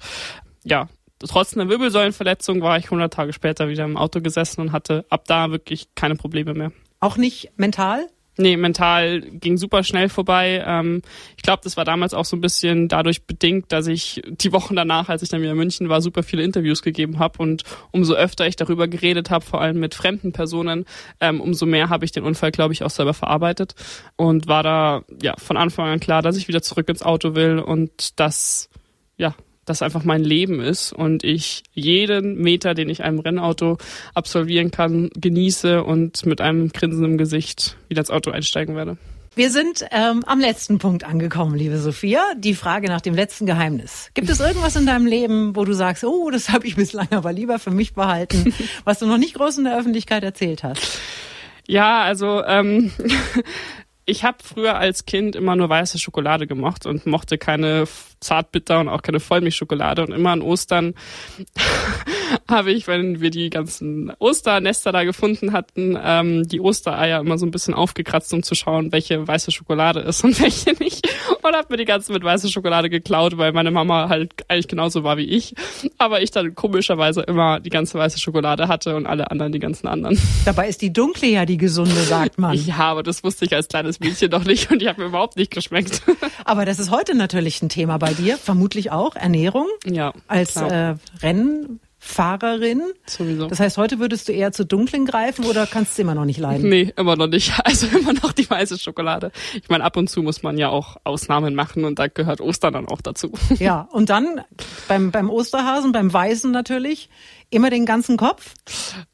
ja, 0.64 0.90
trotz 1.20 1.56
einer 1.56 1.70
Wirbelsäulenverletzung 1.70 2.62
war 2.62 2.78
ich 2.78 2.86
100 2.86 3.14
Tage 3.14 3.34
später 3.34 3.68
wieder 3.70 3.86
im 3.86 3.98
Auto 3.98 4.22
gesessen 4.22 4.62
und 4.62 4.72
hatte 4.72 5.06
ab 5.10 5.24
da 5.28 5.52
wirklich 5.52 5.88
keine 5.96 6.16
Probleme 6.16 6.54
mehr. 6.54 6.72
Auch 7.00 7.18
nicht 7.18 7.52
mental? 7.58 8.08
Nee, 8.38 8.58
mental 8.58 9.22
ging 9.22 9.58
super 9.58 9.84
schnell 9.84 10.10
vorbei. 10.10 10.62
Ähm, 10.66 11.02
ich 11.38 11.44
glaube, 11.44 11.62
das 11.64 11.78
war 11.78 11.86
damals 11.86 12.14
auch 12.14 12.26
so 12.26 12.36
ein 12.36 12.42
bisschen 12.42 12.90
dadurch 12.90 13.24
bedingt, 13.24 13.72
dass 13.72 13.88
ich 13.88 14.22
die 14.28 14.52
Wochen 14.52 14.76
danach, 14.76 15.08
als 15.08 15.22
ich 15.22 15.30
dann 15.30 15.42
wieder 15.42 15.52
in 15.52 15.58
München 15.58 15.88
war, 15.88 16.02
super 16.02 16.22
viele 16.22 16.44
Interviews 16.44 16.82
gegeben 16.82 17.20
habe 17.20 17.40
und 17.42 17.64
umso 17.92 18.14
öfter 18.14 18.46
ich 18.46 18.58
darüber 18.58 18.90
geredet 18.90 19.30
habe, 19.30 19.46
vor 19.46 19.62
allem 19.62 19.80
mit 19.80 19.96
fremden 19.96 20.34
Personen, 20.34 20.86
ähm, 21.22 21.40
umso 21.40 21.66
mehr 21.66 21.90
habe 21.90 22.04
ich 22.04 22.12
den 22.12 22.24
Unfall, 22.24 22.52
glaube 22.52 22.74
ich, 22.74 22.84
auch 22.84 22.90
selber 22.90 23.14
verarbeitet 23.14 23.74
und 24.18 24.48
war 24.48 24.64
da 24.64 25.04
ja 25.22 25.36
von 25.38 25.56
Anfang 25.56 25.88
an 25.88 26.02
klar, 26.02 26.22
dass 26.22 26.36
ich 26.36 26.50
wieder 26.50 26.62
zurück 26.62 26.90
ins 26.90 27.04
Auto 27.04 27.36
will 27.36 27.60
und 27.60 28.20
dass 28.20 28.70
ja 29.16 29.34
das 29.66 29.82
einfach 29.82 30.04
mein 30.04 30.24
Leben 30.24 30.62
ist 30.62 30.94
und 30.94 31.24
ich 31.24 31.64
jeden 31.74 32.42
Meter, 32.42 32.74
den 32.74 32.90
ich 32.90 33.04
einem 33.04 33.20
Rennauto 33.20 33.78
absolvieren 34.14 34.72
kann, 34.72 35.10
genieße 35.16 35.84
und 35.84 36.26
mit 36.26 36.40
einem 36.40 36.70
Grinsen 36.70 37.04
im 37.04 37.18
Gesicht 37.18 37.78
wieder 37.90 38.02
ins 38.02 38.12
Auto 38.12 38.32
einsteigen 38.32 38.76
werde. 38.76 38.98
Wir 39.36 39.52
sind 39.52 39.86
ähm, 39.92 40.24
am 40.26 40.40
letzten 40.40 40.78
Punkt 40.78 41.04
angekommen, 41.04 41.56
liebe 41.56 41.78
Sophia. 41.78 42.24
Die 42.38 42.54
Frage 42.54 42.88
nach 42.88 43.02
dem 43.02 43.16
letzten 43.16 43.46
Geheimnis. 43.46 44.10
Gibt 44.14 44.30
es 44.30 44.40
irgendwas 44.40 44.78
in 44.78 44.86
deinem 44.86 45.06
Leben, 45.06 45.58
wo 45.58 45.66
du 45.66 45.74
sagst, 45.74 46.06
oh, 46.06 46.30
das 46.30 46.50
habe 46.50 46.66
ich 46.68 46.78
bislang 46.78 47.12
aber 47.12 47.34
lieber 47.34 47.60
für 47.60 47.72
mich 47.72 47.94
behalten, 47.94 48.54
was 48.86 49.00
du 49.00 49.08
noch 49.08 49.18
nicht 49.18 49.34
groß 49.34 49.58
in 49.58 49.66
der 49.66 49.78
Öffentlichkeit 49.78 50.24
erzählt 50.24 50.64
hast? 50.64 51.00
Ja, 51.68 52.02
also 52.04 52.46
ähm, 52.46 52.94
ich 54.06 54.24
habe 54.24 54.38
früher 54.42 54.78
als 54.78 55.06
Kind 55.06 55.36
immer 55.36 55.58
nur 55.58 55.68
weiße 55.68 56.00
Schokolade 56.00 56.48
gemocht 56.48 56.86
und 56.86 57.06
mochte 57.06 57.38
keine 57.38 57.88
Zartbitter 58.20 58.80
und 58.80 58.90
auch 58.90 59.02
keine 59.02 59.20
Vollmilchschokolade. 59.20 60.04
Und 60.04 60.12
immer 60.12 60.32
an 60.32 60.42
Ostern 60.42 60.96
habe 62.50 62.72
ich, 62.72 62.88
wenn 62.88 63.22
wir 63.22 63.30
die 63.30 63.50
ganzen 63.50 64.12
Osternester 64.20 64.92
da 64.92 65.04
gefunden 65.04 65.54
hatten, 65.54 65.98
ähm, 66.02 66.48
die 66.48 66.60
Ostereier 66.60 67.20
immer 67.20 67.38
so 67.38 67.46
ein 67.46 67.52
bisschen 67.52 67.74
aufgekratzt, 67.74 68.34
um 68.34 68.44
zu 68.44 68.56
schauen, 68.56 68.92
welche 68.92 69.28
weiße 69.28 69.52
Schokolade 69.52 70.02
ist 70.02 70.24
und 70.24 70.40
welche 70.42 70.72
nicht. 70.74 71.08
Und 71.42 71.56
habe 71.56 71.68
mir 71.70 71.78
die 71.78 71.86
ganze 71.86 72.12
mit 72.12 72.24
weißer 72.24 72.50
Schokolade 72.50 72.90
geklaut, 72.90 73.38
weil 73.38 73.52
meine 73.52 73.72
Mama 73.72 74.10
halt 74.10 74.32
eigentlich 74.48 74.68
genauso 74.68 75.04
war 75.04 75.18
wie 75.18 75.26
ich. 75.26 75.56
Aber 75.98 76.22
ich 76.22 76.32
dann 76.32 76.56
komischerweise 76.56 77.22
immer 77.22 77.60
die 77.60 77.70
ganze 77.70 77.98
weiße 77.98 78.20
Schokolade 78.20 78.68
hatte 78.68 78.96
und 78.96 79.06
alle 79.06 79.32
anderen 79.32 79.52
die 79.52 79.60
ganzen 79.60 79.88
anderen. 79.88 80.20
Dabei 80.46 80.68
ist 80.68 80.82
die 80.82 80.92
dunkle 80.92 81.28
ja 81.28 81.46
die 81.46 81.58
gesunde, 81.58 82.02
sagt 82.02 82.38
man. 82.38 82.56
Ja, 82.56 82.78
aber 82.78 83.04
das 83.04 83.24
wusste 83.24 83.46
ich 83.46 83.54
als 83.54 83.68
kleines 83.68 84.00
Mädchen 84.00 84.32
noch 84.32 84.46
nicht 84.46 84.72
und 84.72 84.82
die 84.82 84.90
hat 84.90 84.98
mir 84.98 85.06
überhaupt 85.06 85.38
nicht 85.38 85.52
geschmeckt. 85.52 86.02
Aber 86.44 86.66
das 86.66 86.80
ist 86.80 86.92
heute 86.92 87.16
natürlich 87.16 87.62
ein 87.62 87.70
Thema 87.70 87.98
bei 88.06 88.14
dir, 88.14 88.38
vermutlich 88.38 88.92
auch 88.92 89.16
Ernährung. 89.16 89.68
Ja. 89.86 90.14
Als 90.28 90.56
äh, 90.56 90.96
Rennen. 91.22 91.80
Fahrerin. 91.98 92.84
Sowieso. 93.08 93.48
Das 93.48 93.60
heißt, 93.60 93.80
heute 93.80 93.98
würdest 93.98 94.28
du 94.28 94.32
eher 94.32 94.52
zu 94.52 94.64
dunklen 94.64 95.08
greifen 95.08 95.44
oder 95.46 95.66
kannst 95.66 95.98
du 95.98 96.04
immer 96.04 96.14
noch 96.14 96.26
nicht 96.26 96.38
leiden? 96.38 96.70
Nee, 96.70 96.94
immer 96.98 97.16
noch 97.16 97.26
nicht. 97.26 97.52
Also 97.66 97.88
immer 97.88 98.14
noch 98.14 98.32
die 98.32 98.48
weiße 98.48 98.78
Schokolade. 98.78 99.32
Ich 99.56 99.70
meine, 99.70 99.84
ab 99.84 99.98
und 99.98 100.08
zu 100.08 100.22
muss 100.22 100.44
man 100.44 100.60
ja 100.60 100.70
auch 100.70 100.98
Ausnahmen 101.04 101.56
machen 101.56 101.84
und 101.84 101.98
da 101.98 102.08
gehört 102.08 102.42
Ostern 102.42 102.74
dann 102.74 102.88
auch 102.88 103.02
dazu. 103.02 103.32
Ja, 103.58 103.88
und 103.92 104.12
dann 104.12 104.42
beim, 104.88 105.10
beim 105.10 105.32
Osterhasen, 105.32 105.94
beim 105.94 106.14
Weißen 106.14 106.52
natürlich, 106.52 107.10
immer 107.56 107.70
den 107.70 107.86
ganzen 107.86 108.18
Kopf? 108.18 108.54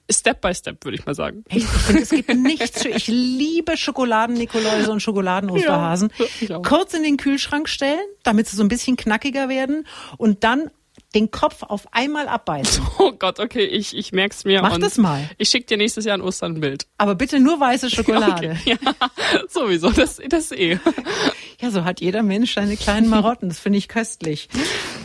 Step 0.10 0.42
by 0.42 0.54
Step, 0.54 0.84
würde 0.84 0.98
ich 0.98 1.06
mal 1.06 1.16
sagen. 1.16 1.46
Ich 1.50 1.66
finde, 1.66 2.02
es 2.02 2.10
gibt 2.10 2.30
nichts. 2.36 2.84
Ich 2.86 3.08
liebe 3.08 3.78
Schokoladen-Nikoläuse 3.78 4.92
und 4.92 5.00
Schokoladen-Osterhasen. 5.02 6.12
Ja, 6.42 6.60
Kurz 6.60 6.94
in 6.94 7.04
den 7.04 7.18
Kühlschrank 7.18 7.70
stellen, 7.70 8.00
damit 8.24 8.48
sie 8.48 8.58
so 8.58 8.64
ein 8.64 8.68
bisschen 8.70 8.98
knackiger 8.98 9.48
werden 9.48 9.88
und 10.18 10.44
dann 10.44 10.70
den 11.16 11.30
Kopf 11.32 11.64
auf 11.64 11.94
einmal 11.94 12.28
abbeißen. 12.28 12.84
Oh 13.00 13.12
Gott, 13.14 13.40
okay, 13.40 13.66
ich, 13.66 13.98
ich 13.98 14.12
merk's 14.12 14.46
mir. 14.46 14.62
Mach 14.62 14.78
das 14.78 14.98
mal. 14.98 15.28
Ich 15.40 15.50
schick 15.50 15.66
dir 15.66 15.76
nächstes 15.78 16.06
Jahr 16.06 16.14
an 16.14 16.22
Ostern 16.22 16.54
ein 16.54 16.60
Bild. 16.62 16.86
Aber 17.00 17.16
bitte 17.16 17.40
nur 17.40 17.60
weiße 17.60 17.90
Schokolade. 17.96 18.56
Okay, 18.62 18.78
ja, 18.84 18.94
sowieso, 19.50 19.90
das, 19.90 20.22
das 20.30 20.52
eh. 20.52 20.78
Ja, 21.60 21.72
so 21.72 21.84
hat 21.84 22.00
jeder 22.00 22.22
Mensch 22.22 22.54
seine 22.54 22.78
kleinen 22.78 23.10
Marotten. 23.10 23.50
Das 23.50 23.60
finde 23.60 23.80
ich 23.80 23.88
köstlich. 23.88 24.50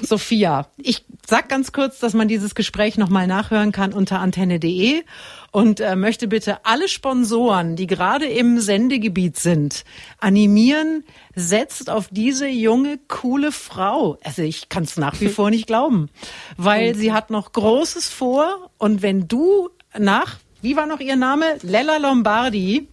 Sophia, 0.02 0.68
ich 0.76 1.04
sag 1.26 1.48
ganz 1.48 1.72
kurz, 1.72 1.98
dass 1.98 2.14
man 2.14 2.28
dieses 2.28 2.54
Gespräch 2.54 2.96
nochmal 2.96 3.26
nachhören 3.26 3.72
kann 3.72 3.92
unter 3.92 4.20
antenne.de 4.20 5.02
und 5.50 5.80
äh, 5.80 5.96
möchte 5.96 6.28
bitte 6.28 6.64
alle 6.64 6.88
Sponsoren, 6.88 7.76
die 7.76 7.86
gerade 7.86 8.26
im 8.26 8.60
Sendegebiet 8.60 9.36
sind, 9.36 9.84
animieren, 10.18 11.04
setzt 11.34 11.90
auf 11.90 12.08
diese 12.10 12.46
junge, 12.46 12.98
coole 13.08 13.52
Frau. 13.52 14.18
Also 14.22 14.42
ich 14.42 14.68
kann 14.68 14.84
es 14.84 14.96
nach 14.96 15.20
wie 15.20 15.28
vor 15.36 15.50
nicht 15.50 15.66
glauben, 15.66 16.08
weil 16.56 16.94
sie 16.94 17.12
hat 17.12 17.30
noch 17.30 17.52
Großes 17.52 18.08
vor 18.08 18.70
und 18.78 19.02
wenn 19.02 19.28
du 19.28 19.70
nach, 19.98 20.38
wie 20.62 20.76
war 20.76 20.86
noch 20.86 21.00
ihr 21.00 21.16
Name? 21.16 21.44
Lella 21.62 21.96
Lombardi, 21.96 22.88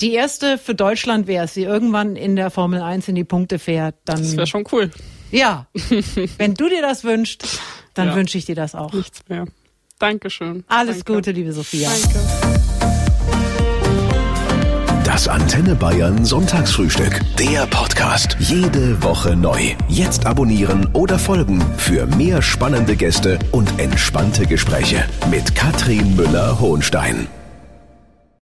die 0.00 0.12
erste 0.12 0.58
für 0.58 0.74
Deutschland 0.74 1.26
wäre, 1.26 1.48
sie 1.48 1.64
irgendwann 1.64 2.16
in 2.16 2.36
der 2.36 2.50
Formel 2.50 2.80
1 2.80 3.08
in 3.08 3.14
die 3.14 3.24
Punkte 3.24 3.58
fährt, 3.58 3.96
dann. 4.04 4.18
Das 4.18 4.36
wäre 4.36 4.46
schon 4.46 4.64
cool. 4.72 4.90
Ja. 5.36 5.66
Wenn 6.38 6.54
du 6.54 6.68
dir 6.68 6.80
das 6.80 7.04
wünschst, 7.04 7.44
dann 7.94 8.08
Ja. 8.08 8.14
wünsche 8.14 8.38
ich 8.38 8.46
dir 8.46 8.54
das 8.54 8.74
auch. 8.74 8.92
Nichts 8.92 9.20
mehr. 9.28 9.44
Dankeschön. 9.98 10.64
Alles 10.68 10.98
Danke. 10.98 11.12
Gute, 11.14 11.30
liebe 11.32 11.52
Sophia. 11.52 11.90
Danke. 11.90 12.18
Das 15.04 15.28
Antenne 15.28 15.74
Bayern 15.74 16.24
Sonntagsfrühstück. 16.24 17.20
Der 17.38 17.66
Podcast. 17.66 18.36
Jede 18.38 19.02
Woche 19.02 19.36
neu. 19.36 19.74
Jetzt 19.88 20.26
abonnieren 20.26 20.88
oder 20.94 21.18
folgen 21.18 21.62
für 21.78 22.06
mehr 22.06 22.42
spannende 22.42 22.96
Gäste 22.96 23.38
und 23.52 23.78
entspannte 23.78 24.46
Gespräche 24.46 25.04
mit 25.30 25.54
Katrin 25.54 26.16
Müller-Hohenstein. 26.16 27.28